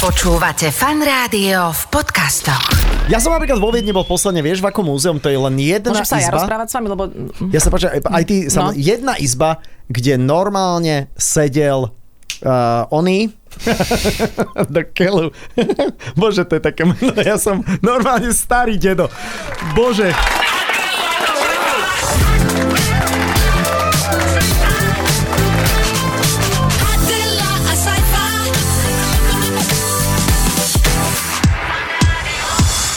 Počúvate 0.00 0.72
fan 0.72 1.04
rádio 1.04 1.76
v 1.76 1.82
podcastoch. 1.92 2.72
Ja 3.12 3.20
som 3.20 3.36
napríklad 3.36 3.60
vo 3.60 3.68
Viedni 3.68 3.92
bol 3.92 4.08
posledne, 4.08 4.40
vieš, 4.40 4.64
v 4.64 4.72
akom 4.72 4.88
múzeum, 4.88 5.20
to 5.20 5.28
je 5.28 5.36
len 5.36 5.52
jedna 5.60 5.92
Môžem 5.92 6.08
sa 6.08 6.16
ja 6.16 6.32
izba. 6.32 6.40
rozprávať 6.40 6.66
s 6.72 6.74
vami, 6.80 6.88
lebo... 6.88 7.02
Ja 7.52 7.60
sa 7.60 7.68
páči, 7.68 7.92
aj 8.00 8.24
ty, 8.24 8.48
no. 8.48 8.72
No. 8.72 8.72
jedna 8.72 9.20
izba, 9.20 9.60
kde 9.92 10.16
normálne 10.16 11.12
sedel 11.20 11.92
uh, 11.92 12.88
oný, 12.88 13.28
do 14.72 14.82
keľu. 14.88 15.36
Bože, 16.20 16.48
to 16.48 16.56
je 16.56 16.62
také 16.64 16.88
meno. 16.88 17.12
Ja 17.20 17.36
som 17.36 17.60
normálne 17.84 18.32
starý 18.32 18.80
dedo. 18.80 19.12
Bože. 19.76 20.16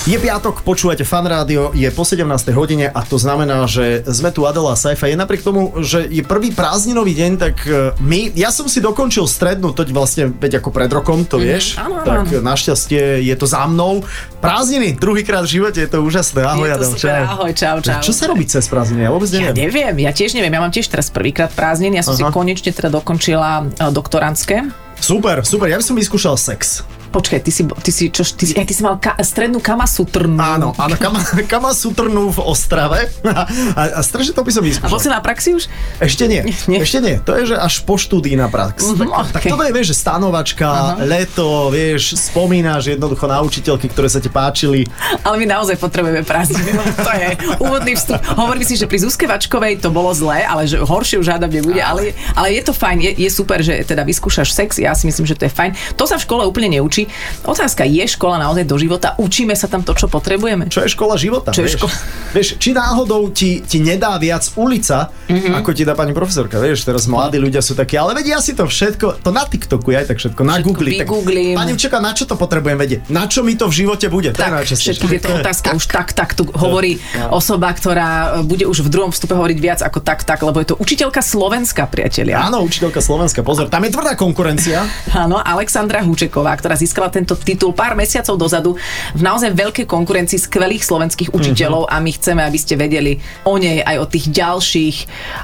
Je 0.04 0.20
piatok, 0.20 0.68
počúvate 0.68 1.08
fan 1.08 1.24
rádio, 1.24 1.72
je 1.72 1.88
po 1.88 2.04
17. 2.04 2.28
hodine 2.52 2.92
a 2.92 3.08
to 3.08 3.16
znamená, 3.16 3.64
že 3.72 4.04
sme 4.12 4.36
tu 4.36 4.44
Adela 4.44 4.76
Saifa. 4.76 5.08
Je 5.08 5.16
napriek 5.16 5.40
tomu, 5.48 5.72
že 5.80 6.04
je 6.12 6.20
prvý 6.20 6.52
prázdninový 6.52 7.16
deň, 7.16 7.32
tak 7.40 7.64
e, 7.64 7.96
my, 8.04 8.36
ja 8.36 8.52
som 8.52 8.68
si 8.68 8.84
dokončil 8.84 9.24
strednú, 9.24 9.72
toť 9.72 9.96
vlastne 9.96 10.28
veď 10.28 10.60
ako 10.60 10.76
pred 10.76 10.92
rokom, 10.92 11.24
to 11.24 11.40
vieš, 11.40 11.80
áno, 11.80 12.04
áno, 12.04 12.04
tak 12.04 12.36
áno. 12.36 12.44
našťastie 12.44 13.24
je 13.24 13.36
to 13.40 13.48
za 13.48 13.64
mnou. 13.64 14.04
Prázdniny, 14.44 15.00
druhýkrát 15.00 15.48
v 15.48 15.64
živote, 15.64 15.80
je 15.80 15.88
to 15.88 16.04
úžasné. 16.04 16.52
Ahoj, 16.52 16.68
Je 16.68 16.68
to 16.68 16.76
Adam, 16.84 16.92
super, 17.00 17.20
ahoj, 17.24 17.52
čau, 17.56 17.76
čau. 17.80 18.04
Čo 18.04 18.12
sa 18.12 18.28
robí 18.28 18.44
cez 18.44 18.68
prázdniny? 18.68 19.08
Ja 19.08 19.12
vôbec 19.16 19.32
Ja 19.32 19.56
neviem. 19.56 19.72
neviem, 19.72 19.96
ja 20.04 20.12
tiež 20.12 20.36
neviem, 20.36 20.52
ja 20.52 20.60
mám 20.60 20.74
tiež 20.76 20.92
teraz 20.92 21.08
prvýkrát 21.16 21.56
prázdniny, 21.56 21.96
ja 21.96 22.04
som 22.04 22.12
si 22.12 22.28
Aha. 22.28 22.36
konečne 22.36 22.76
teda 22.76 22.92
dokončila 22.92 23.72
e, 23.72 23.88
doktorantské. 23.88 24.68
Super, 25.00 25.48
super, 25.48 25.72
ja 25.72 25.80
by 25.80 25.86
som 25.88 25.96
vyskúšal 25.96 26.36
sex. 26.36 26.84
Počkaj, 27.14 27.40
ty 27.40 27.52
si, 27.54 27.62
ty 27.62 27.92
si, 27.94 28.10
čo, 28.10 28.26
ty, 28.26 28.50
si, 28.50 28.54
aj 28.58 28.66
ty 28.66 28.74
si 28.74 28.82
mal 28.82 28.98
ka, 28.98 29.14
strednú 29.22 29.62
kamasutrnú. 29.62 30.34
Áno, 30.36 30.74
áno, 30.74 30.96
kama, 30.98 31.22
kama 31.54 31.70
sutrnú 31.72 32.34
v 32.34 32.40
Ostrave. 32.42 33.14
A, 33.74 33.82
a 33.98 34.02
strašne 34.02 34.34
to 34.34 34.42
by 34.42 34.50
som 34.50 34.62
A 34.62 34.66
bol 34.66 34.70
vyskúšal. 34.70 35.00
si 35.00 35.10
na 35.10 35.22
praxi 35.22 35.50
už? 35.54 35.70
Ešte 36.00 36.26
nie, 36.26 36.42
Nie. 36.72 36.82
ešte 36.82 36.98
nie. 37.00 37.22
To 37.22 37.38
je, 37.38 37.54
že 37.54 37.56
až 37.56 37.86
po 37.86 37.96
štúdii 37.96 38.34
na 38.34 38.50
prax. 38.50 38.82
Mhm, 38.82 38.98
tak, 38.98 39.10
tak 39.30 39.42
okej. 39.44 39.52
toto 39.54 39.64
je, 39.64 39.72
vieš, 39.72 39.88
že 39.92 39.98
stanovačka, 40.00 40.68
leto, 41.04 41.70
vieš, 41.70 42.18
spomínaš 42.18 42.90
jednoducho 42.90 43.26
na 43.26 43.42
učiteľky, 43.42 43.86
ktoré 43.88 44.08
sa 44.08 44.18
ti 44.18 44.28
páčili. 44.28 44.90
Ale 45.22 45.38
my 45.38 45.46
naozaj 45.46 45.78
potrebujeme 45.78 46.24
prázdniny, 46.24 46.72
lebo 46.72 46.92
to 46.98 47.12
je 47.14 47.28
úvodný 47.60 47.94
vstup. 47.94 48.18
Hovorím 48.34 48.66
si, 48.66 48.74
že 48.74 48.86
pri 48.86 48.98
Zuzke 48.98 49.30
Vačkovej 49.30 49.78
to 49.78 49.90
bolo 49.90 50.10
zlé, 50.12 50.42
ale 50.42 50.66
že 50.66 50.80
horšie 50.80 51.20
už 51.20 51.30
hádam 51.30 51.52
nebude, 51.52 51.78
ale, 51.78 52.14
ale 52.34 52.48
je 52.52 52.64
to 52.64 52.74
fajn, 52.74 52.98
je, 53.00 53.12
je 53.20 53.30
super, 53.30 53.60
že 53.60 53.84
teda 53.84 54.02
vyskúšaš 54.02 54.50
sex, 54.50 54.80
ja 54.80 54.94
si 54.94 55.06
myslím, 55.06 55.26
že 55.26 55.36
to 55.36 55.46
je 55.46 55.52
fajn. 55.52 55.72
To 55.94 56.08
sa 56.08 56.18
v 56.18 56.24
škole 56.24 56.42
úplne 56.44 56.74
neučí. 56.74 57.03
Otázka, 57.44 57.84
je 57.84 58.04
škola 58.06 58.40
naozaj 58.40 58.64
do 58.64 58.76
života? 58.76 59.16
Učíme 59.16 59.54
sa 59.54 59.66
tam 59.66 59.80
to, 59.80 59.94
čo 59.94 60.08
potrebujeme? 60.08 60.68
Čo 60.68 60.82
je 60.82 60.90
škola 60.90 61.16
života? 61.16 61.50
Čo 61.50 61.62
je 61.62 61.66
vieš? 61.66 61.76
škola? 61.78 61.94
Vieš, 62.32 62.48
či 62.58 62.70
náhodou 62.72 63.30
ti, 63.30 63.60
ti 63.60 63.78
nedá 63.80 64.16
viac 64.18 64.46
ulica, 64.54 65.12
Mhm. 65.24 65.56
ako 65.56 65.70
ti 65.72 65.82
dá 65.82 65.94
pani 65.94 66.12
profesorka. 66.12 66.58
Vieš, 66.58 66.84
teraz 66.84 67.04
mladí 67.06 67.38
ľudia 67.38 67.60
sú 67.60 67.74
takí, 67.74 67.94
ale 67.94 68.14
vedia 68.14 68.38
si 68.38 68.52
to 68.52 68.64
všetko, 68.64 69.20
to 69.20 69.30
na 69.30 69.44
TikToku 69.44 69.88
je 69.88 69.98
aj 69.98 70.08
tak 70.08 70.18
všetko, 70.18 70.42
na 70.42 70.54
Všetko 70.56 70.70
Google. 70.70 70.92
Tak, 70.94 71.08
pani 71.56 71.72
učiteľka, 71.72 72.00
na 72.00 72.12
čo 72.12 72.24
to 72.24 72.36
potrebujem 72.36 72.78
vedieť? 72.78 73.00
Na 73.10 73.26
čo 73.26 73.42
mi 73.42 73.54
to 73.54 73.66
v 73.66 73.74
živote 73.78 74.08
bude? 74.08 74.30
To 74.30 74.38
je 74.38 74.44
Tak, 74.44 74.54
najčastejšie. 74.54 74.92
všetky 74.94 75.08
tieto 75.10 75.30
otázky 75.34 75.68
už 75.72 75.86
tak, 75.88 76.08
tak 76.12 76.30
tu 76.32 76.46
hovorí 76.48 77.02
osoba, 77.30 77.70
ktorá 77.70 78.10
e, 78.38 78.44
bude 78.44 78.64
už 78.64 78.82
v 78.82 78.90
druhom 78.90 79.10
vstupe 79.10 79.34
hovoriť 79.34 79.58
viac 79.58 79.80
ako 79.82 80.00
tak, 80.00 80.22
tak, 80.22 80.40
lebo 80.40 80.60
je 80.60 80.70
to 80.70 80.76
učiteľka 80.76 81.20
Slovenska, 81.20 81.84
priatelia. 81.86 82.38
Áno, 82.40 82.62
učiteľka 82.62 83.00
Slovenska, 83.00 83.42
pozor, 83.42 83.68
tam 83.68 83.82
je 83.82 83.90
tvrdá 83.90 84.14
konkurencia. 84.14 84.86
Áno, 85.12 85.38
Alexandra 85.38 86.00
Hučeková, 86.00 86.54
ktorá 86.54 86.74
získala 86.74 86.93
tento 87.10 87.34
titul 87.38 87.74
pár 87.74 87.98
mesiacov 87.98 88.38
dozadu 88.38 88.78
v 89.18 89.22
naozaj 89.22 89.54
veľkej 89.54 89.86
konkurencii 89.90 90.38
skvelých 90.38 90.86
slovenských 90.86 91.34
učiteľov 91.34 91.90
a 91.90 91.98
my 91.98 92.12
chceme, 92.14 92.42
aby 92.46 92.60
ste 92.60 92.78
vedeli 92.78 93.18
o 93.44 93.58
nej 93.58 93.82
aj 93.82 93.98
o 93.98 94.06
tých 94.06 94.30
ďalších, 94.30 94.98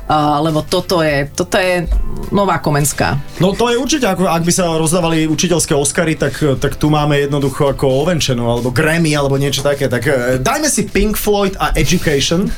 uh, 0.07 0.39
lebo 0.45 0.61
toto 0.65 1.01
je, 1.01 1.27
toto 1.33 1.57
je 1.57 1.89
nová 2.29 2.59
Komenská. 2.59 3.17
No 3.39 3.55
to 3.55 3.71
je 3.71 3.79
určite, 3.79 4.05
ako 4.05 4.27
ak 4.27 4.43
by 4.43 4.53
sa 4.53 4.75
rozdávali 4.75 5.25
učiteľské 5.25 5.73
Oscary, 5.73 6.19
tak, 6.19 6.37
tak 6.59 6.75
tu 6.75 6.91
máme 6.91 7.17
jednoducho 7.17 7.71
ako 7.71 8.05
ovenčenú, 8.05 8.45
alebo 8.45 8.69
Grammy, 8.69 9.15
alebo 9.15 9.39
niečo 9.39 9.63
také. 9.63 9.87
Tak 9.87 10.03
eh, 10.05 10.15
dajme 10.43 10.67
si 10.67 10.85
Pink 10.85 11.15
Floyd 11.15 11.55
a 11.57 11.73
Education. 11.73 12.49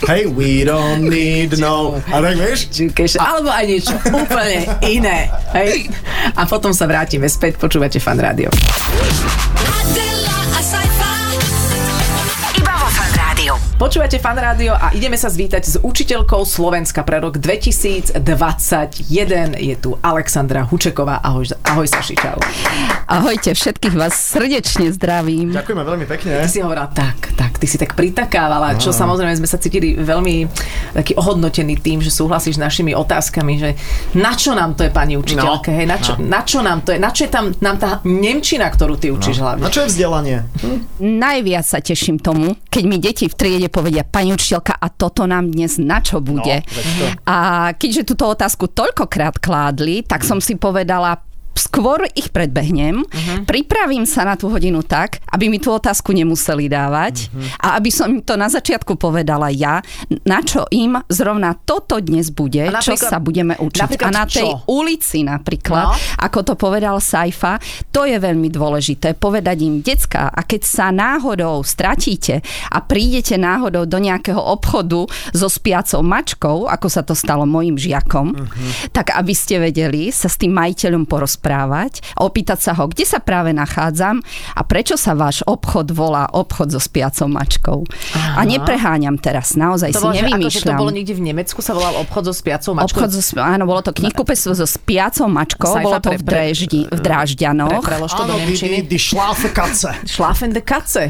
Hey, 0.00 0.26
we 0.26 0.64
don't 0.64 1.06
need 1.06 1.54
no... 1.60 2.00
A 2.10 2.18
tak 2.20 2.36
vieš? 2.36 2.72
Education, 2.72 3.20
alebo 3.20 3.52
aj 3.52 3.64
niečo 3.68 3.94
úplne 4.10 4.66
iné. 4.84 5.30
Hej? 5.54 5.92
A 6.34 6.44
potom 6.48 6.74
sa 6.74 6.88
vrátime 6.88 7.28
späť, 7.28 7.60
počúvate 7.60 8.00
fan 8.02 8.19
rádio. 8.20 8.48
Fan 12.90 13.12
rádiu. 13.16 13.54
Počúvate 13.80 14.20
fan 14.20 14.36
rádio 14.36 14.76
a 14.76 14.92
ideme 14.92 15.16
sa 15.16 15.32
zvítať 15.32 15.62
s 15.64 15.74
učiteľkou 15.80 16.44
Slovenska 16.44 17.00
pre 17.00 17.24
rok 17.24 17.40
2021. 17.40 18.20
Je 19.56 19.74
tu 19.80 19.96
Alexandra 20.04 20.68
Hučeková. 20.68 21.24
Ahoj, 21.24 21.48
ahoj 21.64 21.86
Saši, 21.88 22.14
čau. 22.20 22.36
Ahojte, 23.08 23.56
všetkých 23.56 23.96
vás 23.96 24.12
srdečne 24.12 24.92
zdravím. 24.92 25.56
Ďakujeme 25.56 25.82
veľmi 25.82 26.06
pekne. 26.06 26.44
Ty 26.44 26.50
si 26.52 26.60
hovorila 26.60 26.92
tak, 26.92 27.32
ty 27.60 27.68
si 27.68 27.76
tak 27.76 27.92
pritakávala, 27.92 28.80
čo 28.80 28.90
samozrejme 28.90 29.36
sme 29.36 29.48
sa 29.48 29.60
cítili 29.60 29.92
veľmi 29.94 30.48
taký 30.96 31.12
ohodnotení 31.14 31.76
tým, 31.76 32.00
že 32.00 32.08
súhlasíš 32.08 32.56
s 32.56 32.60
našimi 32.60 32.96
otázkami, 32.96 33.52
že 33.60 33.70
na 34.16 34.32
čo 34.32 34.56
nám 34.56 34.72
to 34.74 34.88
je 34.88 34.90
pani 34.90 35.20
učiteľka, 35.20 35.68
No, 35.70 35.76
hej, 35.76 35.86
na 35.86 35.98
čo, 36.00 36.12
no. 36.16 36.24
na 36.24 36.40
čo 36.40 36.58
nám 36.64 36.78
to 36.80 36.96
je, 36.96 36.98
na 36.98 37.10
čo 37.12 37.28
je 37.28 37.30
tam 37.30 37.52
nám 37.60 37.76
tá 37.76 38.00
nemčina, 38.08 38.66
ktorú 38.72 38.96
ty 38.96 39.12
učíš 39.12 39.44
hlavne. 39.44 39.60
Na 39.60 39.70
čo 39.70 39.84
je 39.84 39.92
vzdelanie? 39.92 40.48
Najviac 40.98 41.66
sa 41.68 41.78
teším 41.84 42.16
tomu, 42.16 42.56
keď 42.72 42.84
mi 42.88 42.96
deti 42.96 43.28
v 43.28 43.34
triede 43.36 43.68
povedia, 43.68 44.06
pani 44.06 44.32
učiteľka, 44.32 44.80
a 44.80 44.86
toto 44.88 45.28
nám 45.28 45.52
dnes 45.52 45.76
na 45.76 46.00
čo 46.00 46.24
bude? 46.24 46.64
to. 46.64 47.06
a 47.28 47.70
keďže 47.76 48.14
túto 48.14 48.24
otázku 48.30 48.70
toľkokrát 48.72 49.36
kládli, 49.42 50.00
tak 50.06 50.24
som 50.24 50.40
si 50.40 50.56
povedala, 50.56 51.20
skôr 51.54 52.06
ich 52.16 52.32
predbehnem, 52.32 53.04
uh-huh. 53.04 53.44
pripravím 53.44 54.08
sa 54.08 54.24
na 54.24 54.34
tú 54.34 54.48
hodinu 54.48 54.80
tak, 54.82 55.20
aby 55.30 55.52
mi 55.52 55.58
tú 55.60 55.70
otázku 55.74 56.14
nemuseli 56.14 56.66
dávať 56.66 57.28
uh-huh. 57.28 57.62
a 57.62 57.66
aby 57.76 57.90
som 57.92 58.08
im 58.10 58.22
to 58.24 58.34
na 58.34 58.48
začiatku 58.48 58.96
povedala 58.96 59.52
ja, 59.52 59.84
na 60.24 60.40
čo 60.40 60.64
im 60.72 60.96
zrovna 61.10 61.54
toto 61.54 62.00
dnes 62.00 62.32
bude, 62.32 62.70
čo 62.80 62.94
sa 62.96 63.20
budeme 63.20 63.58
učiť. 63.58 63.98
A 64.02 64.08
na 64.10 64.24
tej 64.24 64.48
čo? 64.48 64.64
ulici 64.70 65.26
napríklad, 65.26 65.82
No. 65.90 65.96
ako 66.22 66.38
to 66.44 66.54
povedal 66.60 67.00
Saifa, 67.00 67.56
to 67.90 68.04
je 68.04 68.18
veľmi 68.20 68.52
dôležité. 68.52 69.16
Povedať 69.16 69.64
im, 69.64 69.80
decka, 69.80 70.28
a 70.28 70.40
keď 70.44 70.62
sa 70.66 70.86
náhodou 70.92 71.62
stratíte 71.64 72.44
a 72.68 72.78
prídete 72.84 73.40
náhodou 73.40 73.86
do 73.88 73.98
nejakého 73.98 74.38
obchodu 74.38 75.06
so 75.32 75.48
spiacou 75.48 76.04
mačkou, 76.04 76.56
ako 76.68 76.86
sa 76.90 77.02
to 77.06 77.16
stalo 77.16 77.48
mojim 77.48 77.78
žiakom, 77.78 78.34
tak 78.92 79.14
aby 79.16 79.32
ste 79.32 79.62
vedeli 79.62 80.12
sa 80.12 80.28
s 80.28 80.36
tým 80.36 80.52
majiteľom 80.52 81.06
porozprávať 81.08 81.39
a 82.14 82.20
opýtať 82.22 82.58
sa 82.60 82.72
ho, 82.76 82.86
kde 82.86 83.08
sa 83.08 83.18
práve 83.18 83.50
nachádzam 83.56 84.20
a 84.54 84.60
prečo 84.62 85.00
sa 85.00 85.16
váš 85.16 85.40
obchod 85.48 85.90
volá 85.90 86.28
obchod 86.30 86.70
so 86.70 86.80
spiacou 86.80 87.26
mačkou. 87.32 87.78
A 88.36 88.44
nepreháňam 88.44 89.16
teraz, 89.16 89.56
naozaj 89.56 89.96
to 89.96 89.98
si 89.98 90.04
bolo, 90.04 90.12
že, 90.12 90.20
akože 90.20 90.28
to 90.28 90.36
nevymýšľam. 90.36 90.78
bolo 90.78 90.92
niekde 90.92 91.14
v 91.16 91.22
Nemecku, 91.32 91.58
sa 91.64 91.72
volal 91.72 91.94
obchod 92.04 92.22
so 92.28 92.34
spiacou 92.36 92.72
mačkou. 92.76 93.00
Obchod 93.00 93.10
so, 93.16 93.40
áno, 93.40 93.64
bolo 93.64 93.80
to 93.80 93.90
knihkupectvo 93.96 94.52
so 94.52 94.66
spiacou 94.68 95.26
mačkou, 95.26 95.72
Saifa 95.72 95.86
bolo 95.86 95.98
to 95.98 96.10
pre- 96.12 96.20
v, 96.20 96.22
Dráždi, 96.22 96.80
v 96.86 97.00
Drážďanoch. 97.00 97.80
Pre, 97.80 97.88
prelož 97.88 98.12
to 98.12 98.22
do 98.28 98.34
Áno, 98.36 98.44
die, 98.44 98.54
die, 98.54 98.68
Nemčiny. 98.68 98.78
die 98.84 99.00
Schlafekatze. 99.00 99.90
Schlafen 100.04 100.50
de 100.52 100.60
Katze. 100.60 101.04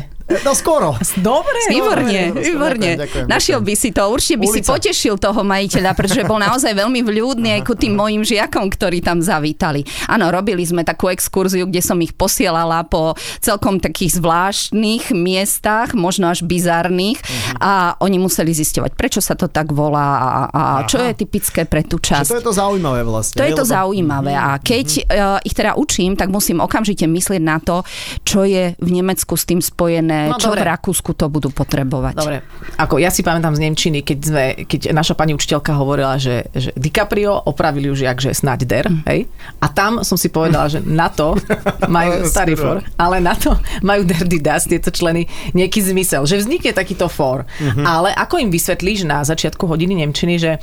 No 0.47 0.55
skoro. 0.55 0.95
Dobre. 1.19 1.59
Výborne, 1.67 2.31
dobre, 2.31 2.43
výborne. 2.47 2.91
ďakujem, 2.95 2.99
ďakujem, 3.03 3.27
Našiel 3.27 3.61
by 3.67 3.75
si 3.75 3.91
to, 3.91 4.03
určite 4.07 4.39
by 4.39 4.47
si 4.47 4.61
Ulica. 4.63 4.71
potešil 4.79 5.15
toho 5.19 5.41
majiteľa, 5.43 5.91
pretože 5.99 6.23
bol 6.23 6.39
naozaj 6.39 6.71
veľmi 6.71 7.03
vľúdny 7.03 7.49
aj 7.59 7.63
ku 7.67 7.75
tým 7.75 7.99
mojim 7.99 8.23
žiakom, 8.23 8.71
ktorí 8.71 9.03
tam 9.03 9.19
zavítali. 9.19 9.83
Áno, 10.07 10.31
robili 10.31 10.63
sme 10.63 10.87
takú 10.87 11.11
exkurziu, 11.11 11.67
kde 11.67 11.83
som 11.83 11.99
ich 11.99 12.15
posielala 12.15 12.87
po 12.87 13.19
celkom 13.43 13.83
takých 13.83 14.23
zvláštnych 14.23 15.11
miestach, 15.11 15.99
možno 15.99 16.31
až 16.31 16.47
bizarných 16.47 17.19
a 17.59 17.99
oni 17.99 18.23
museli 18.23 18.55
zisťovať, 18.55 18.95
prečo 18.95 19.19
sa 19.19 19.35
to 19.35 19.51
tak 19.51 19.75
volá 19.75 20.09
a, 20.21 20.31
a 20.51 20.63
čo 20.87 21.03
je 21.03 21.13
typické 21.19 21.67
pre 21.67 21.83
tú 21.83 21.99
časť. 21.99 22.31
to 22.31 22.39
je 22.39 22.47
to 22.47 22.55
zaujímavé 22.55 23.03
vlastne. 23.03 23.35
To 23.35 23.45
je 23.45 23.55
to 23.59 23.67
lebo- 23.67 23.75
zaujímavé 23.75 24.33
a 24.39 24.57
keď 24.63 24.87
uh, 24.87 25.03
ich 25.43 25.59
teda 25.59 25.75
učím, 25.75 26.15
tak 26.15 26.31
musím 26.31 26.63
okamžite 26.63 27.09
myslieť 27.11 27.43
na 27.43 27.59
to, 27.59 27.83
čo 28.23 28.47
je 28.47 28.79
v 28.79 28.89
Nemecku 28.91 29.35
s 29.35 29.45
tým 29.49 29.59
spojené, 29.59 30.20
No, 30.29 30.37
čo 30.37 30.53
dobre. 30.53 30.61
v 30.61 30.69
Rakúsku 30.69 31.11
to 31.17 31.33
budú 31.33 31.49
potrebovať. 31.49 32.15
Dobre, 32.21 32.45
ako 32.77 33.01
ja 33.01 33.09
si 33.09 33.25
pamätám 33.25 33.57
z 33.57 33.65
Nemčiny, 33.65 34.05
keď, 34.05 34.19
sme, 34.21 34.45
keď 34.69 34.93
naša 34.93 35.17
pani 35.17 35.33
učiteľka 35.33 35.73
hovorila, 35.73 36.21
že, 36.21 36.53
že 36.53 36.77
DiCaprio 36.77 37.33
opravili 37.49 37.89
už 37.89 38.05
jak, 38.05 38.21
že 38.21 38.37
snáď 38.37 38.61
der, 38.69 38.87
hej? 39.09 39.25
A 39.63 39.67
tam 39.73 40.05
som 40.05 40.21
si 40.21 40.29
povedala, 40.29 40.69
že 40.69 40.85
na 40.85 41.09
to 41.09 41.39
majú, 41.89 42.29
starý 42.29 42.59
for, 42.59 42.85
ale 43.01 43.23
na 43.25 43.33
to 43.33 43.57
majú 43.81 44.05
Dirty 44.05 44.43
Dust, 44.43 44.69
tieto 44.69 44.93
členy, 44.93 45.25
nejaký 45.57 45.81
zmysel, 45.81 46.29
že 46.29 46.43
vznikne 46.43 46.77
takýto 46.77 47.09
for. 47.09 47.49
Ale 47.81 48.13
ako 48.13 48.43
im 48.43 48.51
vysvetlíš 48.51 49.09
na 49.09 49.25
začiatku 49.25 49.65
hodiny 49.65 50.05
Nemčiny, 50.05 50.37
že 50.37 50.59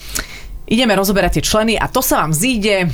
ideme 0.68 0.94
rozoberať 0.94 1.40
tie 1.40 1.44
členy 1.48 1.74
a 1.80 1.88
to 1.88 2.04
sa 2.04 2.22
vám 2.22 2.36
zíde 2.36 2.92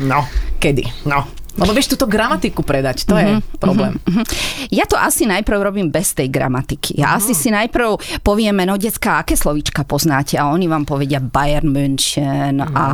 No, 0.00 0.24
kedy? 0.56 1.04
no. 1.04 1.28
Lebo 1.60 1.70
vieš 1.70 1.92
túto 1.92 2.06
gramatiku 2.06 2.60
predať, 2.60 3.04
to 3.04 3.14
je 3.14 3.28
problém. 3.56 4.00
Mhm. 4.02 4.22
Ja 4.70 4.84
to 4.84 4.96
asi 4.96 5.24
najprv 5.24 5.60
robím 5.62 5.88
bez 5.88 6.10
tej 6.10 6.26
gramatiky. 6.26 6.96
Ja 6.96 7.14
asi 7.14 7.30
si 7.32 7.48
najprv 7.48 7.94
povieme, 8.20 8.64
no 8.64 8.74
decka, 8.74 9.20
aké 9.20 9.34
slovíčka 9.34 9.84
poznáte? 9.84 10.34
A 10.34 10.48
oni 10.48 10.64
vám 10.64 10.82
povedia 10.82 11.18
Bayern 11.18 11.68
München 11.68 12.64
a 12.64 12.86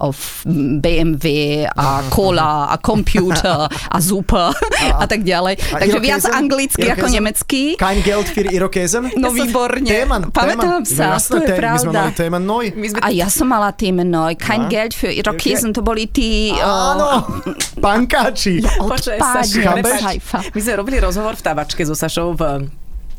of 0.00 0.44
BMW 0.44 1.26
a 1.66 1.86
cola 2.06 2.68
a 2.68 2.76
computer 2.76 3.64
a 3.66 3.96
super 3.98 4.52
a 4.92 5.04
tak 5.04 5.22
ďalej. 5.22 5.54
A 5.70 5.76
Takže 5.80 5.98
viac 5.98 6.24
anglicky 6.26 6.84
ako 6.84 7.06
nemecky. 7.08 7.62
Kein 7.76 8.02
Geld 8.02 8.26
für 8.26 8.44
Irokesen? 8.44 9.08
No 9.16 9.30
výborne. 9.30 9.82
Téman, 9.82 10.28
Pamätám 10.28 10.82
téman. 10.82 10.84
sa, 10.84 11.06
no, 11.10 11.18
to 11.18 11.36
je 11.38 11.46
té- 11.46 11.56
My 11.60 11.78
sme 11.78 11.88
pravda. 11.88 12.00
mali 12.02 12.12
téman 12.12 12.42
noj. 12.42 12.64
A 13.00 13.08
ja 13.08 13.28
som 13.28 13.46
mala 13.46 13.70
tým 13.70 14.02
noj, 14.02 14.34
kein 14.36 14.66
A? 14.66 14.68
Geld 14.68 14.92
für 14.92 15.08
Irokesen, 15.08 15.72
to 15.72 15.80
boli 15.80 16.04
tí... 16.06 16.52
Áno, 16.52 17.24
pankáči. 18.10 18.54
Počkaj, 18.62 19.18
Odpádne, 19.22 19.82
Saši. 19.86 20.18
My 20.50 20.60
sme 20.60 20.72
robili 20.74 20.98
rozhovor 20.98 21.38
v 21.38 21.42
Tavačke 21.46 21.86
so 21.86 21.94
Sašou 21.94 22.34
v 22.34 22.42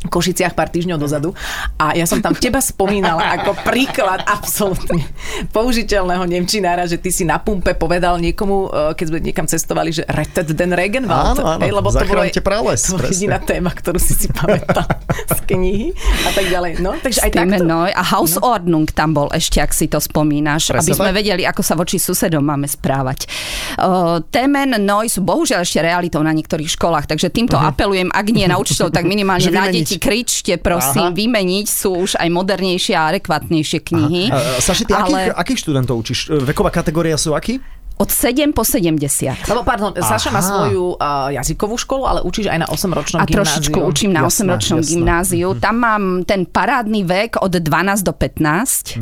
Košiciach 0.02 0.58
pár 0.58 0.74
týždňov 0.74 0.98
dozadu 0.98 1.38
a 1.78 1.94
ja 1.94 2.10
som 2.10 2.18
tam 2.26 2.34
teba 2.34 2.58
spomínala 2.58 3.38
ako 3.38 3.54
príklad 3.62 4.26
absolútne 4.26 5.06
použiteľného 5.54 6.26
nemčinára, 6.26 6.90
že 6.90 6.98
ty 6.98 7.14
si 7.14 7.22
na 7.22 7.38
pumpe 7.38 7.78
povedal 7.78 8.18
niekomu, 8.18 8.58
eh, 8.70 8.92
keď 8.98 9.06
sme 9.06 9.20
niekam 9.22 9.46
cestovali, 9.46 9.94
že 9.94 10.04
rettet 10.10 10.50
den 10.58 10.74
Regenwald. 10.74 11.38
Áno, 11.38 11.58
áno, 11.58 11.62
Hej, 11.62 11.74
lebo 11.78 11.90
to 11.94 12.06
bolo, 12.06 12.24
prales, 12.42 12.82
to 12.90 12.98
jediná 12.98 13.38
téma, 13.38 13.70
ktorú 13.70 14.02
si 14.02 14.18
si 14.18 14.28
pamätal 14.30 14.90
z 15.30 15.40
knihy 15.46 15.88
a 16.26 16.30
tak 16.34 16.46
ďalej. 16.50 16.72
No, 16.82 16.98
takže 16.98 17.20
aj 17.22 17.32
takto. 17.38 17.64
noj. 17.64 17.90
A 17.94 18.02
Hausordnung 18.02 18.90
tam 18.90 19.14
bol 19.14 19.30
ešte, 19.30 19.62
ak 19.62 19.72
si 19.72 19.86
to 19.86 20.02
spomínaš, 20.02 20.74
Presne 20.74 20.82
aby 20.82 20.92
sme 20.98 21.10
tak. 21.14 21.18
vedeli, 21.22 21.44
ako 21.46 21.62
sa 21.62 21.74
voči 21.78 22.02
susedom 22.02 22.42
máme 22.42 22.66
správať. 22.66 23.30
Uh, 23.78 24.24
Temen, 24.34 24.82
noj 24.82 25.08
sú 25.14 25.22
bohužiaľ 25.22 25.62
ešte 25.62 25.80
realitou 25.82 26.26
na 26.26 26.34
niektorých 26.34 26.74
školách, 26.74 27.06
takže 27.06 27.30
týmto 27.30 27.56
apelujem, 27.56 28.10
ak 28.10 28.26
nie 28.34 28.50
na 28.50 28.58
učiteľov, 28.58 28.92
tak 28.94 29.06
minimálne 29.06 29.48
na 29.52 29.70
vymeniť. 29.70 29.91
Deti 29.92 30.00
kričte, 30.00 30.54
prosím, 30.56 31.12
Aha. 31.12 31.16
vymeniť. 31.16 31.66
Sú 31.68 31.92
už 31.98 32.16
aj 32.16 32.30
modernejšie 32.32 32.96
a 32.96 33.12
adekvátnejšie 33.12 33.80
knihy. 33.84 34.32
A, 34.32 34.64
Saši, 34.64 34.88
ty 34.88 34.96
akých, 34.96 35.36
akých 35.36 35.60
študentov 35.60 36.00
učíš? 36.00 36.32
Veková 36.48 36.72
kategória 36.72 37.20
sú 37.20 37.36
akí? 37.36 37.60
Od 38.02 38.10
7 38.10 38.50
po 38.50 38.66
70. 38.66 39.46
Lebo, 39.46 39.62
pardon, 39.62 39.94
Saša 39.94 40.34
má 40.34 40.42
Aha. 40.42 40.50
svoju 40.50 40.98
uh, 40.98 41.30
jazykovú 41.38 41.78
školu, 41.78 42.10
ale 42.10 42.20
učíš 42.26 42.50
aj 42.50 42.66
na 42.66 42.68
8-ročnom 42.68 43.22
A 43.22 43.30
trošičku 43.30 43.78
gymnáziu. 43.78 43.94
učím 43.94 44.10
na 44.10 44.26
Jasné, 44.26 44.42
8-ročnom 44.42 44.80
jasné. 44.82 44.90
gymnáziu. 44.90 45.48
Tam 45.62 45.76
mám 45.78 46.04
ten 46.26 46.50
parádny 46.50 47.06
vek 47.06 47.38
od 47.38 47.54
12 47.54 48.02
do 48.02 48.10
15 48.10 48.98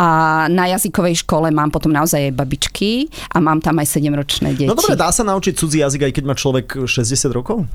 a 0.00 0.06
na 0.48 0.64
jazykovej 0.64 1.28
škole 1.28 1.52
mám 1.52 1.68
potom 1.68 1.92
naozaj 1.92 2.32
aj 2.32 2.34
babičky 2.34 3.04
a 3.28 3.36
mám 3.36 3.60
tam 3.60 3.76
aj 3.76 4.00
7-ročné 4.00 4.56
deti. 4.56 4.64
No 4.64 4.80
dobre, 4.80 4.96
dá 4.96 5.12
sa 5.12 5.28
naučiť 5.28 5.52
cudzí 5.52 5.84
jazyk, 5.84 6.08
aj 6.08 6.12
keď 6.16 6.24
má 6.24 6.32
človek 6.32 6.88
60 6.88 7.12
rokov? 7.36 7.68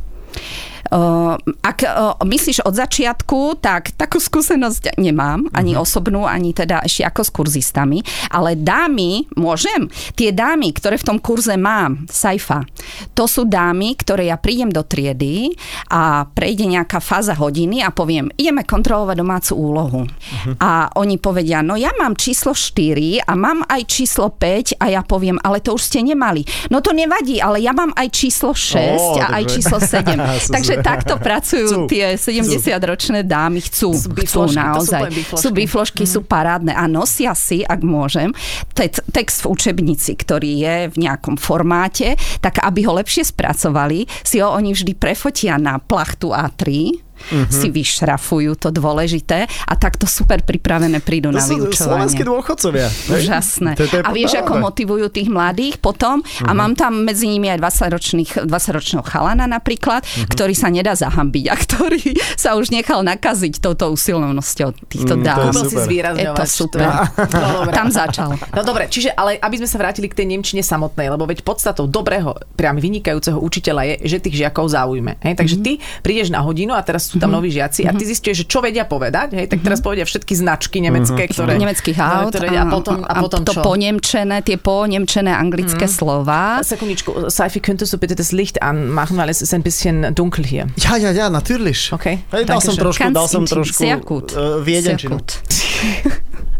Ak 1.59 1.83
myslíš 2.23 2.63
od 2.63 2.71
začiatku, 2.71 3.59
tak 3.59 3.91
takú 3.93 4.23
skúsenosť 4.23 4.95
nemám, 4.95 5.51
ani 5.51 5.75
Mhm. 5.75 5.79
osobnú, 5.83 6.23
ani 6.23 6.55
teda 6.55 6.79
ešte 6.79 7.03
ako 7.03 7.21
s 7.27 7.29
kurzistami, 7.29 7.99
ale 8.31 8.55
dámy, 8.55 9.27
môžem, 9.35 9.91
tie 10.15 10.31
dámy, 10.31 10.71
ktoré 10.71 10.95
v 10.95 11.03
tom 11.05 11.17
kurze 11.19 11.59
mám, 11.59 12.07
Saifa, 12.07 12.63
to 13.11 13.27
sú 13.27 13.43
dámy, 13.43 13.99
ktoré 13.99 14.31
ja 14.31 14.39
prídem 14.39 14.71
do 14.71 14.79
triedy 14.81 15.51
a 15.91 16.23
prejde 16.23 16.63
nejaká 16.65 17.03
fáza 17.03 17.35
hodiny 17.35 17.83
a 17.83 17.91
poviem, 17.91 18.31
ideme 18.39 18.63
kontrolovať 18.63 19.15
domácu 19.19 19.53
úlohu. 19.59 20.01
Mhm. 20.07 20.51
A 20.63 20.87
oni 20.95 21.19
povedia, 21.19 21.59
no 21.59 21.75
ja 21.75 21.91
mám 21.99 22.15
číslo 22.15 22.55
4 22.55 23.19
a 23.19 23.35
mám 23.35 23.59
aj 23.67 23.81
číslo 23.85 24.31
5 24.31 24.71
a 24.79 24.87
ja 24.87 25.03
poviem, 25.03 25.35
ale 25.43 25.59
to 25.59 25.75
už 25.75 25.83
ste 25.83 25.99
nemali. 25.99 26.47
No 26.71 26.79
to 26.79 26.95
nevadí, 26.95 27.43
ale 27.43 27.59
ja 27.59 27.75
mám 27.75 27.91
aj 27.91 28.07
číslo 28.09 28.55
6 28.55 28.95
Ó, 28.95 29.19
a 29.19 29.35
aj 29.35 29.43
takže- 29.43 29.55
číslo 29.59 29.77
7. 29.83 30.19
Takže 30.35 30.73
takto 30.83 31.15
pracujú 31.17 31.67
Chcú. 31.67 31.81
tie 31.89 32.15
70-ročné 32.19 33.23
dámy. 33.23 33.63
Chcú, 33.63 33.95
Sú 33.95 34.09
chcú 34.11 34.17
biflošky, 34.17 34.33
to 34.33 34.51
sú 34.51 34.59
naozaj. 34.59 35.01
Sú 35.37 35.49
biflošky, 35.53 36.03
sú 36.03 36.19
parádne 36.27 36.73
a 36.75 36.85
nosia 36.85 37.31
si, 37.33 37.63
ak 37.63 37.81
môžem, 37.81 38.35
te- 38.75 38.91
text 39.11 39.43
v 39.43 39.55
učebnici, 39.55 40.13
ktorý 40.17 40.51
je 40.61 40.75
v 40.91 40.95
nejakom 40.97 41.39
formáte, 41.39 42.19
tak 42.43 42.59
aby 42.61 42.85
ho 42.85 42.97
lepšie 42.97 43.25
spracovali, 43.27 44.05
si 44.21 44.43
ho 44.43 44.51
oni 44.51 44.73
vždy 44.75 44.93
prefotia 44.97 45.55
na 45.57 45.79
plachtu 45.79 46.31
A3, 46.35 46.91
Mhm. 47.19 47.49
si 47.49 47.67
vyšrafujú 47.69 48.51
to 48.55 48.69
dôležité 48.69 49.37
a 49.43 49.73
takto 49.73 50.05
super 50.05 50.41
pripravené 50.41 50.99
prídu 50.99 51.29
To 51.29 51.35
na 51.35 51.41
sú 51.41 51.57
vyučovanie. 51.57 52.07
slovenskí 52.07 52.21
dôchodcovia. 52.21 52.87
Úžasné. 53.09 53.71
To, 53.75 53.85
to 53.85 53.97
a 53.99 54.09
vieš, 54.09 54.37
ako 54.37 54.59
motivujú 54.59 55.07
tých 55.07 55.27
mladých 55.27 55.77
potom? 55.77 56.19
A 56.41 56.51
Mhm. 56.51 56.55
mám 56.55 56.73
tam 56.73 57.03
medzi 57.03 57.25
nimi 57.25 57.47
aj 57.47 57.59
20-ročných, 57.59 58.43
20-ročného 58.43 59.03
chalana 59.03 59.45
napríklad, 59.45 60.03
Mhm. 60.03 60.29
ktorý 60.29 60.53
sa 60.53 60.67
nedá 60.67 60.93
zahambiť 60.93 61.45
a 61.47 61.55
ktorý 61.55 62.01
sa 62.35 62.53
už 62.53 62.69
nechal 62.69 63.01
nakaziť 63.01 63.59
touto 63.59 63.89
usilnosťou 63.89 64.69
týchto 64.87 65.13
Mm, 65.13 65.21
to 65.21 65.25
dám. 65.25 65.45
Musel 65.47 65.67
si 65.67 65.77
zvýrazňovať. 65.79 66.35
Je 66.35 66.39
to 66.39 66.45
super. 66.47 66.81
No. 67.27 67.69
Tam 67.69 67.89
začal. 67.89 68.33
No 68.49 68.61
dobre, 68.61 68.87
čiže 68.87 69.09
ale 69.11 69.37
aby 69.37 69.55
sme 69.55 69.67
sa 69.67 69.77
vrátili 69.77 70.05
k 70.05 70.15
tej 70.15 70.27
Nemčine 70.27 70.61
samotnej, 70.61 71.07
lebo 71.07 71.23
veď 71.23 71.41
podstatou 71.41 71.85
dobrého, 71.85 72.35
priam 72.53 72.75
vynikajúceho 72.75 73.37
učiteľa 73.37 73.81
je, 73.85 73.95
že 74.07 74.17
tých 74.19 74.35
žiakov 74.37 74.67
zaujme. 74.67 75.17
Hej? 75.21 75.33
Takže 75.35 75.55
ty 75.57 75.71
prídeš 76.01 76.27
na 76.27 76.39
hodinu 76.39 76.71
a 76.71 76.81
teraz 76.81 77.06
sú 77.07 77.15
tam 77.23 77.31
noví 77.31 77.47
žiaci 77.47 77.87
a 77.87 77.95
ty 77.95 78.03
zistíš, 78.03 78.43
že 78.43 78.45
čo 78.45 78.59
vedia 78.59 78.83
povedať, 78.83 79.39
hej? 79.39 79.47
tak 79.47 79.63
teraz 79.63 79.79
povedia 79.79 80.03
všetky 80.03 80.33
značky 80.35 80.83
nemecké, 80.83 81.31
ktoré... 81.31 81.55
Nemeckých 81.55 81.95
aut 81.95 82.35
ktoré- 82.35 82.59
a 82.59 82.67
potom, 82.67 82.99
a 83.07 83.13
potom 83.23 83.47
to 83.47 83.55
čo? 83.55 83.63
ponemčené, 83.63 84.43
tie 84.43 84.59
ponemčené 84.59 85.31
anglické 85.31 85.87
slova. 85.87 86.59
Sekundičku, 86.67 87.31
Seifi, 87.31 87.63
könntest 87.63 87.95
du 87.95 87.97
bitte 87.97 88.19
das 88.19 88.35
Licht 88.35 88.59
anmachen, 88.61 89.15
weil 89.15 89.31
es 89.31 89.39
ist 89.41 89.55
ein 89.55 89.63
bisschen 89.63 90.11
dunkel 90.11 90.43
hier. 90.43 90.67
Ja, 90.83 90.99
ja, 90.99 91.11
ja, 91.15 91.29
natürlich. 91.31 91.93
Okay, 91.95 92.19
Hej, 92.35 92.43
dal 92.45 92.59
som 92.59 92.75
trošku, 92.75 93.07
dal 93.15 93.27
som 93.31 93.47
trošku 93.47 93.77
sehr 93.77 93.97
gut. 94.03 94.35
uh, 94.35 94.59
viedenčinu. 94.59 95.17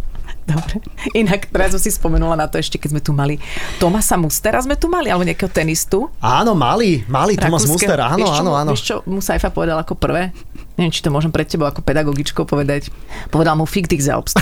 Dobre. 0.48 0.80
Inak 1.12 1.52
teraz 1.52 1.76
som 1.76 1.82
si 1.82 1.92
spomenula 1.92 2.34
na 2.34 2.48
to 2.48 2.56
ešte, 2.56 2.76
keď 2.76 2.90
sme 2.90 3.02
tu 3.02 3.12
mali 3.12 3.36
Tomasa 3.78 4.16
Mustera, 4.16 4.56
sme 4.58 4.74
tu 4.74 4.88
mali, 4.88 5.12
alebo 5.12 5.22
nejakého 5.22 5.52
tenistu. 5.52 6.08
Áno, 6.18 6.56
mali, 6.56 7.04
mali, 7.06 7.36
Rakúskeho. 7.36 7.68
Muster, 7.70 8.00
áno, 8.00 8.16
Vieš, 8.18 8.32
čo 8.32 8.40
áno, 8.40 8.50
mu- 8.50 8.58
áno. 8.58 8.70
Vieš, 8.72 8.82
čo 8.82 8.96
mu 9.04 9.20
Saifa 9.20 9.50
povedal 9.50 9.76
ako 9.76 9.94
prvé? 9.94 10.32
Neviem, 10.74 10.94
či 10.94 11.02
to 11.02 11.10
môžem 11.10 11.30
pred 11.30 11.44
tebou 11.44 11.66
ako 11.66 11.82
pedagogičkou 11.82 12.46
povedať. 12.46 12.94
Povedal 13.28 13.58
mu 13.58 13.66
Fick 13.66 13.86
dich 13.86 14.00
selbst. 14.00 14.38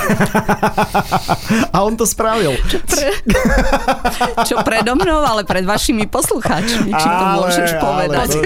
A 1.73 1.79
on 1.79 1.95
to 1.95 2.03
spravil. 2.03 2.53
Čo 4.47 4.61
predo 4.61 4.93
mnou, 4.93 5.21
ale 5.21 5.41
pred 5.41 5.63
vašimi 5.63 6.05
poslucháčmi, 6.05 6.91
či 6.91 7.07
to 7.07 7.23
Ale, 7.23 7.39
môžeš 7.41 7.69
ale 7.71 7.81
povedať. 7.81 8.29
to- 8.29 8.43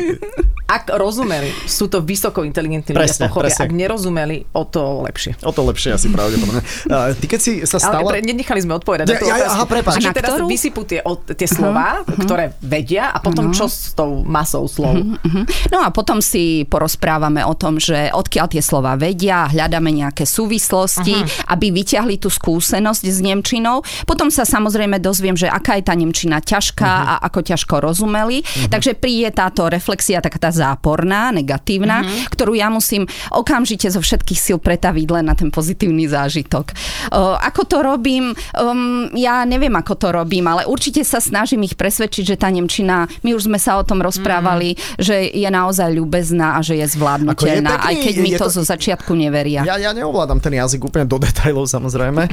Ak 0.69 0.85
rozumeli, 0.87 1.49
sú 1.65 1.89
to 1.89 1.99
vysoko 1.99 2.45
inteligentní 2.45 2.93
ľudia 2.93 3.09
Presne, 3.09 3.25
pochopia. 3.25 3.49
presne. 3.49 3.61
Ak 3.65 3.71
nerozumeli, 3.73 4.37
o 4.53 4.63
to 4.63 5.01
lepšie. 5.01 5.41
O 5.41 5.49
to 5.49 5.65
lepšie 5.65 5.89
asi 5.91 6.07
pravdepodobne. 6.07 6.61
Ty 7.19 7.25
keď 7.25 7.39
si 7.39 7.51
sa 7.65 7.81
Ale 7.81 8.05
stala... 8.05 8.07
pre, 8.07 8.21
nenechali 8.21 8.61
sme 8.61 8.77
odpovedať 8.77 9.05
na 9.05 9.17
tú 9.17 9.25
ja- 9.25 9.33
otázku. 9.35 9.49
aha, 9.51 9.65
prepáč. 9.65 9.97
Na 9.99 10.13
teraz 10.13 10.29
ktorú? 10.37 10.45
vysypú 10.45 10.81
tie, 10.85 11.01
o, 11.01 11.17
tie 11.17 11.49
slova, 11.49 12.05
ktoré 12.05 12.53
vedia 12.61 13.09
a 13.09 13.17
potom 13.17 13.49
čo 13.49 13.65
s 13.65 13.91
tou 13.91 14.21
masou 14.21 14.69
slov. 14.69 14.93
Mhm. 15.01 15.73
No 15.73 15.81
a 15.81 15.89
potom 15.89 16.21
si 16.21 16.63
porozprávame 16.63 17.41
o 17.41 17.57
tom, 17.57 17.81
že 17.81 18.13
odkiaľ 18.13 18.45
tie 18.47 18.61
slova 18.61 18.93
vedia, 18.93 19.49
hľadáme 19.49 19.89
nejaké 19.89 20.23
súvislosti, 20.23 21.17
aby 21.47 21.73
vyťahli 21.73 22.15
tú 22.15 22.29
skúsenosť 22.29 23.03
s 23.03 23.17
Nemčinou. 23.19 23.81
Potom 24.05 24.29
sa 24.29 24.45
samozrejme 24.45 24.99
dozviem, 24.99 25.33
že 25.33 25.49
aká 25.49 25.75
je 25.75 25.83
tá 25.83 25.97
Nemčina 25.97 26.37
ťažká 26.39 26.91
a 27.09 27.25
ako 27.25 27.39
ťažko 27.41 27.75
rozumeli. 27.81 28.41
Takže 28.67 28.93
príde 28.93 29.31
táto 29.31 29.65
reflexia, 29.65 30.21
taká 30.21 30.37
tá 30.37 30.49
záporná, 30.59 31.31
negatívna, 31.31 32.03
ktorú 32.27 32.51
ja 32.53 32.67
musím 32.67 33.07
okamžite 33.31 33.87
zo 33.87 34.03
všetkých 34.03 34.39
síl 34.39 34.57
pretaviť 34.59 35.07
len 35.07 35.25
na 35.31 35.35
ten 35.39 35.47
pozitívny 35.47 36.11
zážitok. 36.11 36.75
O, 37.15 37.39
ako 37.39 37.61
to 37.63 37.77
robím? 37.79 38.35
Um, 38.53 39.07
ja 39.15 39.47
neviem, 39.47 39.71
ako 39.71 39.93
to 39.95 40.07
robím, 40.11 40.51
ale 40.51 40.67
určite 40.67 41.07
sa 41.07 41.23
snažím 41.23 41.63
ich 41.63 41.79
presvedčiť, 41.79 42.23
že 42.25 42.35
tá 42.35 42.51
Nemčina, 42.51 43.07
my 43.23 43.31
už 43.37 43.47
sme 43.47 43.55
sa 43.61 43.79
o 43.79 43.83
tom 43.87 44.03
rozprávali, 44.03 44.75
že 44.99 45.29
je 45.31 45.47
naozaj 45.47 45.93
ľubezná 45.95 46.57
a 46.57 46.65
že 46.65 46.75
je 46.81 46.85
zvládnutelná, 46.89 47.71
je 47.71 47.79
aj 47.79 47.95
pekný, 47.95 48.03
keď 48.03 48.15
mi 48.19 48.31
to 48.35 48.45
to- 48.49 48.55
zo 48.59 48.63
začiatku 48.65 49.13
neveria. 49.13 49.61
Ja, 49.63 49.77
ja 49.77 49.93
neovládam 49.93 50.41
ten 50.41 50.57
jazyk 50.57 50.81
úplne 50.83 51.05
do 51.05 51.21
detajlov 51.21 51.69
samozrejme, 51.69 52.25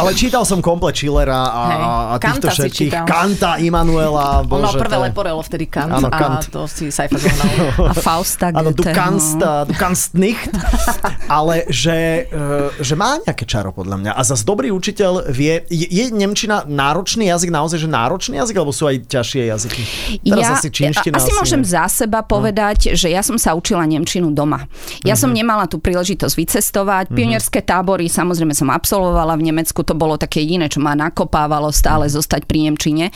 ale 0.00 0.10
čítal 0.16 0.48
som 0.48 0.64
komplet 0.64 0.96
Schillera 0.96 1.44
a, 1.52 1.62
Hej. 1.68 1.80
a 1.84 2.16
týchto 2.16 2.48
Kanta 2.48 2.50
všetkých. 2.56 2.92
Kanta, 3.04 3.50
Immanuela, 3.60 4.40
bože. 4.42 4.80
prvé 4.80 4.96
to 4.96 5.04
leporelo 5.12 5.40
vtedy 5.44 5.66
Kant 5.68 5.92
Áno, 5.92 6.08
a 6.08 6.16
Kant. 6.16 6.48
to 6.48 6.64
si 6.64 6.88
zohnal. 6.90 7.50
A 7.90 7.94
Fausta 7.94 8.50
Áno, 8.50 8.70
du 8.70 8.82
Goethe, 8.82 8.92
kannst, 8.92 9.36
no. 9.36 9.44
uh, 9.44 9.62
du 9.64 9.74
kannst 9.74 10.14
nicht. 10.14 10.48
Ale 11.30 11.64
že, 11.68 12.26
uh, 12.28 12.70
že 12.78 12.94
má 12.94 13.18
nejaké 13.20 13.44
čaro 13.44 13.70
podľa 13.70 13.96
mňa. 13.98 14.12
A 14.14 14.22
zase 14.22 14.42
dobrý 14.42 14.70
učiteľ 14.70 15.28
vie... 15.30 15.62
Je, 15.68 15.86
je 15.86 16.04
Nemčina 16.10 16.64
náročný 16.64 17.28
jazyk, 17.28 17.50
naozaj, 17.50 17.78
že 17.80 17.88
náročný 17.88 18.38
jazyk, 18.38 18.56
alebo 18.56 18.72
sú 18.72 18.86
aj 18.86 19.06
ťažšie 19.06 19.42
jazyky? 19.46 19.82
Teraz 20.22 20.42
ja, 20.42 20.54
asi 20.56 20.68
čínština. 20.68 21.16
asi 21.16 21.30
môžem 21.32 21.62
za 21.62 21.86
seba 21.86 22.20
povedať, 22.20 22.94
že 22.94 23.08
ja 23.08 23.22
som 23.22 23.36
sa 23.36 23.54
učila 23.54 23.84
Nemčinu 23.84 24.30
doma. 24.30 24.66
Ja 25.02 25.14
Mhm. 25.14 25.20
som 25.20 25.30
nemala 25.30 25.64
tú 25.66 25.78
príležitosť 25.78 26.34
vycestovať. 26.34 27.04
Pionierské 27.10 27.60
tábory 27.60 28.06
samozrejme 28.06 28.52
som 28.52 28.68
absolvovala 28.68 29.36
v 29.36 29.52
Nemecku, 29.52 29.82
to 29.82 29.94
bolo 29.94 30.16
také 30.16 30.42
jediné, 30.42 30.66
čo 30.66 30.80
ma 30.80 30.94
nakopávalo 30.94 31.70
stále 31.70 32.06
Mhm. 32.06 32.14
zostať 32.16 32.42
pri 32.46 32.58
Nemčine. 32.66 33.06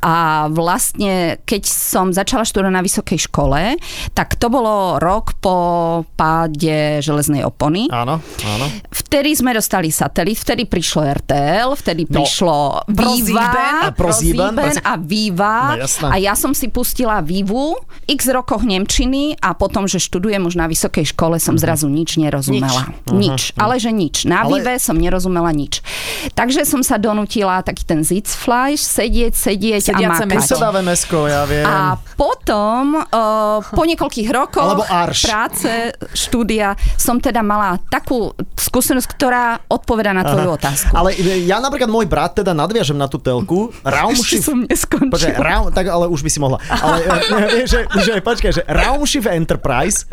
A 0.00 0.46
vlastne, 0.48 1.40
keď 1.44 1.62
som 1.64 2.10
začala 2.10 2.44
študovať 2.44 2.72
na 2.72 2.82
vysokej 2.82 3.18
škole, 3.26 3.76
tak 4.10 4.34
to 4.34 4.46
bolo 4.46 4.96
rok 4.98 5.36
po 5.36 5.56
páde 6.12 6.72
železnej 6.98 7.42
opony. 7.42 7.88
Áno, 7.88 8.18
áno. 8.22 8.66
Vtedy 8.88 9.32
sme 9.32 9.52
dostali 9.52 9.88
satelit, 9.88 10.36
vtedy 10.36 10.64
prišlo 10.64 11.02
RTL, 11.02 11.68
vtedy 11.74 12.02
No. 12.04 12.14
prišlo. 12.18 12.56
Viva, 12.88 13.50
A 13.82 13.90
Prozíben, 13.90 14.56
a 14.78 14.94
Viva. 14.96 15.56
No 15.70 15.82
jasné. 15.82 16.08
a 16.08 16.16
ja 16.16 16.32
som 16.32 16.52
si 16.52 16.66
pustila 16.66 17.20
Vivu, 17.20 17.76
x 18.04 18.26
rokoch 18.26 18.62
Nemčiny 18.62 19.36
a 19.38 19.52
potom, 19.52 19.84
že 19.84 19.98
študujem 19.98 20.42
už 20.42 20.54
na 20.54 20.66
vysokej 20.66 21.08
škole, 21.08 21.36
som 21.36 21.54
zrazu 21.54 21.86
nič 21.86 22.16
nerozumela. 22.16 22.88
Nič. 23.08 23.52
Ale 23.54 23.76
že 23.76 23.90
nič. 23.90 24.24
Na 24.24 24.42
Ale- 24.42 24.58
Vive 24.58 24.78
som 24.78 24.94
nerozumela 24.94 25.50
nič. 25.50 25.80
Takže 26.32 26.62
som 26.62 26.80
sa 26.80 26.96
donutila 26.96 27.60
taký 27.60 27.82
ten 27.82 28.00
Sitzfleisch, 28.02 28.80
sedieť, 28.80 29.32
sedieť 29.32 29.80
Sediace 29.84 30.22
a 30.22 30.28
makať. 30.28 30.82
mesko, 30.82 31.18
ja 31.24 31.42
viem. 31.44 31.64
A 31.64 31.76
potom, 32.16 32.96
uh, 32.98 33.58
po 33.62 33.81
niekoľkých 33.84 34.28
rokoch 34.30 34.64
Alebo 34.64 34.84
arš. 34.86 35.26
práce, 35.26 35.70
štúdia, 36.14 36.74
som 36.96 37.18
teda 37.18 37.40
mala 37.42 37.78
takú 37.90 38.32
skúsenosť, 38.56 39.08
ktorá 39.12 39.60
odpoveda 39.68 40.14
na 40.14 40.22
tvoju 40.24 40.56
otázku. 40.56 40.92
Ale 40.94 41.14
ja 41.44 41.58
napríklad, 41.58 41.90
môj 41.90 42.06
brat, 42.06 42.38
teda 42.38 42.54
nadviažem 42.56 42.96
na 42.96 43.06
tú 43.10 43.18
telku. 43.18 43.70
Ešte 43.72 43.88
Raumschiff... 43.88 44.44
som 44.44 44.58
neskončila. 44.64 45.12
Počkaj, 45.12 45.34
Raum, 45.38 45.66
tak 45.74 45.86
ale 45.90 46.06
už 46.08 46.22
by 46.22 46.30
si 46.30 46.38
mohla. 46.38 46.58
Ale 46.68 46.96
e, 47.02 47.08
vieš, 47.58 47.68
že, 47.74 47.80
že, 48.00 48.12
počkaj, 48.22 48.52
že 48.54 48.62
Raumschiff 48.68 49.26
Enterprise, 49.26 50.06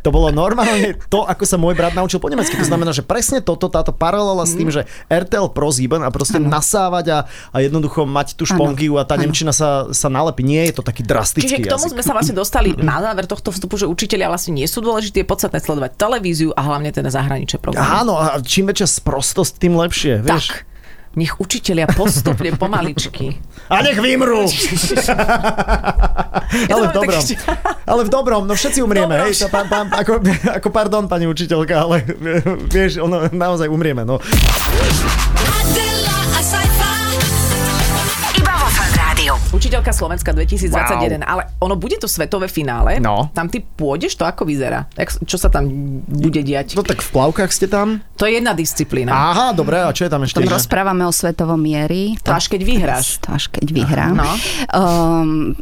to 0.00 0.08
bolo 0.14 0.30
normálne 0.30 0.96
to, 1.10 1.26
ako 1.26 1.44
sa 1.44 1.56
môj 1.58 1.74
brat 1.74 1.92
naučil 1.92 2.22
po 2.22 2.30
nemecky. 2.30 2.54
To 2.56 2.66
znamená, 2.66 2.94
že 2.94 3.02
presne 3.02 3.42
toto, 3.42 3.66
táto 3.66 3.90
paralela 3.90 4.46
s 4.46 4.54
tým, 4.54 4.70
že 4.70 4.86
RTL 5.10 5.50
Pro 5.50 5.70
Sieben 5.74 6.02
a 6.04 6.10
proste 6.14 6.38
nasávať 6.38 7.06
a, 7.12 7.18
a 7.52 7.56
jednoducho 7.60 8.06
mať 8.06 8.38
tú 8.38 8.46
špongiu 8.46 8.96
a 9.00 9.04
tá 9.04 9.18
nemčina 9.18 9.50
sa, 9.50 9.90
sa 9.90 10.08
nalepí. 10.08 10.46
Nie 10.46 10.70
je 10.70 10.78
to 10.78 10.82
taký 10.86 11.02
drastický 11.02 11.48
Čiže 11.48 11.58
k 11.64 11.72
tomu 11.72 11.86
jazyk. 11.90 11.94
sme 11.98 12.02
sa 12.04 12.12
vlastne 12.14 12.36
dostali 12.36 12.70
na 12.88 13.02
záver 13.16 13.24
tohto 13.24 13.48
vstupu, 13.48 13.80
že 13.80 13.88
učiteľia 13.88 14.28
vlastne 14.28 14.52
nie 14.52 14.68
sú 14.68 14.84
dôležití, 14.84 15.24
je 15.24 15.26
podstatné 15.32 15.56
sledovať 15.64 15.96
televíziu 15.96 16.52
a 16.52 16.60
hlavne 16.60 16.92
teda 16.92 17.08
zahraničie 17.08 17.56
programy. 17.56 17.88
Áno, 17.88 18.20
a 18.20 18.36
čím 18.44 18.68
väčšia 18.68 19.00
sprostosť, 19.00 19.56
tým 19.56 19.72
lepšie, 19.72 20.20
vieš. 20.20 20.52
Tak. 20.52 20.68
Nech 21.16 21.40
učiteľia 21.40 21.88
postupne 21.96 22.52
pomaličky. 22.60 23.40
A 23.72 23.80
nech 23.80 23.96
vymrú! 23.96 24.44
ale 26.76 26.84
v 26.86 26.92
dobrom. 26.92 27.22
Ale 27.88 28.00
v 28.04 28.10
dobrom, 28.12 28.42
no 28.44 28.52
všetci 28.54 28.84
umrieme, 28.84 29.18
hej, 29.26 29.34
to 29.34 29.48
pán, 29.50 29.66
pán, 29.66 29.90
ako, 29.90 30.22
ako 30.52 30.68
pardon, 30.70 31.10
pani 31.10 31.26
učiteľka, 31.26 31.74
ale 31.74 32.06
vieš, 32.70 33.02
ono, 33.02 33.26
naozaj 33.32 33.66
umrieme, 33.66 34.06
no. 34.06 34.20
Učiteľka 39.56 39.88
Slovenska 39.90 40.36
2021, 40.36 41.24
Wow. 41.24 41.24
ale 41.24 41.42
ono 41.64 41.74
bude 41.74 41.96
to 41.96 42.04
svetové 42.04 42.44
finále. 42.46 43.00
No. 43.00 43.32
Tam 43.32 43.48
ty 43.48 43.64
pôjdeš, 43.64 44.12
to 44.14 44.28
ako 44.28 44.44
vyzerá? 44.44 44.84
Jak, 44.92 45.24
čo 45.24 45.40
sa 45.40 45.48
tam 45.48 45.64
bude 46.04 46.44
diať? 46.44 46.76
No 46.76 46.84
tak 46.84 47.00
v 47.00 47.08
plavkách 47.08 47.48
ste 47.48 47.64
tam? 47.64 48.04
To 48.20 48.28
je 48.28 48.36
jedna 48.36 48.52
disciplína. 48.52 49.16
Aha, 49.16 49.56
dobre, 49.56 49.80
a 49.80 49.88
čo 49.96 50.04
je 50.04 50.10
tam 50.12 50.20
ešte? 50.28 50.44
Že? 50.44 50.52
rozprávame 50.52 51.08
o 51.08 51.12
svetovom 51.12 51.56
miery. 51.56 52.20
To 52.20 52.36
až 52.36 52.52
keď 52.52 52.60
vyhráš. 52.68 53.16
To 53.24 53.32
až 53.32 53.48
keď 53.48 53.72
vyhrám. 53.72 54.12
No. 54.12 54.28
Um, 54.76 55.56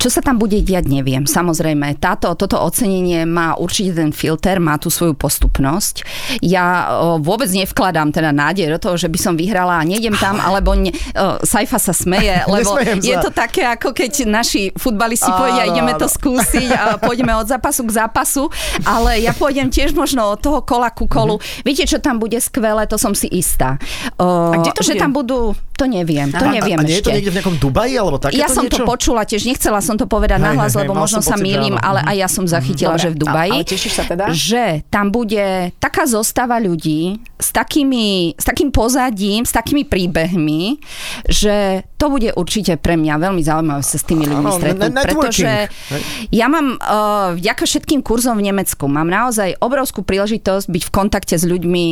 čo 0.00 0.08
sa 0.08 0.24
tam 0.24 0.40
bude 0.40 0.56
diať, 0.64 0.88
neviem. 0.88 1.28
Samozrejme, 1.28 2.00
táto, 2.00 2.32
toto 2.32 2.56
ocenenie 2.56 3.28
má 3.28 3.52
určite 3.60 3.92
ten 4.00 4.16
filter, 4.16 4.56
má 4.56 4.80
tú 4.80 4.88
svoju 4.88 5.12
postupnosť. 5.12 6.08
Ja 6.40 6.96
o, 6.96 7.20
vôbec 7.20 7.52
nevkladám 7.52 8.08
teda 8.08 8.32
nádej 8.32 8.72
do 8.72 8.78
toho, 8.80 8.96
že 8.96 9.12
by 9.12 9.18
som 9.20 9.34
vyhrala 9.36 9.76
a 9.76 9.84
nejdem 9.84 10.16
tam, 10.16 10.40
alebo 10.40 10.72
ne, 10.72 10.88
o, 11.12 11.44
Saifa 11.44 11.76
sa 11.76 11.92
smeje, 11.92 12.32
lebo 12.54 12.80
je 12.80 13.16
to 13.20 13.28
také, 13.28 13.68
ako 13.68 13.92
keď 13.92 14.24
naši 14.24 14.72
futbalisti 14.72 15.28
Áno, 15.28 15.36
povedia, 15.36 15.68
ideme 15.68 15.92
to 16.00 16.08
skúsiť 16.08 16.68
a 16.72 16.84
pôjdeme 17.04 17.36
od 17.36 17.44
zápasu 17.44 17.84
k 17.84 18.00
zápasu, 18.00 18.48
ale 18.88 19.20
ja 19.20 19.36
pôjdem 19.36 19.68
tiež 19.68 19.92
možno 19.92 20.32
od 20.32 20.40
toho 20.40 20.64
kola 20.64 20.88
ku 20.88 21.04
kolu. 21.04 21.36
Viete, 21.60 21.84
čo 21.84 22.00
tam 22.00 22.16
bude 22.16 22.40
skvelé, 22.40 22.88
to 22.88 22.96
som 22.96 23.12
si 23.12 23.28
istá. 23.28 23.76
O, 24.16 24.56
A 24.56 24.64
kde 24.64 24.72
to 24.72 24.80
že 24.80 24.96
bude? 24.96 25.02
tam 25.04 25.12
budú, 25.12 25.52
to 25.80 25.88
neviem, 25.88 26.28
to 26.28 26.44
A- 26.44 26.52
neviem 26.52 26.76
a, 26.76 26.82
a 26.82 26.84
nie 26.84 27.00
je 27.00 27.00
to 27.00 27.08
ešte. 27.08 27.16
niekde 27.16 27.30
v 27.30 27.36
nejakom 27.40 27.56
Dubaji, 27.56 27.94
alebo 27.94 28.16
takéto 28.18 28.36
Ja 28.36 28.46
som 28.46 28.68
niečo? 28.68 28.76
to 28.76 28.84
počula 28.84 29.24
tiež, 29.24 29.42
nechcela 29.42 29.80
som 29.80 29.96
to 29.96 30.04
povedať 30.04 30.36
Hej, 30.36 30.44
nahlas, 30.44 30.72
hej, 30.72 30.84
lebo 30.84 30.92
možno 30.94 31.20
sa 31.20 31.34
pocit, 31.34 31.56
ale 31.80 32.00
aj 32.04 32.16
ja 32.18 32.28
som 32.28 32.44
zachytila, 32.44 32.94
Dobre, 32.94 33.02
že 33.02 33.08
v 33.08 33.16
Dubaji. 33.16 33.50
a- 33.50 33.56
ale 33.56 33.64
tešíš 33.66 33.92
sa 33.94 34.04
teda? 34.04 34.24
Že 34.28 34.64
tam 34.86 35.08
bude 35.08 35.44
taká 35.76 36.04
zostava 36.04 36.58
ľudí 36.58 37.16
s, 37.36 37.48
takými, 37.50 38.36
s 38.36 38.44
takým 38.44 38.68
pozadím, 38.68 39.42
s 39.42 39.50
takými 39.50 39.82
príbehmi, 39.82 40.76
že 41.24 41.86
to 41.94 42.08
bude 42.08 42.32
určite 42.32 42.76
pre 42.76 42.96
mňa 42.96 43.14
veľmi 43.18 43.40
zaujímavé 43.40 43.80
sa 43.80 43.96
s 43.96 44.04
tými 44.04 44.24
ľuďmi 44.24 44.50
stretnúť. 44.50 44.92
Pretože 44.92 45.50
ja 46.30 46.46
mám 46.46 46.74
uh, 46.74 47.32
vďaka 47.34 47.62
všetkým 47.62 48.00
kurzom 48.00 48.36
v 48.36 48.46
Nemecku, 48.46 48.84
mám 48.84 49.06
naozaj 49.06 49.56
obrovskú 49.58 50.00
príležitosť 50.00 50.66
byť 50.66 50.82
v 50.82 50.90
kontakte 50.90 51.36
s 51.36 51.44
ľuďmi, 51.44 51.84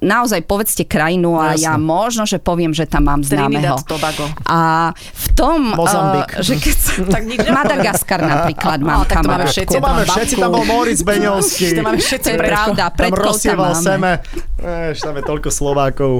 naozaj 0.00 0.44
povedzte 0.44 0.84
krajinu 0.84 1.36
a 1.36 1.48
No, 1.50 1.58
ja 1.58 1.74
možno, 1.76 2.24
že 2.24 2.38
poviem, 2.38 2.70
že 2.70 2.84
tam 2.84 3.06
mám 3.06 3.20
známeho. 3.30 3.76
Tobago. 3.86 4.26
A 4.44 4.90
v 4.96 5.26
tom, 5.32 5.72
Mozambik. 5.74 6.30
uh, 6.34 6.42
že 6.42 6.54
keď 6.58 6.76
sa, 6.76 6.92
Tak. 7.14 7.22
Madagaskar 7.48 8.20
napríklad 8.20 8.78
mám 8.82 9.02
No, 9.02 9.06
tak 9.06 9.22
to 9.22 9.28
máme 9.30 9.46
všetci. 9.46 9.74
To 9.74 9.80
máme 9.80 10.02
Mám 10.04 10.16
všetci, 10.18 10.34
tam 10.36 10.50
bol 10.50 10.64
Moritz 10.66 11.02
Beňovský. 11.06 11.66
To 11.78 11.82
máme 11.86 12.00
všetci 12.02 12.26
To 12.26 12.34
je 12.34 12.40
pravda, 12.40 12.84
tam 12.90 13.12
rozsieval 13.14 13.72
seme. 13.78 14.12
Eš, 14.60 15.00
tam 15.00 15.14
je 15.16 15.24
toľko 15.24 15.48
Slovákov. 15.48 16.12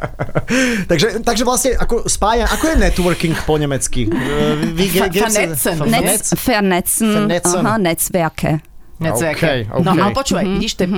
takže, 0.90 1.24
takže 1.24 1.42
vlastne, 1.44 1.70
ako 1.76 2.04
spája, 2.04 2.44
ako 2.50 2.64
je 2.68 2.76
networking 2.76 3.34
po 3.46 3.56
nemecky? 3.56 4.10
Eh, 4.10 5.08
vernetzen. 5.08 5.80
Netz, 5.86 6.36
vernetzen, 6.36 7.08
Vernetzen. 7.26 7.62
aha, 7.64 7.78
Netzwerke. 7.78 8.60
Netzwerke. 9.00 9.72
OK, 9.72 9.80
OK. 9.80 9.84
No 9.84 9.90
ale 9.96 10.12
počúvaj, 10.12 10.44
vidíš, 10.44 10.72
to 10.76 10.82
je... 10.84 10.90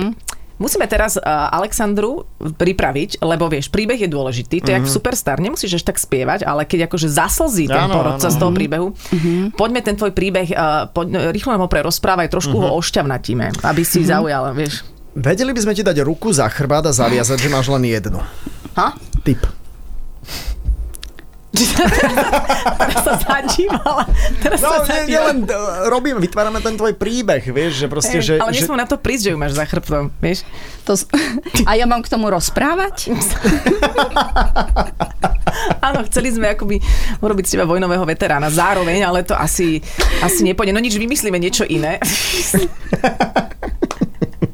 Musíme 0.63 0.87
teraz 0.87 1.19
uh, 1.19 1.27
Alexandru 1.51 2.23
pripraviť, 2.39 3.19
lebo 3.19 3.51
vieš, 3.51 3.67
príbeh 3.67 3.99
je 3.99 4.07
dôležitý, 4.07 4.63
to 4.63 4.71
je 4.71 4.79
jak 4.79 4.87
v 4.87 4.93
Superstar, 4.95 5.43
nemusíš 5.43 5.83
až 5.83 5.91
tak 5.91 5.99
spievať, 5.99 6.47
ale 6.47 6.63
keď 6.63 6.87
akože 6.87 7.11
zaslzí 7.11 7.67
ten 7.67 7.91
Áno, 7.91 7.99
porodca 7.99 8.31
áno. 8.31 8.33
z 8.33 8.37
toho 8.39 8.51
príbehu, 8.55 8.87
poďme 9.59 9.83
ten 9.83 9.99
tvoj 9.99 10.15
príbeh, 10.15 10.55
uh, 10.55 10.87
poď, 10.87 11.35
rýchlo 11.35 11.51
nám 11.51 11.67
ho 11.67 11.69
prerozprávaj, 11.69 12.31
trošku 12.31 12.55
ho 12.55 12.79
ošťavnatíme, 12.79 13.59
aby 13.59 13.83
si 13.83 14.07
zaujal, 14.07 14.55
vieš. 14.55 14.87
Vedeli 15.13 15.51
by 15.51 15.59
sme 15.59 15.75
ti 15.75 15.83
dať 15.83 15.99
ruku 16.01 16.31
za 16.31 16.47
chrbát 16.47 16.87
a 16.87 16.95
zaviazať, 16.95 17.43
že 17.43 17.49
máš 17.51 17.67
len 17.67 17.83
jednu. 17.83 18.23
Ha? 18.79 18.95
Typ. 19.21 19.43
Teraz 21.53 23.01
sa 23.05 23.13
zadívala. 23.13 24.09
Teraz 24.41 24.57
No, 24.57 24.81
sa 24.81 25.05
nie, 25.05 25.13
nie 25.13 25.19
zadívala. 25.21 25.27
len 25.29 25.37
uh, 25.45 25.53
robíme, 25.85 26.17
vytvárame 26.17 26.57
ten 26.59 26.73
tvoj 26.73 26.97
príbeh, 26.97 27.45
vieš, 27.45 27.85
že 27.85 27.87
proste, 27.87 28.17
Hej, 28.17 28.25
že... 28.25 28.33
ale 28.41 28.49
že... 28.51 28.65
nesmú 28.65 28.73
na 28.73 28.89
to 28.89 28.97
prísť, 28.97 29.23
že 29.23 29.31
ju 29.31 29.37
máš 29.37 29.53
za 29.53 29.65
chrbtom, 29.65 30.09
vieš. 30.17 30.41
To, 30.83 30.97
a 31.69 31.77
ja 31.77 31.85
mám 31.85 32.01
k 32.01 32.09
tomu 32.09 32.33
rozprávať? 32.33 33.13
Áno, 35.85 36.01
chceli 36.09 36.33
sme 36.33 36.57
akoby 36.57 36.81
urobiť 37.21 37.45
z 37.45 37.51
teba 37.53 37.69
vojnového 37.69 38.01
veterána 38.03 38.49
zároveň, 38.49 39.05
ale 39.05 39.21
to 39.21 39.37
asi, 39.37 39.77
asi 40.19 40.41
nepôjde. 40.41 40.73
No 40.73 40.81
nič, 40.81 40.97
vymyslíme 40.97 41.37
niečo 41.37 41.63
iné. 41.63 42.01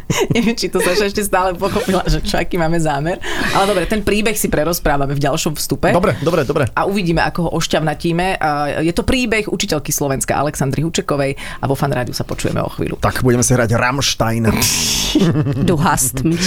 Neviem, 0.36 0.58
či 0.58 0.74
to 0.74 0.82
Saša 0.82 1.06
ešte 1.06 1.22
stále 1.22 1.54
pochopila, 1.54 2.02
že 2.10 2.26
čo, 2.26 2.42
aký 2.42 2.58
máme 2.58 2.82
zámer. 2.82 3.22
Ale 3.54 3.70
dobre, 3.70 3.86
ten 3.86 4.02
príbeh 4.02 4.34
si 4.34 4.50
prerozprávame 4.50 5.14
v 5.14 5.22
ďalšom 5.22 5.54
vstupe. 5.54 5.94
Dobre, 5.94 6.18
dobre, 6.26 6.42
dobre. 6.46 6.66
A 6.74 6.90
uvidíme, 6.90 7.22
ako 7.22 7.46
ho 7.46 7.50
ošťavnatíme. 7.62 8.42
Je 8.82 8.94
to 8.94 9.06
príbeh 9.06 9.46
učiteľky 9.46 9.94
Slovenska 9.94 10.34
Aleksandry 10.42 10.82
Hučekovej 10.82 11.38
a 11.62 11.66
vo 11.70 11.78
fan 11.78 11.94
rádiu 11.94 12.18
sa 12.18 12.26
počujeme 12.26 12.58
o 12.62 12.70
chvíľu. 12.74 12.98
Tak 12.98 13.22
budeme 13.22 13.46
si 13.46 13.54
hrať 13.54 13.78
Rammstein. 13.78 14.50
Du 15.70 15.74
hast 15.78 16.22
mich 16.22 16.46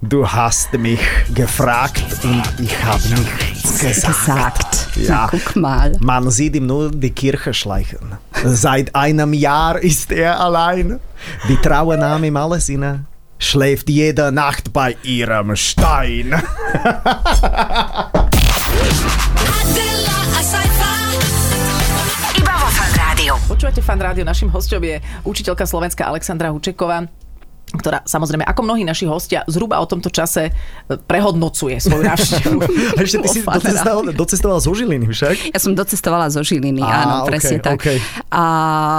Du 0.00 0.22
hast 0.22 0.72
mich 0.78 1.02
gefragt 1.34 2.02
und 2.22 2.44
ich 2.62 2.74
hab 2.86 3.02
nichts 3.02 3.80
gesagt. 3.82 4.06
gesagt. 4.06 4.85
Ja. 4.96 5.08
Na, 5.08 5.28
guck 5.30 5.56
mal. 5.56 5.96
Man 6.00 6.30
sieht 6.30 6.56
ihm 6.56 6.66
nur 6.66 6.90
die 6.90 7.10
Kirche 7.10 7.52
schleichen. 7.54 8.16
Seit 8.44 8.94
einem 8.94 9.32
Jahr 9.32 9.78
ist 9.78 10.12
er 10.12 10.40
allein. 10.40 11.00
Die 11.48 11.56
Traue 11.56 11.98
nahm 11.98 12.24
ihm 12.24 12.36
alles 12.36 12.68
inne. 12.68 13.04
Schläft 13.38 13.90
jede 13.90 14.32
Nacht 14.32 14.72
bei 14.72 14.96
ihrem 15.02 15.56
Stein. 15.56 16.34
Počúvate 23.46 23.80
fan 23.80 23.96
rádio, 23.96 24.20
našim 24.26 24.52
hosťom 24.52 24.82
je 24.84 24.96
učiteľka 25.24 25.64
Slovenska 25.64 26.04
Alexandra 26.04 26.52
Hučeková 26.52 27.08
ktorá 27.76 28.02
samozrejme, 28.02 28.42
ako 28.42 28.60
mnohí 28.62 28.82
naši 28.82 29.04
hostia, 29.04 29.44
zhruba 29.46 29.78
o 29.78 29.86
tomto 29.86 30.08
čase 30.08 30.48
e, 30.48 30.52
prehodnocuje 30.96 31.76
svoju 31.76 32.02
návštevu. 32.02 32.58
A 32.96 33.00
ešte 33.00 33.20
ty 33.20 33.28
si 33.30 33.40
Fan 33.40 33.56
docestoval, 33.56 34.02
Rádiu. 34.04 34.16
docestoval 34.16 34.58
zo 34.58 34.72
Žiliny, 34.72 35.06
však? 35.06 35.34
Ja 35.52 35.60
som 35.60 35.72
docestovala 35.72 36.26
zo 36.28 36.40
Žiliny, 36.40 36.80
Á, 36.80 36.88
áno, 37.04 37.14
okej, 37.22 37.28
presne 37.28 37.56
tak. 37.60 37.76
okej. 37.78 37.98
A, 38.28 38.42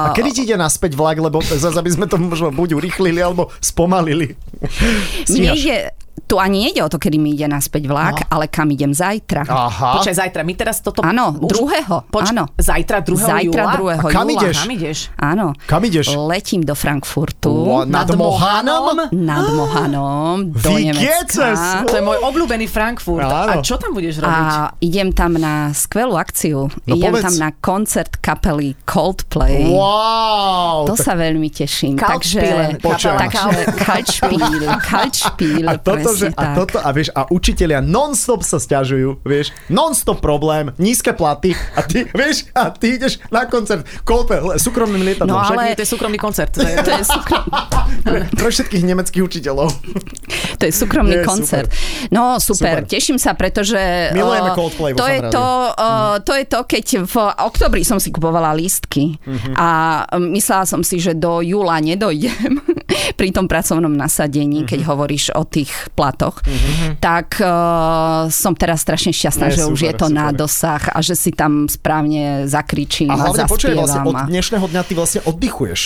A 0.05 0.09
kedy 0.13 0.29
ti 0.31 0.41
ide 0.45 0.55
naspäť 0.55 0.93
vlak, 0.93 1.17
lebo 1.17 1.41
zase 1.41 1.73
aby 1.73 1.89
sme 1.89 2.05
to 2.05 2.15
možno 2.15 2.49
buď 2.49 2.77
urýchlili, 2.77 3.17
alebo 3.17 3.49
spomalili. 3.59 4.37
mne 5.27 5.51
ide, 5.53 5.91
tu 6.27 6.35
ani 6.35 6.67
nejde 6.67 6.83
o 6.83 6.89
to, 6.91 6.99
kedy 6.99 7.15
mi 7.15 7.31
ide 7.31 7.47
naspäť 7.47 7.87
vlak, 7.87 8.27
ale 8.27 8.51
kam 8.51 8.67
idem 8.67 8.91
zajtra. 8.91 9.47
Aha. 9.47 9.95
Počkaj, 9.97 10.15
zajtra, 10.19 10.43
my 10.43 10.53
teraz 10.53 10.83
toto... 10.83 10.99
Áno, 10.99 11.31
druhého, 11.31 12.03
Poč- 12.11 12.35
áno. 12.35 12.51
Zajtra 12.59 12.99
2. 12.99 13.15
Zajtra 13.15 13.63
júla? 13.79 13.95
2. 13.95 14.03
A 14.03 14.11
kam 14.11 14.27
júla. 14.27 14.35
ideš? 14.35 14.55
Kam 14.59 14.71
ideš? 14.75 14.97
Áno. 15.15 15.45
Kam 15.63 15.81
ideš? 15.87 16.05
Letím 16.13 16.67
do 16.67 16.75
Frankfurtu. 16.75 17.47
Wow, 17.47 17.87
nad 17.87 18.11
Mohanom? 18.11 19.07
Nad 19.15 19.45
Mohanom 19.55 20.51
do 20.51 20.67
Vy 20.67 20.91
Nemecka. 20.91 21.87
To 21.87 21.95
je 21.95 22.03
môj 22.03 22.19
obľúbený 22.19 22.67
Frankfurt. 22.67 23.23
Áno. 23.23 23.57
A 23.57 23.63
čo 23.63 23.79
tam 23.79 23.95
budeš 23.95 24.19
robiť? 24.19 24.35
A 24.51 24.75
idem 24.83 25.15
tam 25.15 25.39
na 25.39 25.71
skvelú 25.71 26.19
akciu. 26.19 26.67
No 26.83 26.93
idem 26.93 27.15
povedz. 27.15 27.23
tam 27.23 27.35
na 27.39 27.49
koncert 27.55 28.19
kapely 28.19 28.75
Coldplay. 28.83 29.71
Wow! 29.71 30.91
To 30.91 30.99
tak- 30.99 31.05
sa 31.07 31.13
veľmi 31.15 31.47
teším. 31.47 31.95
Kaltspielen. 31.95 32.77
Takže, 32.77 32.83
Počúvam. 32.83 33.19
takže 33.23 33.47
Kaltspiel, 33.79 34.63
Kaltspiel, 34.91 35.65
a 35.71 35.73
toto, 36.17 36.19
že, 36.19 36.27
presne 36.27 36.35
a 36.35 36.43
tak. 36.43 36.55
toto, 36.57 36.77
a 36.79 36.89
vieš, 36.89 37.07
a 37.11 37.21
učitelia 37.27 37.79
non-stop 37.79 38.41
sa 38.41 38.57
stiažujú, 38.57 39.21
vieš, 39.21 39.53
non-stop 39.67 40.17
problém, 40.17 40.73
nízke 40.75 41.11
platy 41.11 41.53
a 41.71 41.81
ty, 41.81 42.09
vieš, 42.11 42.49
a 42.51 42.69
ty 42.69 42.97
ideš 42.97 43.21
na 43.27 43.45
koncert 43.45 43.85
le- 43.85 44.57
súkromným 44.57 45.03
lietadlom, 45.03 45.29
No, 45.29 45.39
však? 45.39 45.53
ale- 45.53 45.75
To 45.75 45.83
je 45.83 45.89
súkromný 45.89 46.17
koncert. 46.17 46.51
To 46.51 46.61
je, 46.61 46.73
To 46.75 46.91
je, 46.91 47.03
súkrom, 47.03 47.43
pre, 48.31 48.49
všetkých 48.49 48.83
nemeckých 48.83 49.21
učiteľov. 49.21 49.69
to 50.57 50.63
je 50.63 50.73
súkromný 50.73 51.15
Je, 51.15 51.23
koncert. 51.23 51.69
super. 51.69 52.09
No 52.09 52.37
super, 52.37 52.81
Super. 52.81 52.89
teším 52.89 53.17
sa, 53.17 53.33
pretože... 53.33 53.77
Milujeme 54.11 54.49
eh, 54.49 54.55
Coldplay 54.55 54.91
to 54.93 55.05
je 55.05 55.19
to, 55.29 55.45
eh, 55.69 56.15
to 56.19 56.33
je 56.33 56.45
to, 56.45 56.59
keď 56.63 56.85
v 57.03 57.15
oktobri 57.39 57.81
som 57.83 57.97
si 57.97 58.09
kupovala 58.09 58.51
lístky 58.51 59.19
Mhm. 59.19 59.51
a 59.53 59.67
myslela 60.17 60.63
som 60.63 60.81
si, 60.81 60.97
že 60.97 61.13
do 61.13 61.39
júla 61.39 61.77
nedojdem 61.77 62.63
pri 63.19 63.29
tom 63.29 63.45
pracovnom 63.45 63.91
nasadení, 63.91 64.63
keď 64.63 64.79
Mhm. 64.79 64.87
hovoríš 64.87 65.25
o 65.33 65.43
tých 65.43 65.69
platoch, 66.07 66.39
tak 66.97 67.35
eh, 67.37 67.47
som 68.29 68.55
teraz 68.55 68.79
strašne 68.79 69.11
šťastná, 69.11 69.51
Je, 69.51 69.59
že 69.59 69.63
už 69.65 69.79
je 69.81 69.91
super, 69.91 69.99
to 69.99 70.07
na 70.09 70.31
super. 70.31 70.39
dosah 70.39 70.83
a 70.87 70.99
že 70.99 71.13
si 71.13 71.31
tam 71.31 71.67
správne 71.67 72.47
zakričím 72.47 73.11
A 73.11 73.19
a, 73.19 73.43
počuj, 73.43 73.75
vlastne 73.75 74.01
od 74.01 74.15
dnešného 74.25 74.65
dňa 74.65 74.81
ty 74.81 74.93
vlastne 74.93 75.19
oddychuješ. 75.21 75.81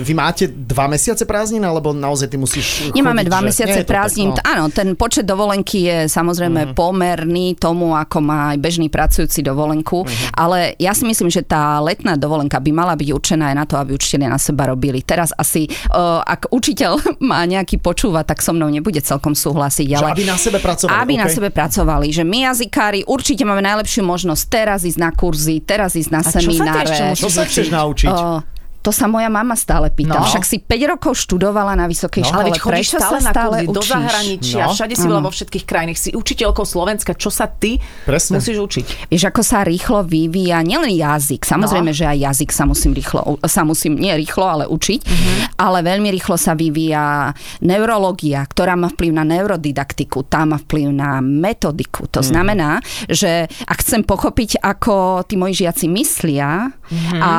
Vy 0.00 0.12
máte 0.14 0.48
dva 0.48 0.88
mesiace 0.88 1.22
prázdnin, 1.22 1.60
alebo 1.60 1.92
naozaj 1.92 2.26
ty 2.26 2.36
musíš 2.36 2.88
Nemáme 2.90 3.20
chodiť, 3.20 3.28
dva 3.28 3.38
že- 3.38 3.46
mesiace 3.46 3.78
tak, 3.78 3.86
prázdnin. 3.86 4.30
no. 4.30 4.40
Áno, 4.40 4.64
ten 4.68 4.88
počet 4.94 5.24
dovolenky 5.24 5.84
je 5.84 5.98
samozrejme 6.06 6.72
pomerný 6.72 7.54
tomu, 7.54 7.92
ako 7.92 8.16
má 8.18 8.56
aj 8.56 8.58
bežný 8.58 8.88
pracujúci 8.88 9.42
dovolenku, 9.42 10.04
Mhm. 10.04 10.32
ale 10.32 10.72
ja 10.78 10.92
si 10.92 11.04
myslím, 11.04 11.28
že 11.28 11.42
tá 11.42 11.76
letná 11.78 12.14
dovolenka 12.14 12.56
by 12.56 12.70
mala 12.70 12.94
byť 12.94 13.08
určená 13.10 13.52
aj 13.52 13.56
na 13.56 13.64
to, 13.66 13.76
aby 13.76 13.92
učiteľia 13.92 14.30
na 14.30 14.40
seba 14.40 14.64
robili. 14.66 15.02
Teraz 15.02 15.34
asi, 15.34 15.66
uh, 15.90 16.22
ak 16.22 16.48
učiteľ 16.48 16.92
má 17.20 17.44
nejaký 17.44 17.76
počúva, 17.76 18.22
tak 18.22 18.38
so 18.38 18.52
mnou 18.52 18.68
nebude 18.68 19.00
celkom 19.00 19.33
súhlasiť. 19.34 19.86
Že 19.92 19.96
Ale 20.00 20.10
aby 20.14 20.24
na 20.24 20.36
sebe 20.38 20.58
pracovali, 20.58 20.96
Aby 20.96 21.14
na 21.18 21.26
okej. 21.26 21.36
sebe 21.36 21.48
pracovali. 21.50 22.06
Že 22.10 22.22
my 22.24 22.38
jazykári 22.48 23.00
určite 23.04 23.42
máme 23.44 23.60
najlepšiu 23.60 24.02
možnosť 24.02 24.42
teraz 24.48 24.80
ísť 24.86 24.98
na 24.98 25.10
kurzy, 25.10 25.60
teraz 25.60 25.94
ísť 25.94 26.10
na 26.10 26.22
A 26.22 26.26
čo 26.26 26.30
sa 26.30 26.38
semináre. 26.40 26.86
ešte 26.88 27.20
Čo 27.20 27.28
sa 27.30 27.42
chceš 27.44 27.66
naučiť? 27.68 28.08
O, 28.10 28.40
to 28.84 28.92
sa 28.92 29.08
moja 29.08 29.32
mama 29.32 29.56
stále 29.56 29.88
pýta. 29.88 30.20
No. 30.20 30.28
Však 30.28 30.44
si 30.44 30.60
5 30.60 30.68
rokov 30.86 31.16
študovala 31.16 31.72
na 31.72 31.88
vysokej 31.88 32.20
No. 32.20 32.28
škole. 32.28 32.36
Ale 32.36 32.48
veď 32.52 32.58
chodíš 32.60 32.72
Prečo 32.84 32.98
stále 33.00 33.16
sa 33.16 33.24
na 33.24 33.32
stále 33.32 33.56
kurzy, 33.64 33.72
do 33.72 33.80
zahraničia, 33.80 34.62
No. 34.62 34.72
všade 34.76 34.94
si 34.94 35.04
bola 35.04 35.22
vo 35.24 35.32
všetkých 35.32 35.64
krajinách, 35.64 35.96
si 35.96 36.10
učiteľkou 36.12 36.62
Slovenska, 36.62 37.16
čo 37.16 37.32
sa 37.32 37.48
ty 37.48 37.80
Presne. 38.04 38.36
musíš 38.36 38.60
učiť? 38.60 38.84
Vieš, 39.08 39.24
ako 39.24 39.40
sa 39.40 39.64
rýchlo 39.64 40.04
vyvíja 40.04 40.60
nielen 40.60 40.92
jazyk, 40.92 41.42
samozrejme, 41.42 41.90
No. 41.90 41.96
že 41.96 42.04
aj 42.04 42.18
jazyk 42.20 42.50
sa 42.52 42.64
musím 42.64 42.92
rýchlo, 42.92 43.20
sa 43.42 43.64
musím, 43.64 43.96
nie 43.96 44.12
rýchlo, 44.12 44.44
ale 44.44 44.64
učiť, 44.68 45.00
Mhm. 45.00 45.32
ale 45.56 45.78
veľmi 45.80 46.12
rýchlo 46.12 46.36
sa 46.36 46.52
vyvíja 46.52 47.32
neurológia, 47.64 48.44
ktorá 48.44 48.76
má 48.76 48.92
vplyv 48.92 49.10
na 49.12 49.24
neurodidaktiku, 49.24 50.22
tá 50.24 50.44
má 50.44 50.60
vplyv 50.60 50.92
na 50.92 51.18
metodiku. 51.18 52.04
To 52.12 52.20
znamená, 52.20 52.84
že 53.08 53.48
ak 53.64 53.78
chcem 53.80 54.04
pochopiť, 54.04 54.60
ako 54.60 55.24
tí 55.24 55.40
moji 55.40 55.64
žiaci 55.64 55.86
myslia 55.88 56.68
Mhm. 56.84 57.18
a 57.18 57.32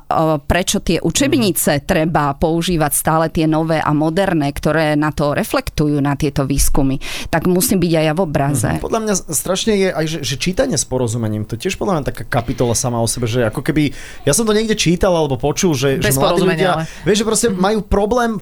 o, 0.00 0.40
prečo 0.40 0.80
tie 0.86 0.98
učebnice 1.02 1.82
treba 1.82 2.30
používať 2.38 2.92
stále 2.94 3.26
tie 3.34 3.50
nové 3.50 3.82
a 3.82 3.90
moderné, 3.90 4.54
ktoré 4.54 4.94
na 4.94 5.10
to 5.10 5.34
reflektujú, 5.34 5.98
na 5.98 6.14
tieto 6.14 6.46
výskumy, 6.46 7.02
tak 7.26 7.50
musím 7.50 7.82
byť 7.82 7.92
aj 7.98 8.04
ja 8.06 8.14
v 8.14 8.20
obraze. 8.22 8.70
Podľa 8.78 9.00
mňa 9.02 9.14
strašne 9.34 9.74
je 9.74 9.88
aj, 9.90 10.06
že, 10.06 10.18
že 10.22 10.34
čítanie 10.38 10.78
s 10.78 10.86
porozumením, 10.86 11.42
to 11.42 11.58
tiež 11.58 11.74
podľa 11.74 11.98
mňa 11.98 12.04
taká 12.14 12.22
kapitola 12.22 12.78
sama 12.78 13.02
o 13.02 13.08
sebe, 13.10 13.26
že 13.26 13.42
ako 13.42 13.66
keby, 13.66 13.90
ja 14.22 14.30
som 14.30 14.46
to 14.46 14.54
niekde 14.54 14.78
čítal 14.78 15.10
alebo 15.10 15.34
počul, 15.34 15.74
že, 15.74 15.98
Bez 15.98 16.14
že 16.14 16.22
mladí 16.22 16.46
ľudia, 16.46 16.70
ale. 16.78 16.84
Mhm. 16.86 17.02
vieš, 17.02 17.18
že 17.18 17.26
proste 17.26 17.48
majú 17.50 17.82
problém 17.82 18.38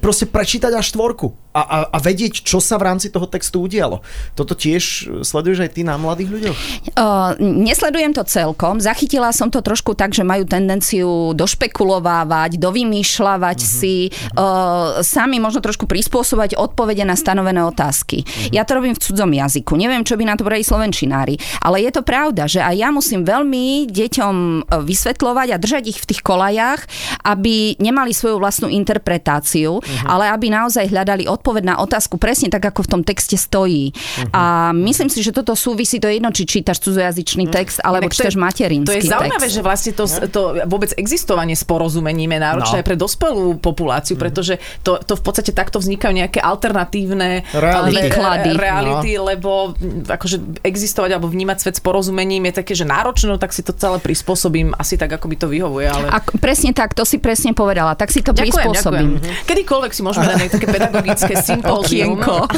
proste 0.00 0.24
prečítať 0.24 0.72
až 0.72 0.96
štvorku 0.96 1.36
a, 1.52 1.60
a, 1.60 1.76
a 1.92 1.98
vedieť, 2.00 2.40
čo 2.40 2.64
sa 2.64 2.80
v 2.80 2.88
rámci 2.88 3.12
toho 3.12 3.28
textu 3.28 3.60
udialo. 3.68 4.00
Toto 4.32 4.56
tiež 4.56 5.12
sleduješ 5.20 5.68
aj 5.68 5.70
ty 5.76 5.84
na 5.84 6.00
mladých 6.00 6.32
ľuďoch? 6.32 6.58
Uh, 6.96 7.36
nesledujem 7.40 8.16
to 8.16 8.24
celkom. 8.24 8.80
Zachytila 8.80 9.28
som 9.36 9.52
to 9.52 9.60
trošku 9.60 9.92
tak, 9.92 10.16
že 10.16 10.24
majú 10.24 10.48
tendenciu 10.48 11.36
došpekulovávať, 11.36 12.56
dovymýšľavať 12.56 13.58
Mhm. 13.60 13.68
si, 13.68 14.08
uh, 14.08 15.04
sami 15.04 15.36
možno 15.44 15.60
trošku 15.60 15.84
prispôsobať 15.84 16.56
odpovede 16.56 17.04
na 17.04 17.12
stanovené 17.12 17.60
otázky. 17.60 18.24
Mhm. 18.24 18.56
Ja 18.56 18.64
to 18.64 18.80
robím 18.80 18.96
v 18.96 19.04
cudzom 19.04 19.28
jazyku. 19.28 19.76
Neviem, 19.76 20.08
čo 20.08 20.16
by 20.16 20.24
na 20.24 20.40
to 20.40 20.48
brali 20.48 20.64
slovenčinári. 20.64 21.36
Ale 21.60 21.84
je 21.84 21.92
to 21.92 22.00
pravda, 22.00 22.48
že 22.48 22.64
aj 22.64 22.74
ja 22.80 22.88
musím 22.88 23.28
veľmi 23.28 23.92
deťom 23.92 24.34
uh, 24.64 24.80
vysvetľovať 24.80 25.48
a 25.52 25.60
držať 25.60 25.84
ich 25.92 26.00
v 26.00 26.08
tých 26.08 26.24
kolajách, 26.24 26.80
aby 27.28 27.76
nemali 27.76 28.16
svoju 28.16 28.40
vlastnú 28.40 28.72
interpretáciu, 28.72 29.81
Mhm. 29.82 30.06
ale 30.06 30.24
aby 30.28 30.46
naozaj 30.48 30.86
hľadali 30.86 31.26
odpoveď 31.26 31.62
na 31.64 31.76
otázku 31.76 32.16
presne 32.16 32.48
tak, 32.48 32.62
ako 32.64 32.80
v 32.80 32.88
tom 32.88 33.02
texte 33.02 33.34
stojí. 33.34 33.90
Mhm. 33.90 34.30
A 34.30 34.42
myslím 34.72 35.08
si, 35.08 35.20
že 35.20 35.30
toto 35.30 35.52
súvisí, 35.52 35.98
to 35.98 36.06
je 36.06 36.16
jedno, 36.16 36.30
či 36.30 36.44
čítaš 36.44 36.78
cudzojazyčný 36.80 37.48
text, 37.48 37.80
alebo 37.80 38.06
Inak 38.06 38.10
to 38.10 38.14
je- 38.14 38.18
čítaš 38.22 38.36
materinský 38.36 38.88
To 38.88 38.96
je 38.96 39.02
zaujímavé, 39.04 39.42
text. 39.42 39.54
že 39.54 39.62
vlastne 39.62 39.92
to, 39.92 40.04
to 40.28 40.40
vôbec 40.64 40.90
existovanie 40.94 41.52
s 41.52 41.62
porozumením 41.62 42.30
je 42.30 42.40
náročné 42.40 42.78
No. 42.78 42.84
pre 42.84 42.94
dospelú 42.94 43.56
populáciu, 43.56 44.14
pretože 44.14 44.56
to, 44.80 44.98
to 44.98 45.12
v 45.12 45.22
podstate 45.22 45.50
takto 45.50 45.76
vznikajú 45.76 46.12
nejaké 46.12 46.38
alternatívne 46.38 47.42
Reality. 47.48 47.96
ale- 47.96 48.02
Výklady. 48.02 48.50
reality 48.54 49.10
lebo 49.14 49.50
mm, 49.72 50.08
akože 50.08 50.36
existovať 50.62 51.10
alebo 51.12 51.26
vnímať 51.26 51.58
svet 51.58 51.74
s 51.74 51.82
porozumením 51.82 52.42
je 52.44 52.54
také, 52.54 52.72
že 52.72 52.84
náročné, 52.84 53.28
no 53.28 53.36
tak 53.36 53.50
si 53.50 53.60
to 53.60 53.72
celé 53.72 53.98
prispôsobím 53.98 54.72
asi 54.74 54.94
tak, 54.94 55.10
ako 55.10 55.26
mi 55.26 55.36
to 55.36 55.46
vyhovuje. 55.46 55.86
Ale... 55.86 56.06
A 56.08 56.18
presne 56.36 56.70
tak, 56.70 56.92
to 56.92 57.02
si 57.02 57.16
presne 57.16 57.52
povedala. 57.52 57.92
Tak 57.92 58.08
si 58.08 58.20
to 58.20 58.30
Ďakujem, 58.30 58.52
prispôsobím. 58.52 59.10
ďakujem. 59.16 59.44
Kedykoľvek 59.44 59.70
si 59.92 60.02
môžeme 60.04 60.26
dať 60.28 60.58
také 60.58 60.66
pedagogické 60.68 61.32
sympózium. 61.40 62.18
Okienko. 62.18 62.48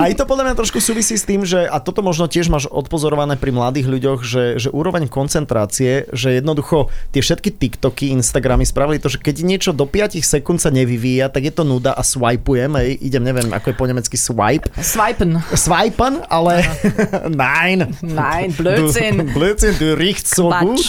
A 0.00 0.08
i 0.08 0.14
to 0.16 0.24
podľa 0.24 0.52
mňa 0.52 0.54
trošku 0.56 0.78
súvisí 0.80 1.18
s 1.18 1.24
tým, 1.26 1.44
že, 1.44 1.68
a 1.68 1.82
toto 1.82 2.00
možno 2.00 2.30
tiež 2.30 2.48
máš 2.48 2.70
odpozorované 2.70 3.36
pri 3.36 3.52
mladých 3.52 3.86
ľuďoch, 3.88 4.20
že, 4.24 4.44
že 4.56 4.68
úroveň 4.72 5.10
koncentrácie, 5.10 6.08
že 6.14 6.38
jednoducho 6.38 6.88
tie 7.12 7.20
všetky 7.20 7.52
TikToky, 7.56 8.14
Instagramy 8.16 8.64
spravili 8.64 9.02
to, 9.02 9.12
že 9.12 9.20
keď 9.20 9.36
niečo 9.44 9.70
do 9.74 9.84
5 9.84 10.22
sekúnd 10.22 10.62
sa 10.62 10.72
nevyvíja, 10.72 11.28
tak 11.28 11.48
je 11.48 11.52
to 11.52 11.66
nuda 11.66 11.92
a 11.92 12.00
swipujem, 12.00 12.72
hej, 12.78 12.96
idem, 13.02 13.24
neviem, 13.24 13.48
ako 13.50 13.72
je 13.72 13.76
po 13.76 13.84
nemecky 13.84 14.16
swipe. 14.16 14.68
Swipen. 14.78 15.42
Swipen, 15.52 16.24
ale 16.30 16.62
nein. 17.42 17.90
Nein, 18.00 18.48
Blödsinn. 18.54 19.34
Blödsinn, 19.34 19.76
du 19.76 19.98
riechst 19.98 20.30
so 20.30 20.48
gut. 20.48 20.80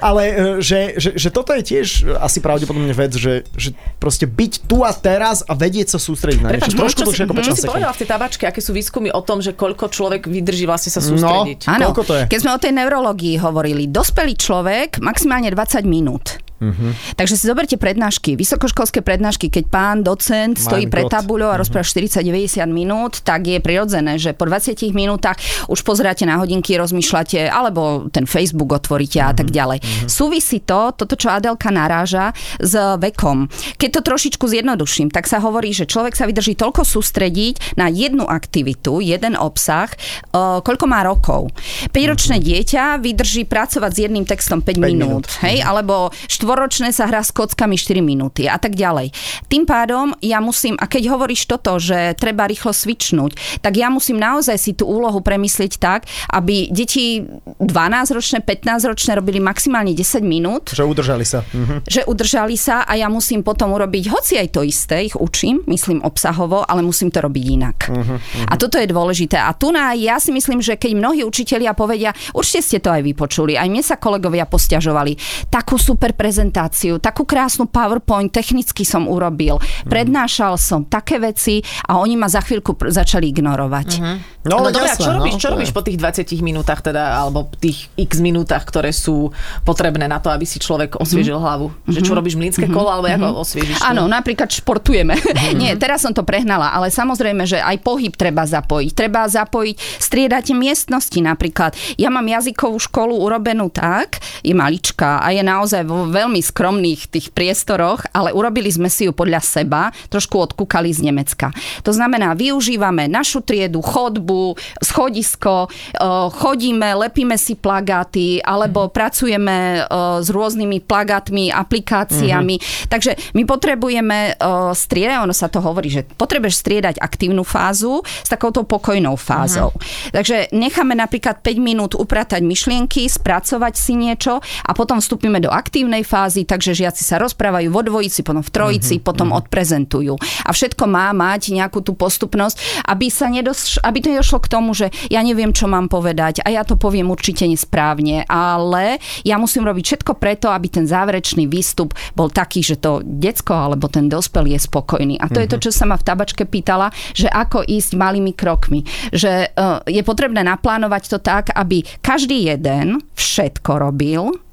Ale 0.00 0.22
e, 0.26 0.34
že, 0.64 0.96
že, 0.96 1.10
že 1.14 1.28
toto 1.28 1.52
je 1.52 1.62
tiež 1.62 2.16
asi 2.18 2.38
pravdepodobne 2.40 2.92
vec, 2.96 3.12
že, 3.14 3.44
že 3.54 3.76
proste 4.00 4.24
byť 4.24 4.52
tu 4.64 4.82
a 4.82 4.90
teraz 5.04 5.44
a 5.44 5.52
vedieť 5.52 5.92
sa 5.92 5.98
sústrediť 6.00 6.40
na 6.40 6.48
niečo. 6.56 6.72
Prepač, 6.72 6.80
Trošku 6.80 7.00
čo, 7.04 7.06
dlhšie 7.12 7.24
ako 7.28 7.34
čo 7.36 7.52
15 7.52 7.60
si 7.60 7.68
povedala 7.68 7.92
v 7.92 8.00
tej 8.00 8.08
tabačke, 8.08 8.44
aké 8.48 8.60
sú 8.64 8.72
výskumy 8.72 9.12
o 9.12 9.20
tom, 9.20 9.44
že 9.44 9.52
koľko 9.52 9.92
človek 9.92 10.24
vydrží 10.24 10.64
vlastne 10.64 10.88
sa 10.88 11.04
sústrediť? 11.04 11.68
Áno, 11.68 11.92
Koľko 11.92 12.02
to 12.08 12.14
je? 12.16 12.24
keď 12.32 12.38
sme 12.40 12.50
o 12.56 12.58
tej 12.58 12.72
neurológii 12.72 13.36
hovorili, 13.36 13.84
dospelý 13.84 14.32
človek 14.34 15.04
maximálne 15.04 15.52
20 15.52 15.84
minút. 15.84 16.40
Mhm. 16.54 17.16
Takže 17.16 17.34
si 17.34 17.44
zoberte 17.44 17.74
prednášky, 17.74 18.34
vysokoškolské 18.34 19.00
prednášky, 19.00 19.48
keď 19.48 19.64
pán 19.66 19.96
docent 20.00 20.54
stojí 20.56 20.86
pred 20.86 21.06
tabuľou 21.06 21.50
a 21.50 21.56
rozpráva 21.56 21.82
40-90 21.82 22.64
minút, 22.66 23.20
tak 23.20 23.44
je 23.44 23.58
prirodzené, 23.58 24.16
že 24.16 24.30
po 24.30 24.44
20 24.44 24.74
minútach 24.90 25.36
už 25.66 25.82
pozeráte 25.82 26.22
na 26.22 26.36
hodinky, 26.36 26.74
rozmýšľate, 26.74 27.46
alebo 27.46 27.82
ten 28.08 28.24
Facebook 28.24 28.70
otvoríte 28.70 29.18
a 29.18 29.30
Mhm. 29.30 29.36
tak 29.36 29.48
ďalej. 29.48 29.78
Súvisí 30.06 30.60
to, 30.60 30.92
toto, 30.92 31.14
čo 31.14 31.28
Adelka 31.28 31.68
naráža, 31.68 32.30
s 32.56 32.72
vekom. 32.96 33.46
Keď 33.76 33.90
to 33.90 34.00
trošičku 34.02 34.44
zjednoduším, 34.44 35.08
tak 35.08 35.26
sa 35.26 35.38
hovorí, 35.38 35.70
že 35.70 35.84
človek 35.84 36.14
sa 36.14 36.24
vydrží 36.24 36.54
toľko 36.54 36.82
sústrediť 36.82 37.76
na 37.76 37.86
jednu 37.86 38.24
aktivitu, 38.24 38.98
jeden 39.00 39.34
obsah, 39.34 39.90
o, 40.30 40.60
koľko 40.60 40.84
má 40.86 41.02
rokov. 41.02 41.50
5-ročné 41.90 42.38
dieťa 42.38 42.98
vydrží 42.98 43.44
pracovať 43.44 43.90
s 43.90 43.98
jedným 44.00 44.24
textom 44.24 44.60
5, 44.60 44.76
Mhm. 44.76 44.82
Päť 44.84 44.90
minút, 44.90 45.08
minút. 45.08 45.26
hej, 45.40 45.56
alebo 45.60 46.08
štvoročné 46.44 46.92
sa 46.92 47.08
hrá 47.08 47.24
s 47.24 47.32
kockami 47.32 47.80
4 47.80 48.04
minúty 48.04 48.44
a 48.44 48.60
tak 48.60 48.76
ďalej. 48.76 49.16
Tým 49.48 49.64
pádom 49.64 50.12
ja 50.20 50.44
musím, 50.44 50.76
a 50.76 50.84
keď 50.84 51.08
hovoríš 51.16 51.48
toto, 51.48 51.80
že 51.80 52.12
treba 52.20 52.44
rýchlo 52.44 52.76
svičnúť, 52.76 53.64
tak 53.64 53.80
ja 53.80 53.88
musím 53.88 54.20
naozaj 54.20 54.60
si 54.60 54.76
tú 54.76 54.84
úlohu 54.84 55.24
premyslieť 55.24 55.80
tak, 55.80 56.04
aby 56.28 56.68
deti 56.68 57.24
12-ročné, 57.56 58.44
15-ročné 58.44 59.16
robili 59.16 59.40
maximálne 59.40 59.96
10 59.96 60.20
minút, 60.20 60.76
Že 60.76 60.84
udržali 60.84 61.24
sa. 61.24 61.40
Mhm. 61.48 61.88
že 61.88 62.04
udržali 62.04 62.60
sa 62.60 62.84
a 62.84 62.92
ja 62.92 63.08
musím 63.08 63.40
potom 63.40 63.72
urobiť 63.72 64.12
hoci 64.12 64.36
aj 64.36 64.48
to 64.52 64.60
isté, 64.60 65.08
ich 65.08 65.16
učím, 65.16 65.64
myslím 65.64 66.04
obsahovo, 66.04 66.60
ale 66.60 66.84
musím 66.84 67.08
to 67.08 67.24
robiť 67.24 67.44
inak. 67.48 67.78
Mhm, 67.88 68.16
A 68.52 68.60
toto 68.60 68.76
je 68.76 68.84
dôležité. 68.84 69.40
A 69.40 69.56
tu 69.56 69.72
na, 69.72 69.96
ja 69.96 70.20
si 70.20 70.28
myslím, 70.28 70.60
že 70.60 70.76
keď 70.76 70.92
mnohí 70.92 71.24
učitelia 71.24 71.72
povedia, 71.72 72.12
určite 72.36 72.60
ste 72.60 72.78
to 72.84 72.92
aj 72.92 73.00
vypočuli, 73.00 73.56
aj 73.56 73.68
mne 73.72 73.80
sa 73.80 73.96
kolegovia 73.96 74.44
posťažovali, 74.44 75.16
takú 75.48 75.80
super 75.80 76.12
prezentáciu, 76.34 76.98
takú 76.98 77.22
krásnu 77.22 77.70
PowerPoint 77.70 78.26
technicky 78.26 78.82
som 78.82 79.06
urobil, 79.06 79.54
Mhm. 79.54 79.86
prednášal 79.86 80.58
som 80.58 80.82
také 80.82 81.22
veci 81.22 81.62
a 81.86 81.94
oni 81.96 82.18
ma 82.18 82.26
za 82.26 82.42
chvíľku 82.42 82.74
pr- 82.74 82.90
začali 82.90 83.30
ignorovať. 83.30 83.88
No, 83.96 84.18
No, 84.44 84.60
ale 84.60 84.74
dobré, 84.74 84.90
jasné, 84.90 85.00
čo 85.00 85.12
robíš, 85.14 85.32
no, 85.32 85.38
čo 85.38 85.42
to 85.42 85.48
je. 85.48 85.54
robíš 85.56 85.72
po 85.72 85.80
tých 85.80 85.96
20 85.96 86.42
minútach 86.42 86.82
teda, 86.82 87.16
alebo 87.16 87.48
tých 87.54 87.88
x 87.96 88.18
minútach, 88.18 88.60
ktoré 88.62 88.90
sú 88.90 89.32
potrebné 89.62 90.04
na 90.04 90.18
to, 90.18 90.28
aby 90.28 90.42
si 90.42 90.58
človek 90.58 90.98
osviežil 90.98 91.38
hlavu? 91.38 91.72
Že 91.86 92.00
čo 92.02 92.12
robíš, 92.12 92.34
mlínske 92.34 92.66
kolo, 92.66 92.90
alebo 92.90 93.08
ako 93.08 93.40
osviežiš? 93.40 93.80
Áno, 93.80 94.04
napríklad 94.04 94.50
športujeme. 94.50 95.16
Nie, 95.54 95.74
teraz 95.74 96.02
som 96.02 96.10
to 96.10 96.20
prehnala, 96.20 96.68
ale 96.68 96.90
samozrejme, 96.90 97.46
že 97.46 97.56
aj 97.56 97.80
pohyb 97.80 98.12
treba 98.12 98.44
zapojiť. 98.44 98.90
Treba 98.92 99.24
zapojiť, 99.24 99.76
striedať 99.98 100.52
miestnosti 100.52 101.16
napríklad. 101.16 101.72
Ja 101.94 102.10
mám 102.10 102.26
jazykovú 102.26 102.76
školu 102.76 103.16
urobenú 103.16 103.70
tak, 103.70 104.20
je 104.40 104.52
maličká 104.52 105.20
a 105.20 105.30
je 105.30 105.40
naozaj 105.40 105.82
vo 105.82 106.04
veľmi 106.24 106.40
skromných 106.40 107.12
tých 107.12 107.28
priestoroch, 107.36 108.08
ale 108.16 108.32
urobili 108.32 108.72
sme 108.72 108.88
si 108.88 109.04
ju 109.04 109.12
podľa 109.12 109.44
seba, 109.44 109.92
trošku 110.08 110.40
odkúkali 110.40 110.88
z 110.88 111.12
Nemecka. 111.12 111.52
To 111.84 111.92
znamená, 111.92 112.32
využívame 112.32 113.12
našu 113.12 113.44
triedu, 113.44 113.84
chodbu, 113.84 114.56
schodisko, 114.80 115.68
eh, 115.68 116.00
chodíme, 116.32 116.96
lepíme 116.96 117.36
si 117.36 117.60
plagáty, 117.60 118.40
alebo 118.40 118.88
pracujeme 118.88 119.84
eh, 119.84 120.14
s 120.24 120.32
rôznymi 120.32 120.80
plagátmi, 120.88 121.52
aplikáciami. 121.52 122.56
Takže 122.88 123.34
my 123.34 123.42
potrebujeme 123.44 124.38
uh, 124.38 124.70
striedať, 124.70 125.26
ono 125.26 125.34
sa 125.34 125.50
to 125.50 125.58
hovorí, 125.58 125.90
že 125.90 126.06
potrebuješ 126.06 126.62
striedať 126.62 126.94
aktívnu 127.02 127.42
fázu 127.42 128.00
s 128.04 128.28
takouto 128.30 128.62
pokojnou 128.62 129.18
fázou. 129.18 129.74
Takže 130.14 130.54
necháme 130.54 130.94
napríklad 130.94 131.42
5 131.42 131.58
minút 131.58 131.92
upratať 131.98 132.40
myšlienky, 132.46 133.10
spracovať 133.10 133.74
si 133.74 133.98
niečo 133.98 134.38
a 134.38 134.70
potom 134.72 135.02
vstúpime 135.02 135.42
do 135.42 135.50
aktívnej 135.50 136.06
fázy, 136.06 136.13
takže 136.46 136.76
žiaci 136.76 137.02
sa 137.02 137.18
rozprávajú 137.18 137.68
vo 137.74 137.82
dvojici, 137.82 138.22
potom 138.22 138.40
v 138.40 138.50
trojici, 138.54 139.02
potom 139.02 139.34
odprezentujú. 139.34 140.14
A 140.46 140.50
všetko 140.54 140.86
má 140.86 141.10
mať 141.10 141.50
nejakú 141.50 141.82
tú 141.82 141.98
postupnosť, 141.98 142.86
aby, 142.86 143.10
sa 143.10 143.26
nedos- 143.26 143.82
aby 143.82 143.98
to 143.98 144.12
nedošlo 144.14 144.38
k 144.38 144.50
tomu, 144.50 144.70
že 144.72 144.94
ja 145.10 145.20
neviem, 145.20 145.50
čo 145.50 145.66
mám 145.66 145.90
povedať 145.90 146.44
a 146.46 146.54
ja 146.54 146.62
to 146.62 146.78
poviem 146.78 147.10
určite 147.10 147.48
nesprávne, 147.48 148.22
ale 148.30 149.02
ja 149.26 149.40
musím 149.40 149.66
robiť 149.66 149.84
všetko 149.84 150.12
preto, 150.20 150.52
aby 150.52 150.70
ten 150.70 150.86
záverečný 150.86 151.50
výstup 151.50 151.96
bol 152.14 152.30
taký, 152.30 152.62
že 152.62 152.78
to 152.78 153.02
decko 153.02 153.54
alebo 153.70 153.90
ten 153.90 154.06
dospelý 154.06 154.54
je 154.54 154.60
spokojný. 154.68 155.16
A 155.18 155.26
to 155.26 155.40
je 155.40 155.50
to, 155.50 155.58
čo 155.58 155.70
sa 155.74 155.88
ma 155.88 155.98
v 155.98 156.06
tabačke 156.06 156.44
pýtala, 156.46 156.92
že 157.16 157.26
ako 157.26 157.64
ísť 157.64 157.96
malými 157.96 158.36
krokmi. 158.36 158.84
Že 159.10 159.50
uh, 159.56 159.80
je 159.88 160.02
potrebné 160.04 160.44
naplánovať 160.44 161.10
to 161.10 161.18
tak, 161.18 161.50
aby 161.56 161.82
každý 162.04 162.52
jeden 162.52 163.00
všetko 163.16 163.80
robil, 163.80 164.43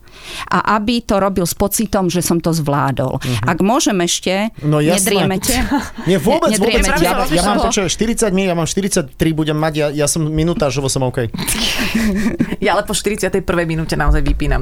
a 0.48 0.78
aby 0.78 1.02
to 1.02 1.18
robil 1.18 1.44
s 1.44 1.54
pocitom, 1.54 2.08
že 2.08 2.22
som 2.22 2.38
to 2.38 2.52
zvládol. 2.52 3.18
Ak 3.44 3.60
môžem 3.62 3.98
ešte, 4.02 4.50
No 4.62 4.80
jasné. 4.80 5.12
nedriemete. 5.14 5.54
Nie, 6.10 6.18
vôbec, 6.18 6.56
vôbec. 6.58 6.82
Nedriemete. 6.82 7.04
Ja, 7.06 7.26
ja 7.28 7.44
mám 7.44 7.64
počuť 7.64 7.88
40 7.88 8.32
minút, 8.34 8.50
ja 8.52 8.56
mám 8.56 8.68
43, 8.68 9.14
budem 9.32 9.58
mať, 9.58 9.74
ja, 9.78 9.88
ja 9.92 10.08
som 10.10 10.26
minútažovo 10.26 10.88
som 10.90 11.06
OK. 11.06 11.28
Ja 12.62 12.78
ale 12.78 12.86
po 12.86 12.94
41. 12.94 13.42
minúte 13.66 13.98
naozaj 13.98 14.22
vypínam. 14.22 14.62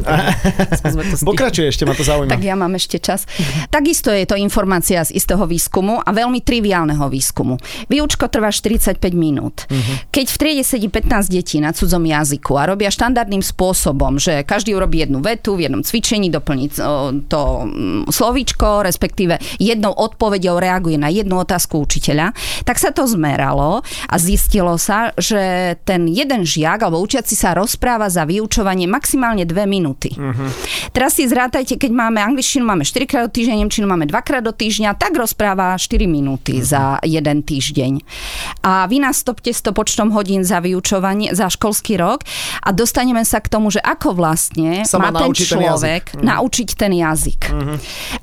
Pokračuje 1.29 1.67
ešte, 1.67 1.83
ma 1.83 1.91
to 1.91 2.07
zaujíma. 2.07 2.31
Tak 2.31 2.43
ja 2.43 2.55
mám 2.55 2.71
ešte 2.75 2.95
čas. 2.99 3.27
Takisto 3.67 4.07
je 4.07 4.23
to 4.23 4.39
informácia 4.39 5.03
z 5.03 5.19
istého 5.19 5.43
výskumu 5.43 5.99
a 5.99 6.09
veľmi 6.09 6.39
triviálneho 6.39 7.11
výskumu. 7.11 7.59
Výučko 7.91 8.31
trvá 8.31 8.49
45 8.53 8.99
minút. 9.11 9.67
Keď 10.11 10.25
v 10.31 10.37
triede 10.37 10.63
sedí 10.63 10.87
15 10.87 11.27
detí 11.27 11.59
na 11.59 11.75
cudzom 11.75 12.03
jazyku 12.03 12.55
a 12.55 12.71
robia 12.71 12.87
štandardným 12.87 13.43
spôsobom, 13.43 14.15
že 14.15 14.47
každý 14.47 14.73
urobí 14.75 15.03
jednu 15.03 15.19
vetu 15.19 15.48
v 15.57 15.69
jednom 15.69 15.83
cvičení, 15.83 16.33
doplní 16.33 16.73
o, 16.81 17.13
to 17.27 17.41
mm, 17.67 18.09
slovíčko, 18.09 18.81
respektíve 18.81 19.37
jednou 19.59 19.91
odpoveďou 19.93 20.57
reaguje 20.57 20.97
na 20.97 21.11
jednu 21.11 21.37
otázku 21.43 21.77
učiteľa, 21.83 22.33
tak 22.63 22.81
sa 22.81 22.89
to 22.89 23.05
zmeralo 23.05 23.85
a 24.09 24.15
zistilo 24.17 24.79
sa, 24.79 25.13
že 25.19 25.75
ten 25.83 26.07
jeden 26.09 26.47
žiak 26.47 26.81
alebo 26.81 27.03
učiaci 27.03 27.35
sa 27.35 27.53
rozpráva 27.53 28.07
za 28.09 28.23
vyučovanie 28.25 28.89
maximálne 28.89 29.43
dve 29.43 29.69
minúty. 29.69 30.15
Teraz 30.95 31.19
si 31.19 31.27
zrátajte, 31.29 31.75
keď 31.75 31.91
máme 31.91 32.19
angličtinu, 32.23 32.65
máme 32.65 32.87
4 32.87 33.05
krát 33.05 33.23
do 33.27 33.31
týždňa, 33.35 33.61
nemčinu 33.61 33.85
máme 33.85 34.09
2 34.09 34.15
krát 34.25 34.41
do 34.41 34.53
týždňa, 34.55 34.95
tak 34.95 35.13
rozpráva 35.13 35.75
4 35.75 36.09
minúty 36.09 36.63
za 36.63 36.97
jeden 37.03 37.43
týždeň. 37.45 38.01
A 38.65 38.87
vy 38.89 39.03
nás 39.03 39.21
stopte 39.21 39.51
s 39.53 39.61
to 39.61 39.75
počtom 39.75 40.09
hodín 40.15 40.41
za 40.41 40.63
vyučovanie, 40.63 41.35
za 41.35 41.51
školský 41.51 41.99
rok 41.99 42.23
a 42.63 42.69
dostaneme 42.71 43.21
sa 43.27 43.43
k 43.43 43.51
tomu, 43.51 43.69
že 43.69 43.83
ako 43.83 44.15
vlastne 44.15 44.87
Sa 44.87 44.97
má 44.97 45.09
má 45.11 45.25
ten 45.25 45.33
naučiť 45.39 45.47
ten 45.47 45.59
človek 45.63 46.03
jazyk. 46.11 46.23
naučiť 46.25 46.69
ten 46.75 46.91
jazyk. 46.91 47.41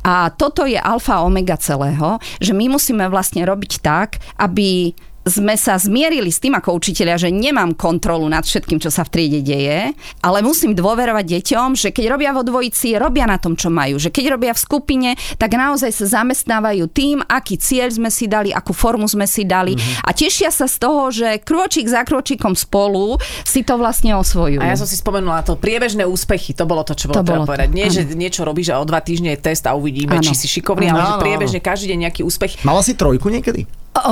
A 0.05 0.29
toto 0.37 0.68
je 0.68 0.76
alfa 0.76 1.24
omega 1.24 1.57
celého, 1.57 2.20
že 2.38 2.52
my 2.52 2.68
musíme 2.68 3.09
vlastne 3.09 3.42
robiť 3.48 3.72
tak, 3.81 4.20
aby 4.37 4.92
sme 5.26 5.58
sa 5.58 5.74
zmierili 5.74 6.30
s 6.30 6.38
tým 6.38 6.54
ako 6.54 6.78
učiteľia, 6.78 7.18
že 7.18 7.34
nemám 7.34 7.74
kontrolu 7.74 8.30
nad 8.30 8.46
všetkým, 8.46 8.78
čo 8.78 8.94
sa 8.94 9.02
v 9.02 9.10
triede 9.10 9.42
deje, 9.42 9.90
ale 10.22 10.38
musím 10.38 10.70
dôverovať 10.70 11.26
deťom, 11.26 11.74
že 11.74 11.90
keď 11.90 12.14
robia 12.14 12.30
vo 12.30 12.46
dvojici, 12.46 12.94
robia 12.94 13.26
na 13.26 13.34
tom, 13.36 13.58
čo 13.58 13.66
majú. 13.66 13.98
Že 13.98 14.14
keď 14.14 14.24
robia 14.30 14.52
v 14.54 14.62
skupine, 14.62 15.10
tak 15.34 15.58
naozaj 15.58 15.90
sa 15.90 16.22
zamestnávajú 16.22 16.86
tým, 16.94 17.26
aký 17.26 17.58
cieľ 17.58 17.90
sme 17.90 18.06
si 18.06 18.30
dali, 18.30 18.54
akú 18.54 18.70
formu 18.70 19.10
sme 19.10 19.26
si 19.26 19.42
dali 19.42 19.74
a 20.06 20.14
tešia 20.14 20.54
sa 20.54 20.70
z 20.70 20.78
toho, 20.78 21.10
že 21.10 21.42
krôčik 21.42 21.90
za 21.90 22.06
krôčikom 22.06 22.54
spolu 22.54 23.18
si 23.42 23.66
to 23.66 23.74
vlastne 23.74 24.14
osvojujú. 24.14 24.62
A 24.62 24.70
ja 24.70 24.78
som 24.78 24.86
si 24.86 24.94
spomenula 24.94 25.42
to 25.42 25.58
priebežné 25.58 26.06
úspechy, 26.06 26.54
to 26.54 26.62
bolo 26.70 26.86
to, 26.86 26.94
čo 26.94 27.10
To 27.10 27.18
bolo 27.18 27.26
treba 27.26 27.34
bolo 27.34 27.44
to, 27.44 27.50
povedať. 27.50 27.68
Nie, 27.74 27.90
áno. 27.90 27.94
že 27.98 28.00
niečo 28.14 28.46
robíš 28.46 28.70
a 28.70 28.78
o 28.78 28.86
dva 28.86 29.02
týždne 29.02 29.34
je 29.34 29.40
test 29.42 29.66
a 29.66 29.74
uvidíme, 29.74 30.22
Áno. 30.22 30.22
či 30.22 30.38
si 30.38 30.46
šikovný, 30.46 30.86
ale 30.86 31.02
že 31.02 31.14
priebežne 31.18 31.58
každý 31.58 31.90
deň 31.92 31.98
nejaký 32.06 32.22
úspech. 32.22 32.62
Mala 32.62 32.86
si 32.86 32.94
trojku 32.94 33.26
niekedy? 33.26 33.66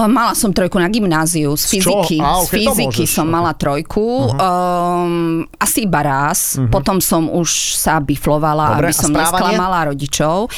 Mala 0.09 0.33
som 0.33 0.51
trojku 0.51 0.81
na 0.81 0.89
gymnáziu 0.89 1.53
z 1.57 1.65
Z 1.65 1.71
fyziky. 1.81 2.17
Á, 2.21 2.41
z 2.45 2.49
ok, 2.49 2.51
to 2.51 2.55
fyziky 2.57 3.05
som 3.05 3.27
mala 3.29 3.53
trojku. 3.53 4.33
Um, 4.33 5.45
asi 5.61 5.85
iba 5.85 6.01
raz. 6.01 6.57
Potom 6.73 6.99
som 7.05 7.29
už 7.29 7.77
sa 7.77 8.01
biflovala, 8.01 8.81
Dobre, 8.81 8.91
aby 8.91 8.95
som 8.95 9.11
nesklamala 9.13 9.91
rodičov. 9.93 10.49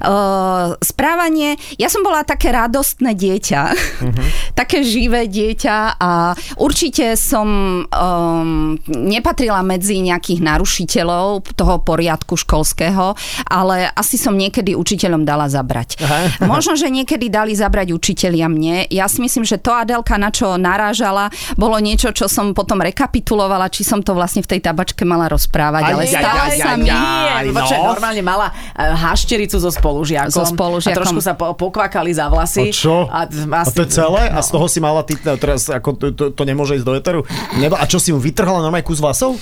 Uh, 0.00 0.74
správanie, 0.80 1.60
ja 1.76 1.92
som 1.92 2.00
bola 2.00 2.24
také 2.24 2.52
radostné 2.52 3.12
dieťa. 3.12 3.62
také 4.60 4.82
živé 4.84 5.28
dieťa 5.28 6.00
a 6.00 6.32
určite 6.60 7.14
som 7.18 7.48
um, 7.84 8.76
nepatrila 8.88 9.60
medzi 9.64 10.00
nejakých 10.00 10.40
narušiteľov 10.40 11.56
toho 11.56 11.74
poriadku 11.84 12.36
školského, 12.36 13.14
ale 13.48 13.90
asi 13.92 14.16
som 14.16 14.36
niekedy 14.36 14.72
učiteľom 14.72 15.24
dala 15.26 15.46
zabrať. 15.50 16.00
Aha. 16.00 16.18
Možno, 16.48 16.76
že 16.76 16.88
niekedy 16.88 17.28
dali 17.28 17.52
zabrať 17.52 17.92
učitelia 17.92 18.48
mne. 18.48 18.69
Ja 18.90 19.06
si 19.06 19.18
myslím, 19.22 19.44
že 19.46 19.58
to 19.58 19.72
Adelka, 19.72 20.16
na 20.16 20.30
čo 20.30 20.54
narážala, 20.54 21.28
bolo 21.54 21.76
niečo, 21.78 22.10
čo 22.10 22.26
som 22.26 22.52
potom 22.52 22.80
rekapitulovala, 22.80 23.70
či 23.72 23.82
som 23.82 24.00
to 24.00 24.12
vlastne 24.14 24.42
v 24.44 24.56
tej 24.56 24.60
tabačke 24.64 25.02
mala 25.04 25.26
rozprávať. 25.30 25.82
Aj, 25.86 25.92
ale 25.94 26.02
aj, 26.06 26.12
stále 26.12 26.40
aj, 26.40 26.58
sa 26.58 26.70
aj, 26.72 26.78
mi... 26.78 26.88
aj. 26.90 27.44
Nie, 27.46 27.52
počkaj, 27.54 27.78
no. 27.80 27.88
normálne 27.90 28.22
mala 28.22 28.46
eh, 28.50 28.94
haštericu 28.94 29.56
so 29.58 29.70
spolužiakom. 29.70 30.34
So 30.34 30.44
spolužiakom. 30.46 30.94
A 30.94 30.98
trošku 31.00 31.20
sa 31.22 31.32
po, 31.34 31.54
pokvakali 31.54 32.10
za 32.14 32.26
vlasy. 32.30 32.68
A 32.68 32.74
čo? 32.74 32.96
A, 33.08 33.26
A 33.26 33.62
to 33.66 33.82
je 33.86 33.90
celé? 33.90 34.30
A 34.30 34.38
z 34.44 34.48
toho 34.52 34.66
si 34.68 34.78
mala 34.78 35.02
ty, 35.02 35.16
no, 35.20 35.34
teraz 35.36 35.66
ako 35.68 35.88
to, 35.96 36.06
to, 36.12 36.24
to 36.34 36.42
nemôže 36.44 36.76
ísť 36.78 36.86
do 36.86 36.94
eteru? 36.96 37.20
Nebo, 37.56 37.76
a 37.76 37.84
čo 37.86 37.98
si 37.98 38.10
mu 38.14 38.18
vytrhala 38.20 38.60
normálne 38.60 38.86
kus 38.86 39.00
vlasov? 39.00 39.36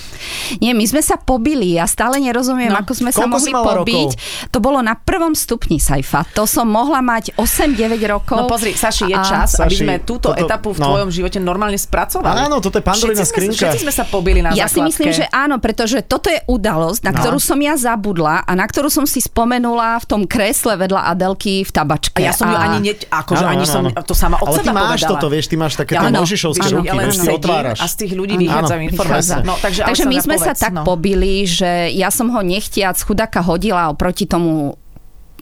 Nie, 0.59 0.73
my 0.73 0.85
sme 0.85 1.01
sa 1.03 1.19
pobili. 1.19 1.75
Ja 1.75 1.85
stále 1.85 2.17
nerozumiem, 2.23 2.71
No. 2.71 2.81
ako 2.85 2.93
sme 2.93 3.09
sa 3.09 3.25
Koľko 3.25 3.33
mohli 3.33 3.49
si 3.49 3.53
mala 3.53 3.65
pobiť. 3.81 4.11
To 4.53 4.57
bolo 4.61 4.79
na 4.79 4.93
prvom 4.93 5.33
stupni 5.33 5.81
Saifa. 5.81 6.23
To 6.37 6.45
som 6.45 6.69
mohla 6.69 7.01
mať 7.01 7.33
8-9 7.35 7.97
rokov. 8.05 8.37
No 8.37 8.45
pozri, 8.45 8.73
Saši, 8.77 9.09
je 9.09 9.15
čas, 9.21 9.49
aby 9.57 9.71
Saši, 9.71 9.83
sme 9.83 9.95
túto 10.01 10.29
toto- 10.29 10.37
etapu 10.37 10.71
v 10.71 10.79
no. 10.79 10.85
tvojom 10.89 11.09
živote 11.09 11.37
normálne 11.37 11.75
spracovali. 11.75 12.45
Áno, 12.45 12.59
toto 12.59 12.77
je 12.77 12.83
Pandorina 12.83 13.23
skrinka. 13.23 13.69
Všetci 13.69 13.81
sme 13.81 13.91
sa 13.91 14.03
pobili 14.03 14.39
na 14.39 14.51
Ja 14.51 14.65
si 14.65 14.77
základke. 14.77 14.87
myslím, 14.89 15.09
že 15.11 15.25
áno, 15.29 15.55
pretože 15.57 16.01
toto 16.01 16.27
je 16.27 16.39
udalosť, 16.45 17.01
na 17.01 17.11
No. 17.11 17.17
ktorú 17.17 17.37
som 17.37 17.57
ja 17.57 17.73
zabudla 17.73 18.41
a 18.41 18.51
na 18.53 18.65
ktorú 18.65 18.87
som 18.87 19.03
si 19.03 19.19
spomenula 19.19 19.99
v 19.99 20.05
tom 20.05 20.21
kresle 20.23 20.75
vedľa 20.75 21.09
Adelky 21.09 21.61
v 21.61 21.71
tabačke. 21.71 22.21
A 22.21 22.29
ja 22.29 22.33
som 22.33 22.45
ju 22.45 22.55
ani, 22.55 22.77
ne, 22.81 22.93
akože 22.95 23.43
Áno, 23.43 23.51
ani 23.51 23.65
áno, 23.65 23.71
som 23.71 23.83
áno. 23.85 24.01
to 24.01 24.13
sama 24.13 24.37
od 24.37 24.47
Ale 24.47 24.57
ty 24.57 24.59
seba 24.61 24.73
máš 24.73 24.85
povedala. 24.99 25.11
toto, 25.11 25.27
vieš, 25.27 25.45
ty 25.45 25.55
máš 25.55 25.73
také 25.75 25.93
tie 25.95 26.11
možišovské 26.11 26.67
ruky, 26.69 26.87
vieš, 26.89 27.15
ty 27.17 27.29
otváraš. 27.29 27.79
a 27.79 27.85
z 27.85 27.95
tých 27.97 28.11
ľudí 28.13 28.35
vychádzajú 28.37 28.79
informácie. 28.85 29.37
No, 29.41 29.55
takže, 29.55 30.03
my 30.03 30.17
sme 30.19 30.35
sa 30.35 30.53
tak 30.53 30.71
no. 30.71 30.83
pobili, 30.83 31.43
že 31.43 31.69
ja 31.91 32.09
som 32.09 32.29
ho 32.29 32.41
nechtiac 32.41 32.97
chudáka 32.97 33.39
hodila 33.39 33.87
oproti 33.87 34.25
tomu 34.25 34.75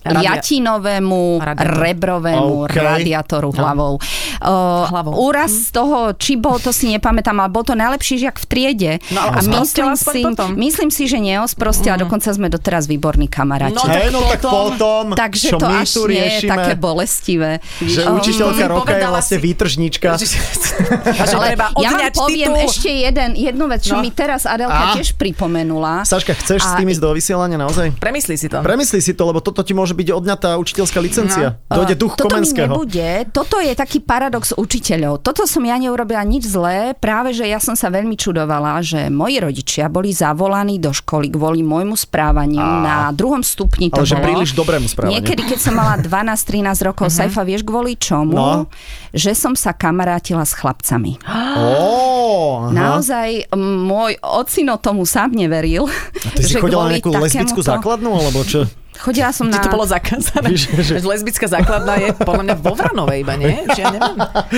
Radia- 0.10 0.38
jatinovému, 0.38 1.40
Radiátoru. 1.40 1.80
rebrovému 1.80 2.54
OK. 2.64 2.76
radiátoru 2.76 3.50
hlavou. 3.52 3.94
Uh, 4.38 4.86
Hlavou. 4.88 5.14
Úraz 5.24 5.50
z 5.50 5.70
toho, 5.72 5.98
či 6.14 6.36
bol, 6.36 6.58
to 6.58 6.70
si 6.70 6.88
nepamätám, 6.90 7.34
ale 7.36 7.50
bol 7.50 7.62
to 7.62 7.74
najlepší 7.74 8.20
žiak 8.20 8.38
v 8.38 8.46
triede. 8.46 8.92
No, 9.10 9.22
a 9.26 9.42
myslím 9.42 9.66
si, 9.94 10.22
potom. 10.22 10.54
myslím 10.56 10.90
si, 10.90 11.06
že 11.06 11.18
neosprostil 11.18 11.92
a 11.92 11.98
dokonca 11.98 12.30
sme 12.30 12.48
doteraz 12.48 12.86
výborní 12.86 13.26
kamaráti. 13.26 13.74
No, 13.74 13.84
tak 13.84 14.10
no 14.10 14.22
tak 14.24 14.40
potom- 14.40 14.54
potom, 14.78 15.06
Takže 15.14 15.48
čo 15.48 15.58
to 15.58 15.66
my 15.66 15.82
až 15.82 15.90
tu 15.90 16.02
nie 16.06 16.22
je 16.22 16.40
také 16.46 16.74
bolestivé. 16.76 17.60
že 17.80 18.02
Um, 18.04 18.18
učiteľka 18.18 18.66
roka 18.68 18.94
je 18.94 19.06
vlastne 19.06 19.38
si- 19.38 19.44
výtržníčka. 19.44 20.08
a 20.14 20.18
že 20.18 21.34
Ale 21.34 21.58
ja 21.76 21.90
vám 21.92 22.14
poviem 22.14 22.52
titul. 22.54 22.64
ešte 22.64 22.90
jeden, 22.92 23.30
jednu 23.34 23.66
vec, 23.66 23.82
čo 23.82 23.96
No. 23.96 24.02
mi 24.02 24.12
teraz 24.12 24.46
Adelka 24.46 24.94
tiež 24.94 25.18
pripomenula. 25.18 26.06
Saška, 26.06 26.38
chceš 26.38 26.62
s 26.62 26.72
tým 26.76 26.88
ísť 26.88 27.02
do 27.02 27.10
vysielania 27.12 27.58
naozaj? 27.58 27.98
Premyslí 27.98 28.36
si 28.38 28.48
to. 28.48 28.62
Premyslí 28.62 29.00
si 29.00 29.12
to, 29.12 29.26
lebo 29.26 29.40
toto 29.40 29.60
ti 29.60 29.74
môže 29.74 29.97
byť 29.98 30.08
odňatá 30.14 30.54
učiteľská 30.62 31.02
licencia. 31.02 31.58
Dojde 31.66 31.98
duch 31.98 32.14
Toto 32.14 32.30
Komenského. 32.30 32.70
nebude. 32.70 33.26
Toto 33.34 33.58
je 33.58 33.74
taký 33.74 33.98
paradox 33.98 34.54
učiteľov. 34.54 35.26
Toto 35.26 35.50
som 35.50 35.66
ja 35.66 35.74
neurobila 35.82 36.22
nič 36.22 36.46
zlé, 36.46 36.94
práve 36.94 37.34
že 37.34 37.50
ja 37.50 37.58
som 37.58 37.74
sa 37.74 37.90
veľmi 37.90 38.14
čudovala, 38.14 38.86
že 38.86 39.10
moji 39.10 39.42
rodičia 39.42 39.90
boli 39.90 40.14
zavolaní 40.14 40.78
do 40.78 40.94
školy 40.94 41.34
kvôli 41.34 41.66
môjmu 41.66 41.98
správaniu 41.98 42.62
na 42.62 43.10
druhom 43.10 43.42
stupni 43.42 43.90
to 43.90 44.06
Ale 44.06 44.06
že 44.06 44.16
bolo. 44.22 44.26
príliš 44.30 44.52
dobrému 44.54 44.86
správaniu. 44.86 45.18
Niekedy, 45.18 45.42
keď 45.50 45.60
som 45.60 45.74
mala 45.74 45.98
12-13 45.98 46.88
rokov, 46.88 47.10
Saifa, 47.10 47.42
vieš 47.42 47.66
kvôli 47.66 47.98
čomu? 47.98 48.38
No. 48.38 48.70
Že 49.18 49.32
som 49.34 49.54
sa 49.58 49.74
kamarátila 49.74 50.46
s 50.46 50.54
chlapcami. 50.54 51.18
Aha. 51.26 52.70
Naozaj 52.70 53.50
môj 53.58 54.20
ocino 54.22 54.78
tomu 54.78 55.08
sám 55.08 55.34
neveril. 55.34 55.88
A 55.88 56.30
ty 56.36 56.44
si 56.44 56.60
chodila 56.60 56.86
na 56.86 57.00
nejakú 57.00 57.10
lesbickú 57.16 57.62
základnú, 57.64 58.12
alebo 58.14 58.44
čo? 58.46 58.68
Chodila 58.98 59.30
som 59.30 59.46
Ti 59.46 59.56
na... 59.56 59.62
to 59.62 59.70
bolo 59.70 59.86
zakázané. 59.86 60.48
Víš, 60.48 60.68
že- 60.74 60.98
Že 60.98 61.08
lesbická 61.08 61.46
základná 61.46 61.96
je 61.98 62.12
podľa 62.14 62.44
mňa 62.44 62.56
vo 62.58 62.74
Vranovej 62.74 63.20
iba, 63.20 63.34
nie? 63.34 63.54
Či 63.70 63.80
ja 63.80 63.90
neviem. 63.90 64.18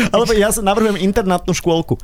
Alebo 0.09 0.31
ja 0.31 0.49
navrhujem 0.51 0.97
internátnu 0.97 1.51
škôlku. 1.51 1.99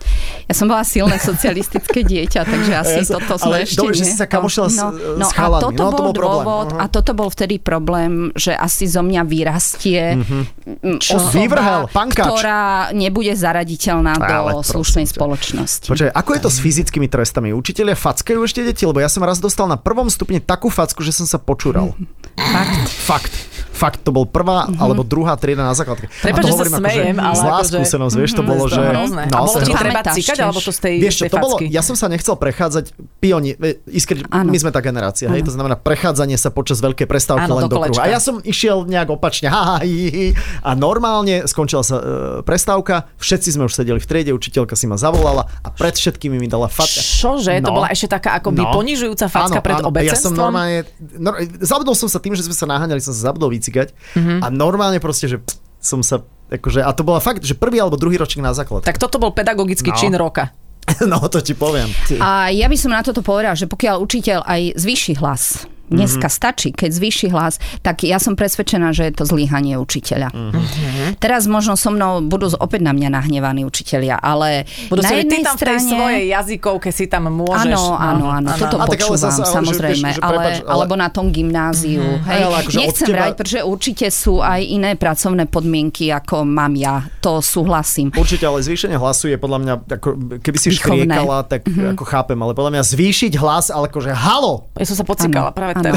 Ja 0.45 0.53
som 0.53 0.65
bola 0.65 0.81
silné 0.81 1.17
socialistické 1.17 2.01
dieťa, 2.01 2.41
takže 2.43 2.71
asi 2.73 2.99
Ja 3.01 3.15
toto 3.15 3.35
sme 3.37 3.61
ešte 3.61 3.77
dobre, 3.77 3.95
že 3.95 4.05
si 4.05 4.13
sa 4.13 4.25
kamošila 4.25 4.67
s- 4.67 4.77
s 4.77 5.31
a 5.31 5.45
toto 5.57 5.71
No, 5.73 5.89
to 5.89 5.95
bol 5.95 6.03
bol 6.03 6.13
problém. 6.13 6.43
dôvod 6.43 6.67
Aha. 6.71 6.79
a 6.81 6.91
toto 6.91 7.11
bol 7.11 7.27
vtedy 7.27 7.57
problém, 7.57 8.11
že 8.33 8.51
asi 8.51 8.85
zo 8.85 8.99
mňa 8.99 9.21
vyrastie 9.23 10.01
mm, 10.15 10.99
osoba, 11.07 11.31
Vyvrhel, 11.31 11.81
pankač. 11.89 12.25
ktorá 12.25 12.61
nebude 12.91 13.31
zaraditeľná 13.31 14.17
Ale 14.17 14.51
do 14.51 14.61
slušnej 14.61 15.05
ťa. 15.05 15.11
spoločnosti. 15.11 15.85
Počkaj, 15.85 16.11
ako 16.11 16.29
je 16.31 16.41
to 16.41 16.49
s 16.49 16.57
fyzickými 16.59 17.07
trestami? 17.07 17.51
Učitelia 17.51 17.93
fackajú 17.93 18.41
ešte 18.41 18.61
deti? 18.61 18.83
Lebo 18.83 18.97
ja 18.97 19.07
som 19.07 19.21
raz 19.21 19.37
dostal 19.37 19.65
na 19.65 19.75
prvom 19.75 20.07
stupni 20.07 20.37
takú 20.37 20.67
facku, 20.67 20.99
že 20.99 21.11
som 21.11 21.25
sa 21.25 21.37
počúral. 21.37 21.93
Fakt. 22.35 22.89
Fakt. 22.89 23.33
Fakt, 23.75 23.99
to 23.99 24.09
bol 24.09 24.23
prvá 24.25 24.71
alebo 24.73 25.03
druhá 25.03 25.35
trieda 25.35 25.61
na 25.61 25.73
základke. 25.73 26.07
To 26.07 26.31
že 26.31 26.41
sa 26.41 26.47
hovorím 26.49 26.73
akože 26.73 26.79
smejem, 26.79 27.17
ale 27.17 27.35
Zlá 27.35 27.51
akože- 27.59 27.71
skúsenosť, 27.75 28.15
vieš, 28.15 28.31
to 28.31 28.39
Mhm, 28.39 28.47
bolo, 28.47 28.63
to 28.63 28.71
že... 28.71 28.81
hrozné. 28.81 29.21
A 29.21 29.27
No, 29.27 29.37
bolo 29.41 29.51
to 29.51 29.59
ti 29.59 29.73
treba 29.75 30.01
cikať, 30.01 30.37
alebo 30.39 30.59
to 30.59 30.71
z 30.71 30.79
tej, 30.79 30.95
Vieš 30.97 31.13
čo, 31.13 31.21
tej 31.21 31.29
to 31.29 31.37
bolo, 31.37 31.55
ja 31.61 31.81
som 31.81 31.93
sa 31.93 32.07
nechcel 32.07 32.35
prechádzať 32.35 32.85
pioni, 33.19 33.51
e, 33.53 33.75
iskri, 33.89 34.23
Áno. 34.25 34.47
my 34.47 34.57
sme 34.57 34.69
tá 34.69 34.79
generácia, 34.79 35.27
hej, 35.27 35.41
to 35.41 35.51
znamená 35.51 35.75
prechádzanie 35.75 36.35
sa 36.35 36.49
počas 36.49 36.79
veľkej 36.79 37.03
prestávky 37.03 37.45
Áno, 37.45 37.57
len 37.57 37.67
do 37.67 37.75
kruhu. 37.75 37.97
A 37.97 38.07
ja 38.07 38.17
som 38.17 38.39
išiel 38.39 38.85
nejak 38.85 39.11
opačne, 39.11 39.51
ha, 39.53 39.61
ha, 39.65 39.77
hi, 39.81 39.91
hi, 40.07 40.25
a 40.61 40.71
normálne 40.73 41.43
skončila 41.43 41.81
sa 41.81 41.95
e, 41.95 42.03
prestávka, 42.41 43.11
všetci 43.17 43.49
sme 43.51 43.65
už 43.65 43.75
sedeli 43.75 43.97
v 43.97 44.05
triede, 44.05 44.31
učiteľka 44.31 44.73
si 44.73 44.85
ma 44.85 44.95
zavolala 44.95 45.51
a 45.59 45.69
pred 45.69 45.93
všetkými 45.93 46.37
mi 46.37 46.47
dala 46.47 46.67
fatka. 46.67 47.01
Čože? 47.01 47.59
To 47.59 47.69
No. 47.69 47.75
bola 47.75 47.89
ešte 47.89 48.07
taká 48.09 48.37
akoby 48.37 48.61
No. 48.61 48.71
ponižujúca 48.71 49.25
facka 49.27 49.59
pred 49.59 49.75
áno, 49.75 49.89
Ja 49.97 50.15
som 50.15 50.31
obecenstvom? 50.31 50.33
normálne, 50.33 50.77
no, 51.13 51.29
zabudol 51.59 51.91
som 51.93 52.05
sa 52.05 52.17
tým, 52.17 52.31
že 52.31 52.41
sme 52.41 52.53
sa 52.53 52.63
naháňali, 52.65 52.99
som 52.99 53.11
sa 53.11 53.25
zabudol 53.25 53.51
vycikať 53.65 53.87
Mhm. 54.13 54.35
a 54.39 54.47
normálne 54.47 55.01
proste, 55.01 55.25
že 55.27 55.37
pst, 55.37 55.57
som 55.81 55.99
sa, 56.01 56.21
akože, 56.47 56.79
a 56.79 56.89
to 56.91 57.01
bola 57.01 57.17
fakt, 57.19 57.41
že 57.41 57.53
prvý 57.53 57.77
alebo 57.77 57.93
druhý 57.95 58.15
ročník 58.15 58.41
na 58.41 58.53
základ. 58.53 58.81
Tak 58.81 58.97
toto 58.97 59.17
bol 59.17 59.33
pedagogický 59.33 59.89
No. 59.89 59.97
čin 59.97 60.13
roka. 60.13 60.53
No 61.01 61.17
to 61.25 61.41
ti 61.41 61.53
poviem. 61.53 61.89
Ty. 62.05 62.21
A 62.21 62.29
ja 62.49 62.69
by 62.69 62.77
som 62.77 62.93
na 62.93 63.01
toto 63.01 63.25
povedala, 63.25 63.57
že 63.57 63.65
pokiaľ 63.65 63.97
učiteľ 63.99 64.45
aj 64.45 64.61
zvýši 64.77 65.17
hlas, 65.17 65.65
dneska 65.87 66.25
Mhm. 66.25 66.33
stačí, 66.33 66.69
keď 66.69 66.89
zvýši 66.91 67.27
hlas, 67.29 67.55
tak 67.79 68.01
ja 68.01 68.17
som 68.17 68.33
presvedčená, 68.33 68.89
že 68.89 69.05
je 69.05 69.13
to 69.13 69.23
zlyhanie 69.23 69.75
učiteľa. 69.75 70.29
Mhm. 70.29 71.17
Teraz 71.17 71.45
možno 71.45 71.75
so 71.75 71.89
mnou 71.89 72.21
budú 72.21 72.49
opäť 72.55 72.81
na 72.81 72.91
mňa 72.91 73.09
nahnevaní 73.11 73.63
učiteľia, 73.63 74.17
ale 74.17 74.65
Budú 74.87 75.01
na 75.01 75.09
si 75.09 75.13
ty 75.15 75.19
jednej 75.21 75.41
tam 75.41 75.53
v 75.53 75.59
tej 75.59 75.65
strane... 75.77 75.85
svojej 75.87 76.23
jazykovke 76.29 76.89
si 76.89 77.05
tam 77.05 77.23
môžeš. 77.27 77.73
Áno, 77.73 77.93
áno, 77.93 78.25
áno, 78.27 78.49
toto 78.53 78.75
A 78.75 78.85
tak 78.85 78.97
ale 78.97 79.11
počúvam, 79.11 79.31
že 79.31 79.43
samozrejme, 79.45 80.07
vieš, 80.07 80.17
že 80.17 80.21
ale, 80.21 80.33
prepáč, 80.35 80.55
ale- 80.59 80.71
alebo 80.75 80.93
na 80.95 81.09
tom 81.09 81.25
gymnáziu. 81.29 82.03
Hej, 82.23 82.41
Ale 82.41 82.55
akože 82.61 82.77
Nechcem 82.77 83.05
teba- 83.05 83.15
vrať, 83.15 83.31
pretože 83.35 83.59
určite 83.61 84.05
sú 84.07 84.39
aj 84.39 84.61
iné 84.61 84.91
pracovné 84.93 85.45
podmienky, 85.45 86.09
ako 86.09 86.43
mám 86.43 86.73
ja, 86.73 87.05
to 87.19 87.39
súhlasím. 87.39 88.09
Určite, 88.11 88.43
ale 88.43 88.61
zvýšenie 88.61 88.95
hlasu 88.95 89.27
je 89.27 89.37
podľa 89.37 89.59
mňa, 89.59 89.73
ako, 89.91 90.09
keby 90.39 90.57
si 90.57 90.69
Výchovné. 90.71 91.05
škriekala, 91.07 91.37
tak 91.43 91.61
mm-hmm. 91.63 91.93
ako 91.93 92.03
chápem, 92.03 92.37
ale 92.37 92.51
podľa 92.51 92.71
mňa 92.71 92.83
zvýšiť 92.85 93.33
hlas, 93.35 93.65
ale 93.67 93.87
akože 93.87 94.11
halo, 94.11 94.69
Ja 94.73 94.85
som 94.85 94.95
sa 94.95 95.03
pocikala 95.03 95.51
práve 95.51 95.74
áno. 95.75 95.91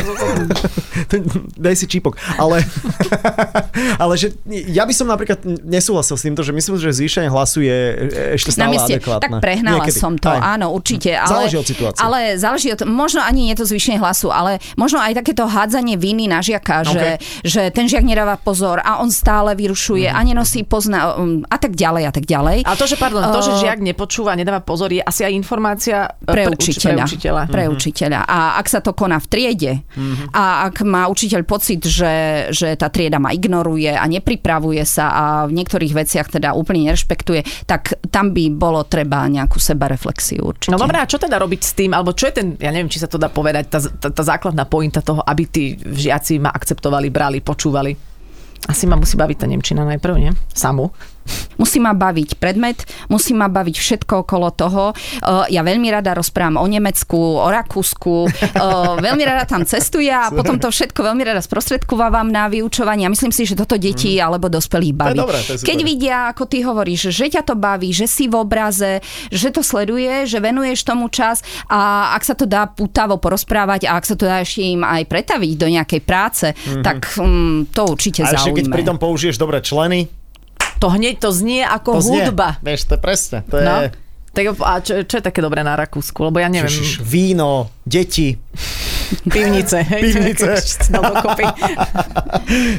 Daj 1.56 1.74
si 1.74 1.86
čípok. 1.86 2.16
Ale, 2.34 2.62
ale 4.02 4.14
že 4.14 4.34
ja 4.48 4.82
by 4.82 4.92
som 4.92 5.06
napríklad 5.06 5.38
nesúhlasil 5.62 6.14
s 6.14 6.22
týmto, 6.22 6.40
že 6.40 6.50
myslím, 6.50 6.76
že 6.76 6.90
zvýšenie 6.90 7.28
hlasu 7.28 7.60
je 7.60 7.78
ešte 8.34 8.50
Na 8.50 8.54
stále 8.56 8.72
mieste. 8.72 8.92
adekvátne. 8.96 9.22
Tak 9.28 9.30
prehnala 9.38 9.76
Niekedy. 9.82 9.98
som 9.98 10.14
to, 10.14 10.28
Aj. 10.28 10.56
áno, 10.56 10.70
určite. 10.70 11.10
Ale, 11.12 11.28
Záleží 11.46 11.56
od 11.56 11.66
situácie. 11.66 12.00
Ale 12.00 12.18
záleží 12.34 12.68
od, 12.70 12.80
možno 12.84 13.20
ani 13.20 13.40
nie 13.44 13.54
to 13.54 13.64
zvýšenie 13.64 13.98
hlasu, 13.98 14.28
ale 14.28 14.58
možno 14.74 14.98
aj 14.98 15.16
takéto 15.16 15.44
hádzanie 15.44 15.94
viny 15.94 16.26
na 16.26 16.38
žiaka, 16.38 16.84
že, 16.84 17.06
že 17.42 17.68
ten 17.68 17.86
žiak 17.86 18.02
nedáva 18.02 18.36
pozor 18.36 18.78
a 18.78 18.98
on 18.98 19.08
stále 19.08 19.54
vyrušuje 19.54 19.86
Mhm. 20.00 20.14
a 20.14 20.20
nenosí 20.22 20.60
pozna 20.62 20.98
um, 21.12 21.42
a 21.44 21.56
tak 21.56 21.74
ďalej 21.74 22.02
a 22.04 22.12
tak 22.12 22.24
ďalej. 22.24 22.62
Ale 22.62 22.76
to, 22.76 22.86
že, 22.86 22.96
pardon, 22.96 23.22
to, 23.24 23.40
že 23.40 23.50
Uh, 23.50 23.60
žiak 23.60 23.80
nepočúva, 23.80 24.32
nedáva 24.32 24.60
pozor, 24.60 24.88
je 24.88 25.00
asi 25.00 25.22
aj 25.22 25.32
informácia 25.32 25.96
e, 26.20 26.28
pre 26.28 26.42
uč- 26.46 26.70
učiteľa. 26.70 26.94
Pre 26.94 27.08
učiteľa. 27.08 27.42
Pre 27.48 27.64
učiteľa. 27.66 28.20
A 28.22 28.38
ak 28.56 28.66
sa 28.66 28.78
to 28.78 28.92
koná 28.92 29.16
v 29.16 29.26
triede 29.26 29.72
Mhm. 29.90 30.30
a 30.30 30.42
ak 30.66 30.86
má 30.88 31.04
učiteľ 31.12 31.44
pocit, 31.44 31.84
že, 31.84 32.48
že 32.48 32.72
tá 32.80 32.88
trieda 32.88 33.20
ma 33.20 33.30
ignoruje 33.30 33.92
a 33.92 34.04
nepripravuje 34.08 34.80
sa 34.88 35.12
a 35.12 35.24
v 35.44 35.52
niektorých 35.60 35.92
veciach 35.92 36.32
teda 36.32 36.56
úplne 36.56 36.88
nerešpektuje, 36.88 37.68
tak 37.68 38.00
tam 38.08 38.32
by 38.32 38.48
bolo 38.48 38.88
treba 38.88 39.28
nejakú 39.28 39.60
sebareflexiu 39.60 40.40
určite. 40.48 40.72
No 40.72 40.80
dobré, 40.80 41.04
a 41.04 41.06
čo 41.06 41.20
teda 41.20 41.36
robiť 41.36 41.60
s 41.60 41.72
tým? 41.76 41.92
Alebo 41.92 42.16
čo 42.16 42.32
je 42.32 42.40
ten, 42.40 42.56
ja 42.56 42.72
neviem, 42.72 42.88
či 42.88 42.98
sa 42.98 43.06
to 43.06 43.20
dá 43.20 43.28
povedať, 43.28 43.64
tá, 43.68 43.78
tá, 43.84 44.08
tá 44.08 44.22
základná 44.24 44.64
pointa 44.64 45.04
toho, 45.04 45.20
aby 45.20 45.44
tí 45.44 45.76
žiaci 45.76 46.40
ma 46.40 46.50
akceptovali, 46.50 47.12
brali, 47.12 47.44
počúvali? 47.44 47.92
Asi 48.66 48.90
ma 48.90 48.98
musí 48.98 49.14
baviť 49.14 49.36
tá 49.38 49.46
Nemčina 49.46 49.86
najprv, 49.86 50.14
nie? 50.18 50.32
Samu. 50.50 50.90
Musí 51.58 51.78
ma 51.78 51.92
baviť 51.94 52.38
predmet, 52.38 52.84
musí 53.10 53.34
ma 53.34 53.48
baviť 53.50 53.76
všetko 53.78 54.26
okolo 54.26 54.48
toho. 54.54 54.84
Ja 55.50 55.62
veľmi 55.62 55.88
rada 55.90 56.14
rozprávam 56.14 56.60
o 56.62 56.66
Nemecku, 56.66 57.18
o 57.18 57.48
Rakúsku, 57.48 58.28
veľmi 59.06 59.22
rada 59.26 59.44
tam 59.44 59.64
cestujem 59.64 60.08
a 60.08 60.32
potom 60.32 60.56
to 60.56 60.70
všetko 60.72 61.04
veľmi 61.04 61.22
rada 61.26 61.42
sprostredkovávam 61.44 62.30
na 62.30 62.48
vyučovanie. 62.48 63.04
A 63.04 63.12
myslím 63.12 63.34
si, 63.34 63.44
že 63.44 63.58
toto 63.58 63.76
deti 63.76 64.16
alebo 64.18 64.48
dospelých 64.48 64.94
baví. 64.94 65.18
dobré, 65.18 65.38
to 65.44 65.54
je 65.54 65.58
super. 65.60 65.68
Keď 65.68 65.78
vidia, 65.84 66.16
ako 66.32 66.44
ty 66.48 66.58
hovoríš, 66.64 67.12
že 67.12 67.28
ťa 67.28 67.42
to 67.44 67.54
baví, 67.58 67.92
že 67.92 68.08
si 68.08 68.30
v 68.30 68.40
obraze, 68.40 69.04
že 69.28 69.48
to 69.52 69.60
sleduje, 69.60 70.24
že 70.24 70.40
venuješ 70.40 70.86
tomu 70.86 71.12
čas 71.12 71.44
a 71.68 72.12
ak 72.16 72.22
sa 72.24 72.34
to 72.38 72.48
dá 72.48 72.70
putavo 72.70 73.20
porozprávať 73.20 73.90
a 73.90 74.00
ak 74.00 74.04
sa 74.06 74.14
to 74.16 74.24
dá 74.24 74.40
ešte 74.40 74.64
im 74.64 74.82
aj 74.86 75.04
pretaviť 75.10 75.52
do 75.58 75.68
nejakej 75.68 76.00
práce, 76.06 76.46
tak 76.80 77.04
um, 77.20 77.66
to 77.68 77.84
určite 77.84 78.24
A 78.24 78.32
ešte 78.32 78.54
keď 78.54 78.64
zaujme. 78.70 78.76
pritom 78.78 78.96
použiješ 78.96 79.36
dobré 79.36 79.60
členy, 79.60 80.08
To 80.78 80.86
hneď 80.88 81.18
to 81.18 81.34
znie 81.34 81.66
ako 81.66 81.98
to 81.98 82.00
znie. 82.06 82.22
hudba. 82.26 82.56
Vieš, 82.62 82.86
to 82.86 82.94
je 82.94 83.00
presne. 83.02 83.38
To 83.50 83.58
je 83.58 83.64
No. 83.66 83.74
Tak, 84.28 84.44
a 84.62 84.78
čo, 84.78 85.02
čo 85.02 85.18
je 85.18 85.24
také 85.24 85.42
dobré 85.42 85.66
na 85.66 85.74
Rakúsku? 85.74 86.30
Lebo 86.30 86.38
ja 86.38 86.46
neviem, 86.46 86.70
Ježiš, 86.70 87.02
víno, 87.02 87.74
deti. 87.82 88.38
pivnice. 89.26 89.82
hej, 89.82 90.02
Pivnice. 90.04 90.46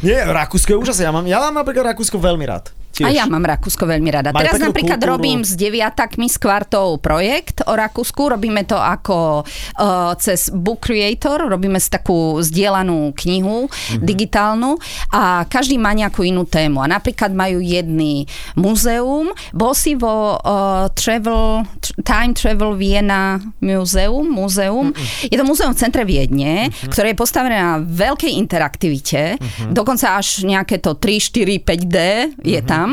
Nie, 0.08 0.24
Rakúsko 0.24 0.72
je 0.72 0.78
úžasné. 0.80 1.04
Ja 1.10 1.12
mám, 1.12 1.28
ja 1.28 1.44
mám 1.44 1.60
napríklad 1.60 1.92
Rakúsko 1.92 2.16
veľmi 2.16 2.48
rád. 2.48 2.72
A 3.02 3.10
ja 3.10 3.26
mám 3.26 3.42
Rakúsko 3.42 3.84
veľmi 3.84 4.10
rada. 4.10 4.30
Majú 4.30 4.42
Teraz 4.42 4.60
napríklad 4.60 4.96
kultúru. 4.96 5.14
robím 5.14 5.40
s 5.42 5.54
deviatakmi 5.54 6.26
s 6.26 6.36
kvartou 6.36 6.98
projekt 6.98 7.62
o 7.64 7.74
Rakúsku. 7.74 8.30
Robíme 8.30 8.64
to 8.64 8.76
ako 8.76 9.42
uh, 9.42 10.14
cez 10.16 10.50
Book 10.50 10.82
Creator, 10.82 11.46
robíme 11.46 11.78
si 11.78 11.88
takú 11.88 12.40
zdieľanú 12.40 13.12
knihu 13.16 13.70
Mhm. 13.70 14.02
digitálnu 14.02 14.72
a 15.10 15.22
každý 15.44 15.76
má 15.76 15.92
nejakú 15.92 16.22
inú 16.22 16.44
tému. 16.44 16.80
A 16.80 16.88
napríklad 16.88 17.32
majú 17.32 17.60
jedný 17.60 18.26
muzeum. 18.56 19.30
Bol 19.52 19.74
si 19.74 19.94
vo 19.94 20.36
uh, 20.36 20.88
Travel, 20.92 21.64
tr- 21.80 21.96
Time 22.02 22.34
Travel 22.34 22.76
Vienna 22.76 23.38
Museum, 23.60 24.26
muzeum. 24.26 24.92
Mhm. 24.92 25.28
Je 25.28 25.36
to 25.36 25.44
muzeum 25.44 25.72
v 25.72 25.80
centre 25.80 26.02
Viedne, 26.02 26.70
ktoré 26.86 27.12
je 27.12 27.18
postavené 27.18 27.56
na 27.56 27.78
veľkej 27.80 28.34
interaktivite. 28.34 29.36
Mhm. 29.36 29.72
Dokonca 29.72 30.16
až 30.16 30.44
nejaké 30.44 30.78
to 30.78 30.94
3, 30.94 31.20
4, 31.20 31.60
5D 31.60 31.98
je 32.42 32.62
tam, 32.62 32.89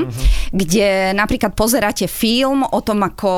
kde 0.50 0.86
napríklad 1.12 1.52
pozeráte 1.52 2.06
film 2.06 2.62
o 2.62 2.80
tom, 2.80 3.02
ako 3.02 3.32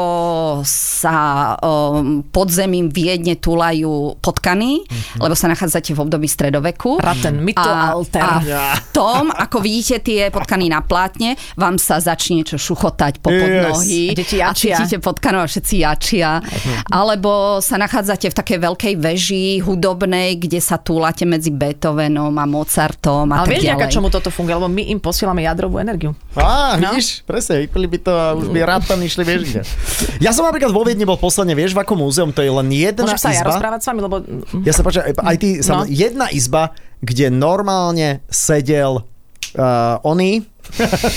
sa 0.64 1.16
um, 1.56 2.22
podzemím 2.24 2.88
Viedne 2.88 3.36
túlajú 3.36 4.18
potkany, 4.18 4.82
lebo 5.16 5.34
sa 5.34 5.46
nachádzate 5.46 5.92
v 5.92 6.00
období 6.00 6.26
stredoveku. 6.26 6.98
Raten, 6.98 7.38
Mittelalter. 7.40 8.22
A, 8.22 8.40
a 8.42 8.74
v 8.74 8.86
tom, 8.90 9.30
ako 9.30 9.60
vidíte 9.60 10.00
tie 10.00 10.28
potkany 10.28 10.66
na 10.66 10.80
plátne, 10.80 11.34
vám 11.54 11.76
sa 11.76 11.98
začne 11.98 12.42
niečo 12.42 12.56
šuchotať 12.56 13.20
po 13.20 13.28
Yes. 13.28 13.38
podnohy. 13.38 14.02
A 14.10 14.14
deti 14.16 14.36
a 14.40 14.50
jačia. 14.50 14.76
cítite 14.80 14.98
potkanov 14.98 15.44
a 15.44 15.48
všetci 15.48 15.74
jačia. 15.78 16.40
Alebo 16.88 17.60
sa 17.60 17.76
nachádzate 17.76 18.30
v 18.30 18.34
takej 18.34 18.58
veľkej 18.58 18.94
veži 18.96 19.60
hudobnej, 19.60 20.36
kde 20.36 20.58
sa 20.58 20.80
túlate 20.80 21.22
medzi 21.22 21.52
Beethovenom 21.52 22.34
a 22.34 22.44
Mozartom 22.44 23.30
a 23.30 23.44
Ale 23.44 23.46
tak 23.46 23.52
vieš, 23.54 23.64
ďalej. 23.68 23.92
čomu 23.92 24.08
toto 24.08 24.28
funguje? 24.28 24.54
Lebo 24.56 24.66
my 24.66 24.82
im 24.88 24.98
posielame 24.98 25.44
jadrovú 25.44 25.78
energiu. 25.78 26.16
Á, 26.48 26.56
No. 26.74 26.90
vidíš, 26.90 27.20
presne, 27.22 27.60
vypili 27.60 27.84
by 27.86 27.98
to 28.00 28.08
a 28.10 28.32
už 28.32 28.48
by 28.48 28.64
rád 28.64 28.82
tam 28.82 28.96
išli, 28.98 29.20
vieš 29.20 29.42
kde. 29.46 29.62
Ja 30.18 30.32
som 30.32 30.42
napríklad 30.42 30.70
vo 30.70 30.80
Viedni 30.80 31.04
bol 31.04 31.14
posledne, 31.14 31.52
vieš, 31.52 31.72
v 31.72 31.84
akom 31.84 31.98
múzeum, 31.98 32.30
to 32.30 32.40
je 32.40 32.48
len 32.48 32.64
jedna 32.68 33.04
Môžem 33.04 33.20
sa 33.20 33.28
ja 33.28 33.38
izba. 33.38 33.52
rozprávať 33.52 33.80
s 33.80 33.86
vami, 33.86 34.00
lebo... 34.00 34.16
Ja 34.64 34.72
sa 34.72 34.80
počkaj, 34.80 35.12
aj 35.12 35.36
ty, 35.36 35.48
No. 35.62 35.74
no. 35.74 35.84
jedna 35.86 36.26
izba, 36.30 36.72
kde 36.98 37.28
normálne 37.28 38.08
sedel 38.26 39.04
uh, 39.54 39.62
oný, 40.02 40.48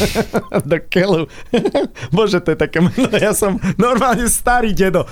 do 0.71 0.77
keľu. 0.89 1.27
Bože, 2.15 2.39
to 2.43 2.53
je 2.53 2.57
také 2.57 2.79
meno. 2.83 3.09
Ja 3.15 3.31
som 3.35 3.57
normálne 3.75 4.25
starý 4.27 4.73
dedo. 4.73 5.05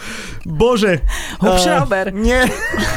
Bože. 0.44 1.04
Hubschrauber. 1.40 2.12
Uh, 2.12 2.18
nie. 2.18 2.42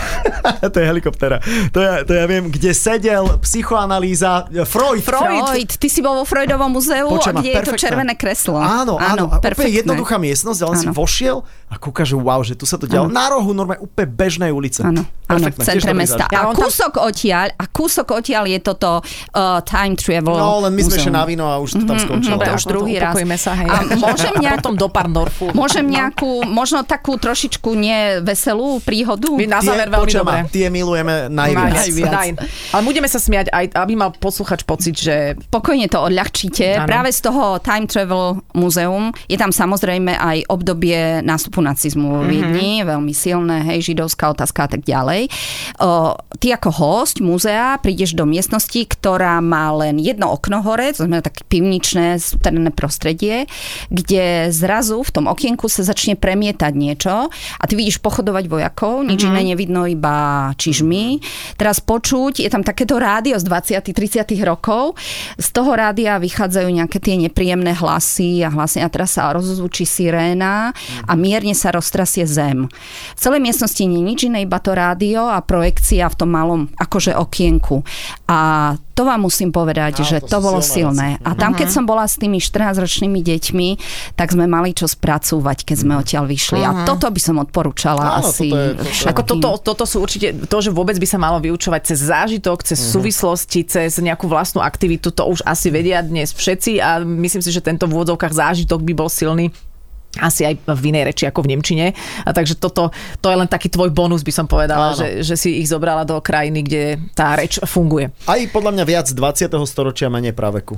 to 0.72 0.76
je 0.78 0.86
helikoptera. 0.86 1.38
To 1.74 1.78
ja, 1.78 2.02
to 2.06 2.12
ja 2.14 2.24
viem, 2.26 2.48
kde 2.48 2.72
sedel 2.74 3.38
psychoanalýza 3.42 4.48
Freud. 4.66 5.02
Freud. 5.04 5.52
Freud, 5.52 5.70
ty 5.78 5.88
si 5.90 6.00
bol 6.00 6.22
vo 6.22 6.24
Freudovom 6.26 6.72
muzeu, 6.72 7.08
Počujem 7.08 7.36
ma, 7.36 7.40
kde 7.40 7.50
je 7.50 7.56
to 7.56 7.72
perfektné. 7.72 7.82
červené 7.82 8.14
kreslo. 8.16 8.58
Áno, 8.58 8.96
áno. 8.96 9.28
áno 9.28 9.52
úplne 9.52 9.72
jednoduchá 9.72 10.16
miestnosť, 10.16 10.60
ale 10.64 10.74
si 10.78 10.86
vošiel 10.88 11.44
a 11.72 11.74
kúkaš, 11.80 12.12
wow, 12.16 12.40
že 12.44 12.52
tu 12.52 12.68
sa 12.68 12.76
to 12.76 12.84
dialo. 12.84 13.08
Na 13.08 13.32
rohu 13.32 13.56
normálne 13.56 13.80
úplne 13.80 14.08
bežnej 14.12 14.52
ulice. 14.52 14.84
Áno, 14.84 15.08
áno, 15.28 15.48
v 15.48 15.56
Perfektné, 15.56 15.64
centre 15.64 15.92
mesta. 15.96 16.24
A 16.28 16.52
kúsok 16.52 17.00
odtiaľ, 17.00 17.48
a 17.56 17.64
kúsok 17.64 18.06
odtiaľ 18.12 18.44
je 18.48 18.58
toto 18.60 19.00
uh, 19.00 19.58
time 19.64 19.96
travel 19.96 20.36
No, 20.36 20.60
len 20.68 20.72
my 20.76 20.82
sme 20.84 20.96
ešte 21.00 21.12
na 21.12 21.24
víno 21.32 21.48
a 21.48 21.56
už 21.56 21.80
to 21.80 21.84
tam 21.84 21.96
skončilo. 21.96 22.36
Dobre, 22.36 22.46
to 22.46 22.54
už 22.54 22.60
už 22.60 22.64
druhý 22.68 22.92
raz. 22.94 23.10
upokojíme 23.10 23.36
sa, 23.36 23.52
hej. 23.54 23.68
A 23.68 23.76
môžem 24.04 24.32
a 24.32 24.38
nejak- 24.38 24.58
potom 24.60 24.74
do 24.74 24.86
Parndorfu. 24.86 25.46
Môžem 25.52 25.84
nejakú, 25.84 26.44
možno 26.44 26.82
takú 26.82 27.16
trošičku 27.16 27.72
neveselú 27.72 28.78
príhodu? 28.80 29.32
My 29.32 29.48
na 29.48 29.58
Tie, 29.58 29.68
záver 29.68 29.88
veľmi 29.88 30.04
počujem 30.04 30.20
dobre. 30.22 30.38
ma, 30.38 30.48
tie 30.48 30.66
milujeme 30.68 31.14
najviac. 31.28 31.72
Najviac. 31.74 32.12
Daj. 32.12 32.28
Ale 32.70 32.82
budeme 32.82 33.08
sa 33.08 33.16
smiať 33.16 33.46
aj, 33.48 33.64
aby 33.74 33.92
mal 33.94 34.10
posluchač 34.12 34.62
pocit, 34.62 34.94
že 34.94 35.16
Pokojne 35.48 35.86
to 35.86 35.98
odľahčíte. 35.98 36.76
Áno. 36.76 36.86
Práve 36.86 37.08
z 37.08 37.20
toho 37.22 37.56
Time 37.58 37.86
Travel 37.86 38.42
Muzeum 38.52 39.14
je 39.24 39.36
tam 39.36 39.48
samozrejme 39.48 40.12
aj 40.12 40.44
obdobie 40.48 41.22
nástupu 41.22 41.62
nacizmu 41.62 42.08
vo 42.12 42.22
Viedni, 42.22 42.82
veľmi 42.82 43.12
silné, 43.12 43.62
hej, 43.64 43.92
židovská 43.92 44.28
otázka 44.28 44.66
a 44.66 44.70
tak 44.70 44.82
ďalej. 44.82 45.30
O, 45.78 46.12
ty 46.36 46.50
ako 46.50 46.68
host 46.68 47.18
múzea 47.18 47.78
prídeš 47.78 48.12
do 48.12 48.26
miestnosti, 48.26 48.76
ktorá 48.82 49.38
má 49.38 49.70
len 49.72 49.96
jedno 49.96 50.28
okno 50.28 50.60
hore, 50.60 50.90
to 50.90 51.06
znamená 51.06 51.21
také 51.22 51.46
pivničné, 51.46 52.18
súterné 52.18 52.74
prostredie, 52.74 53.46
kde 53.88 54.50
zrazu 54.50 55.00
v 55.00 55.10
tom 55.14 55.24
okienku 55.30 55.70
sa 55.70 55.86
začne 55.86 56.18
premietať 56.18 56.72
niečo 56.74 57.30
a 57.30 57.64
ty 57.64 57.78
vidíš 57.78 58.02
pochodovať 58.02 58.44
vojakov, 58.50 59.06
nič 59.06 59.24
iné 59.24 59.54
nevidno, 59.54 59.86
iba 59.86 60.50
čižmy. 60.58 61.22
Teraz 61.56 61.78
počuť, 61.78 62.42
je 62.42 62.50
tam 62.50 62.66
takéto 62.66 62.98
rádio 62.98 63.38
z 63.38 63.44
20 63.46 63.94
30 63.94 64.26
rokov, 64.42 64.98
z 65.38 65.48
toho 65.52 65.72
rádia 65.76 66.18
vychádzajú 66.18 66.68
nejaké 66.68 66.98
tie 66.98 67.14
nepríjemné 67.18 67.76
hlasy 67.76 68.42
a 68.42 68.50
hlasy 68.50 68.82
a 68.82 68.88
teraz 68.90 69.16
sa 69.16 69.30
rozzvučí 69.30 69.86
siréna 69.86 70.74
a 71.06 71.12
mierne 71.14 71.54
sa 71.54 71.70
roztrasie 71.70 72.26
zem. 72.26 72.66
V 73.16 73.20
celej 73.20 73.40
miestnosti 73.44 73.80
nie 73.84 74.00
je 74.00 74.08
nič 74.08 74.20
iné, 74.26 74.44
iba 74.44 74.58
to 74.58 74.74
rádio 74.74 75.28
a 75.28 75.38
projekcia 75.44 76.08
v 76.08 76.18
tom 76.18 76.30
malom 76.32 76.72
akože 76.78 77.14
okienku. 77.14 77.84
A 78.28 78.72
to 78.92 79.08
vám 79.08 79.24
musím 79.24 79.52
povedať, 79.52 80.04
Á, 80.04 80.04
že 80.04 80.16
to 80.20 80.28
to 80.28 80.38
bolo 80.40 80.60
silné 80.60 80.82
silné. 80.82 81.08
A 81.20 81.34
tam, 81.34 81.52
keď 81.52 81.68
som 81.68 81.84
bola 81.84 82.04
s 82.04 82.16
tými 82.16 82.38
14-ročnými 82.38 83.20
deťmi, 83.20 83.68
tak 84.14 84.32
sme 84.32 84.46
mali 84.46 84.72
čo 84.72 84.86
spracúvať, 84.86 85.64
keď 85.64 85.76
sme 85.76 85.92
odtiaľ 85.96 86.24
vyšli. 86.24 86.60
A 86.60 86.84
toto 86.84 87.08
by 87.08 87.20
som 87.20 87.36
odporúčala 87.36 88.18
Áno, 88.18 88.24
asi 88.24 88.48
toto 88.48 88.56
je- 88.56 88.74
toto 88.74 88.88
je-. 88.88 89.08
Ako 89.08 89.22
toto, 89.22 89.48
toto 89.60 89.84
sú 89.84 90.00
určite, 90.00 90.32
to, 90.46 90.56
že 90.58 90.70
vôbec 90.70 90.96
by 90.96 91.04
sa 91.04 91.18
malo 91.18 91.36
vyučovať 91.38 91.80
cez 91.84 91.98
zážitok, 92.02 92.62
cez 92.62 92.78
Mhm. 92.78 92.88
súvislosti, 92.88 93.60
cez 93.64 93.98
nejakú 93.98 94.24
vlastnú 94.24 94.60
aktivitu, 94.60 95.10
to 95.10 95.24
už 95.24 95.42
asi 95.42 95.68
vedia 95.68 96.00
dnes 96.00 96.30
všetci 96.30 96.78
a 96.78 96.98
myslím 97.00 97.40
si, 97.40 97.50
že 97.50 97.60
tento 97.60 97.84
v 97.84 97.94
úvodzovkách 97.94 98.32
zážitok 98.32 98.80
by 98.80 98.92
bol 98.92 99.08
silný 99.08 99.52
asi 100.14 100.44
aj 100.44 100.60
v 100.68 100.92
inej 100.92 101.08
reči 101.08 101.24
ako 101.24 101.40
v 101.40 101.56
Nemčine. 101.56 101.96
A 102.20 102.30
takže 102.30 102.60
toto, 102.60 102.92
to 103.16 103.32
je 103.32 103.36
len 103.38 103.48
taký 103.48 103.72
tvoj 103.72 103.88
bonus, 103.88 104.20
by 104.20 104.28
som 104.28 104.44
povedala, 104.44 104.92
Áno. 104.92 105.00
že, 105.00 105.24
že 105.24 105.40
si 105.40 105.56
ich 105.56 105.72
zobrala 105.72 106.04
do 106.04 106.20
krajiny, 106.20 106.60
kde 106.60 106.82
tá 107.16 107.32
reč 107.32 107.56
funguje. 107.64 108.12
Aj 108.28 108.36
podľa 108.52 108.76
mňa 108.76 108.84
viac 108.84 109.08
20. 109.08 109.48
storočia 109.64 110.12
menej 110.12 110.36
praveku. 110.36 110.76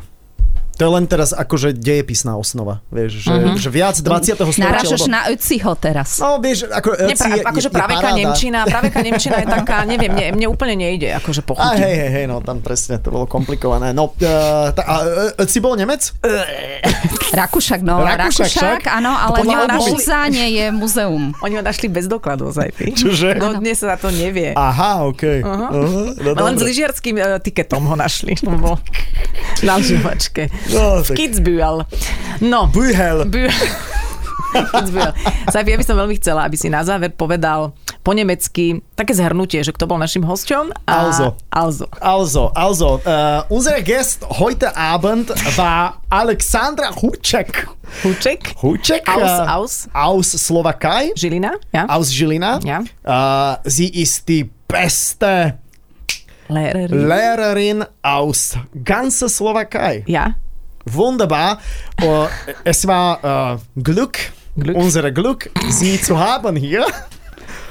To 0.75 0.83
je 0.83 0.91
len 0.91 1.05
teraz 1.05 1.31
akože 1.31 1.71
dejepisná 1.71 2.35
osnova, 2.35 2.83
vieš, 2.89 3.23
že, 3.23 3.31
Mhm. 3.31 3.55
že 3.57 3.69
viac 3.69 3.97
20. 3.97 4.51
storočia. 4.51 4.65
Narážaš 4.65 5.01
lebo- 5.01 5.13
na 5.13 5.21
Ötziho 5.29 5.73
teraz. 5.77 6.19
No, 6.19 6.39
vieš, 6.39 6.67
ako 6.67 6.89
Ötzi 6.97 7.15
pra, 7.17 7.31
je, 7.31 7.43
akože 7.45 7.69
je, 7.69 7.73
praveka 7.73 8.01
paráda. 8.03 8.19
Nemčina, 8.19 8.59
praveka 8.65 8.99
Nemčina 9.01 9.37
je 9.39 9.49
taká, 9.49 9.77
neviem, 9.85 10.11
mne, 10.11 10.27
mne 10.35 10.47
úplne 10.47 10.75
nejde 10.75 11.15
akože 11.15 11.41
A 11.41 11.47
pochutiť. 11.47 11.79
hej, 11.79 11.95
hej, 11.95 12.11
hej, 12.13 12.25
no 12.27 12.41
tam 12.41 12.59
presne, 12.59 12.99
to 12.99 13.09
bolo 13.09 13.25
komplikované. 13.25 13.91
No, 13.91 14.11
uh, 14.11 14.19
tá, 14.71 14.83
a 14.83 14.95
uh, 15.33 15.47
si 15.47 15.59
bol 15.59 15.75
Nemec? 15.75 16.11
Rakúšak, 17.35 17.81
no. 17.81 17.99
Rakúšak, 17.99 18.47
Rakúšak, 18.47 18.83
áno, 18.89 19.11
ale 19.11 19.43
obuvi. 19.43 19.95
Bolzáne 19.95 20.45
je 20.49 20.67
muzeum. 20.71 21.35
Oni 21.41 21.55
ho 21.55 21.63
našli 21.63 21.87
bez 21.87 22.07
dokladov, 22.07 22.51
Zajfi. 22.51 22.95
Čože? 22.95 23.39
No 23.39 23.55
dnes 23.55 23.79
sa 23.79 23.95
to 23.95 24.11
nevie. 24.11 24.55
Aha, 24.55 25.03
okej. 25.05 25.43
Uh-huh. 25.43 25.71
Uh-huh. 25.71 26.35
No, 26.35 26.47
Len 26.47 26.55
s 26.55 26.63
lyžiarským 26.63 27.15
uh, 27.17 27.39
tiketom 27.39 27.85
ho 27.85 27.95
našli. 27.95 28.35
Na 29.67 29.77
lyžovačke. 29.77 30.51
No, 30.73 31.01
V 31.07 31.13
Kitzbühel. 31.13 31.85
No. 32.41 32.67
Bühel. 32.73 33.25
Bü- 33.29 33.53
Kitzbühel. 34.55 35.13
Ja 35.55 35.63
by 35.79 35.85
som 35.87 35.97
veľmi 35.99 36.15
chcela, 36.19 36.47
aby 36.47 36.57
si 36.59 36.71
na 36.71 36.83
záver 36.87 37.11
povedal 37.15 37.75
po 38.05 38.13
nemecky 38.13 38.85
také 38.95 39.17
zhrnutie, 39.17 39.65
že 39.65 39.73
kto 39.73 39.89
bol 39.89 39.97
našim 39.97 40.21
hosťom. 40.23 40.71
A... 40.85 41.09
Also. 41.09 41.27
Also. 41.49 41.87
Also, 41.99 42.43
also, 42.53 42.89
uh, 43.03 43.43
unser 43.49 43.81
Gast 43.81 44.21
heute 44.39 44.69
Abend 44.77 45.33
war 45.57 46.03
Alexandra 46.13 46.93
Huček. 46.93 47.65
Huček. 48.05 48.55
Huček? 48.61 49.09
Aus, 49.09 49.25
äh, 49.25 49.49
aus. 49.49 49.75
Aus 49.95 50.29
Slowakei. 50.37 51.17
Žilina. 51.17 51.57
Ja? 51.73 51.89
Aus 51.89 52.13
Žilina. 52.13 52.61
Ja. 52.63 52.85
Uh, 53.03 53.57
sie 53.65 53.89
ist 53.89 54.29
die 54.29 54.51
beste 54.69 55.57
Lehrerin. 56.49 57.09
Lehrerin 57.09 57.79
aus 58.03 58.53
ganzer 58.85 59.29
Slowakei. 59.33 60.05
Ja. 60.07 60.37
Wunderbar. 60.85 61.61
Uh, 62.03 62.27
es 62.65 62.87
war 62.87 63.57
uh, 63.57 63.81
Glück, 63.83 64.19
Glück. 64.57 64.77
unser 64.77 65.11
Glück, 65.11 65.51
Sie 65.69 66.01
zu 66.01 66.19
haben 66.19 66.57
hier. 66.57 66.87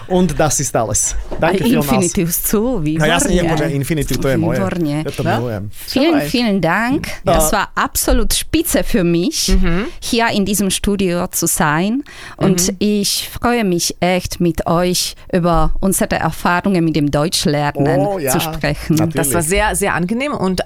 Und 0.07 0.37
das 0.39 0.59
ist 0.59 0.75
alles. 0.75 1.15
Danke 1.39 1.63
vielmals. 1.63 1.85
Infinitiv 1.91 2.31
zu, 2.43 2.61
No 2.61 2.83
výborne. 2.83 3.07
jasne, 3.07 3.31
nemôže 3.35 3.63
Infinitiv, 3.71 4.17
to 4.19 4.27
je 4.29 4.37
moje. 4.37 4.59
Ja 4.59 5.11
to 5.11 5.23
No? 5.23 5.29
milujem. 5.39 5.69
Vielen, 5.87 6.21
vielen 6.21 6.61
Dank. 6.61 7.07
Das 7.25 7.51
war 7.51 7.69
absolut 7.75 8.33
spitze 8.33 8.83
für 8.83 9.03
mich, 9.03 9.47
Mhm. 9.49 9.85
hier 10.01 10.27
in 10.33 10.45
diesem 10.45 10.69
Studio 10.69 11.27
zu 11.27 11.47
sein. 11.47 12.03
Und 12.37 12.73
ich 12.79 13.29
freue 13.29 13.63
mich 13.63 13.95
echt, 13.99 14.39
mit 14.39 14.67
euch 14.67 15.15
über 15.31 15.73
unsere 15.79 16.15
Erfahrungen 16.19 16.83
mit 16.83 16.95
dem 16.95 17.09
Deutschlernen 17.11 17.99
Oh, 17.99 18.19
ja. 18.19 18.31
zu 18.31 18.39
sprechen. 18.39 18.95
Natürlich. 18.95 19.13
Das 19.15 19.33
war 19.33 19.41
sehr, 19.41 19.75
sehr 19.75 19.93
angenehm 19.93 20.33
und 20.33 20.61
äh, 20.61 20.65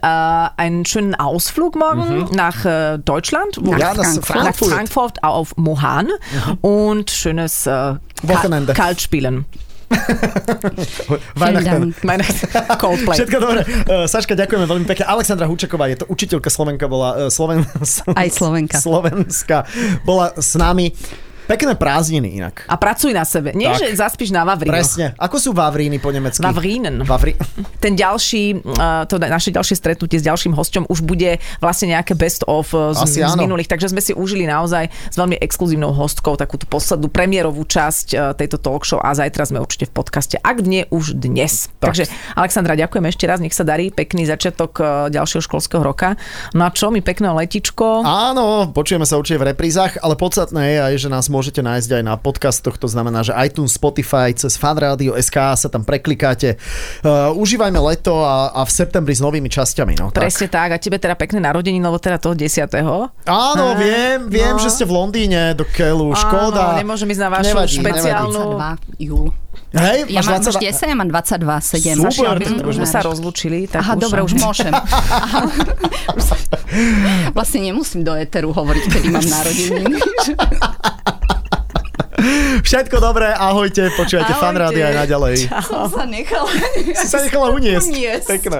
einen 0.57 0.85
schönen 0.85 1.15
Ausflug 1.15 1.75
morgen 1.75 2.25
nach 2.35 2.65
äh, 2.65 2.97
Deutschland. 2.99 3.57
wo- 3.61 3.71
Mhm. 3.73 3.77
Ja, 3.79 3.93
nach 3.93 4.03
Frankfurt. 4.03 4.25
Frankfurt. 4.25 4.69
Nach 4.69 4.75
Frankfurt 4.77 5.23
auf 5.23 5.55
Mohan 5.57 6.07
und 6.61 7.11
schönes 7.11 7.67
äh, 7.67 7.95
Wochenende. 8.23 8.73
Ka 8.73 8.93
Kaltspielen. 9.37 9.45
Weihnachten. 11.39 11.95
Coldplay. 12.83 13.15
Všetko 13.17 13.37
dobre. 13.39 13.61
Uh, 13.87 14.03
Saška, 14.03 14.35
ďakujeme 14.35 14.67
veľmi 14.67 14.85
pekne. 14.85 15.07
Alexandra 15.07 15.47
Hučaková, 15.47 15.87
je 15.87 16.03
to 16.03 16.05
učiteľka 16.11 16.51
Slovenka, 16.51 16.91
bola 16.91 17.27
uh, 17.27 17.31
Sloven... 17.31 17.63
Aj 18.15 18.27
Slovenka. 18.27 18.77
Slovenska. 18.79 19.63
Bola 20.03 20.35
s 20.35 20.59
nami. 20.59 20.91
Pekné 21.47 21.79
prázdniny 21.79 22.35
inak. 22.35 22.67
A 22.67 22.75
pracuj 22.75 23.15
na 23.15 23.23
sebe. 23.23 23.55
Nie, 23.55 23.71
Tak. 23.71 23.87
že 23.87 23.95
zaspíš 23.95 24.35
na 24.35 24.43
Vavrinoch. 24.43 24.75
Presne. 24.75 25.15
Ako 25.15 25.39
sú 25.39 25.55
Vavríny 25.55 25.95
po 25.97 26.11
nemecky? 26.11 26.43
Vavrinen. 26.43 27.07
Vavri... 27.07 27.39
Ten 27.83 27.95
ďalší, 27.95 28.67
uh, 28.67 29.07
to 29.07 29.15
naše 29.15 29.55
ďalšie 29.55 29.75
stretnutie 29.79 30.19
s 30.19 30.25
ďalším 30.27 30.51
hosťom 30.51 30.91
už 30.91 31.07
bude 31.07 31.39
vlastne 31.63 31.95
nejaké 31.95 32.19
best 32.19 32.43
of 32.51 32.75
Asi 32.75 33.23
z, 33.23 33.31
z 33.31 33.37
minulých, 33.39 33.71
takže 33.71 33.95
sme 33.95 34.03
si 34.03 34.11
užili 34.11 34.43
naozaj 34.43 34.91
s 34.91 35.15
veľmi 35.15 35.39
exkluzívnou 35.39 35.95
hostkou 35.95 36.35
takú 36.35 36.59
tú 36.59 36.67
poslednú 36.67 37.07
premiérovú 37.07 37.63
časť 37.63 38.07
uh, 38.11 38.19
tejto 38.35 38.59
talk 38.59 38.83
show 38.83 38.99
a 38.99 39.15
zajtra 39.15 39.47
sme 39.47 39.63
určite 39.63 39.87
v 39.87 39.93
podcaste, 39.95 40.35
ak 40.43 40.59
nie 40.67 40.83
už 40.91 41.15
dnes. 41.15 41.71
Tak. 41.79 41.95
Takže 41.95 42.11
Alexandra, 42.35 42.75
ďakujem 42.75 43.05
ešte 43.07 43.23
raz, 43.23 43.39
nech 43.39 43.55
sa 43.55 43.63
darí, 43.63 43.87
pekný 43.93 44.27
začiatok 44.27 45.07
ďalšieho 45.07 45.39
školského 45.39 45.79
roka. 45.79 46.19
No 46.51 46.67
a 46.67 46.69
čo, 46.75 46.91
mi 46.91 46.99
pekné 46.99 47.31
letičko. 47.31 48.03
Áno, 48.03 48.67
počujeme 48.75 49.07
sa 49.07 49.15
určite 49.15 49.39
v 49.39 49.55
reprízach, 49.55 49.95
ale 50.03 50.19
podstatné 50.19 50.61
je 50.75 50.77
aj, 50.83 50.93
že 50.99 51.07
nás 51.07 51.31
môžete 51.37 51.61
nájsť 51.61 52.01
aj 52.01 52.03
na 52.03 52.17
podcastoch, 52.17 52.81
to 52.81 52.89
znamená, 52.89 53.21
že 53.21 53.37
iTunes, 53.37 53.77
Spotify, 53.77 54.33
cez 54.33 54.57
fanradio 54.57 55.13
SK 55.13 55.53
sa 55.53 55.69
tam 55.69 55.85
preklikáte. 55.85 56.57
Uh, 57.05 57.29
užívajme 57.37 57.77
leto 57.77 58.25
a, 58.25 58.49
a 58.57 58.65
v 58.65 58.71
septembri 58.73 59.13
s 59.13 59.21
novými 59.21 59.45
časťami. 59.45 59.93
No, 60.01 60.09
tak. 60.09 60.25
Presne 60.25 60.49
tak. 60.49 60.73
A 60.73 60.81
tebe 60.81 60.97
teda 60.97 61.13
pekné 61.13 61.37
narodeniny, 61.37 61.85
lebo 61.85 62.01
teda 62.01 62.17
toho 62.17 62.33
10. 62.33 62.65
Áno, 62.73 63.13
Á, 63.29 63.77
viem, 63.77 64.25
viem, 64.25 64.57
no. 64.57 64.61
že 64.61 64.73
ste 64.73 64.89
v 64.89 64.97
Londýne 64.97 65.53
do 65.53 65.61
Keľu, 65.69 66.17
škoda. 66.17 66.73
Áno, 66.73 66.81
nemôžem 66.81 67.05
ísť 67.13 67.21
na 67.21 67.29
vašu 67.29 67.53
Nevadí, 67.53 67.77
špeciálnu... 67.77 68.41
22 68.97 69.05
júl. 69.05 69.29
Hej, 69.67 70.07
Ja 70.07 70.23
máš 70.23 70.27
mám 70.27 70.39
22 70.39 70.47
už 70.47 70.55
10, 70.63 70.87
ja 70.87 70.95
mám 70.95 71.09
22, 71.11 71.59
7. 71.59 72.07
Super, 72.07 72.35
to 72.39 72.63
Už 72.63 72.75
sme 72.79 72.87
sa 72.87 72.99
rozlúčili. 73.03 73.67
Tak 73.67 73.83
Aha, 73.83 73.93
dobre, 73.95 74.23
už 74.23 74.33
môžem. 74.35 74.71
Aha. 75.27 75.43
Už 76.15 76.23
sa- 76.23 76.39
vlastne 77.31 77.59
nemusím 77.61 78.01
do 78.01 78.15
Eteru 78.15 78.55
hovoriť, 78.55 78.83
kedy 78.87 79.07
mám 79.11 79.27
narodeniny. 79.27 79.99
Všetko 82.59 82.97
dobré, 82.97 83.29
ahojte, 83.29 83.93
počúvajte 83.93 84.33
Ahojte. 84.33 84.41
fan 84.41 84.55
rádio 84.57 84.83
aj 84.83 84.95
naďalej. 84.97 85.35
Som 85.63 85.85
sa 85.85 86.03
nechala. 86.03 86.49
Si 86.97 87.07
sa 87.07 87.19
nechala 87.21 87.53
uniesť. 87.53 87.87
Uniesť. 87.87 88.27
Pekné. 88.27 88.59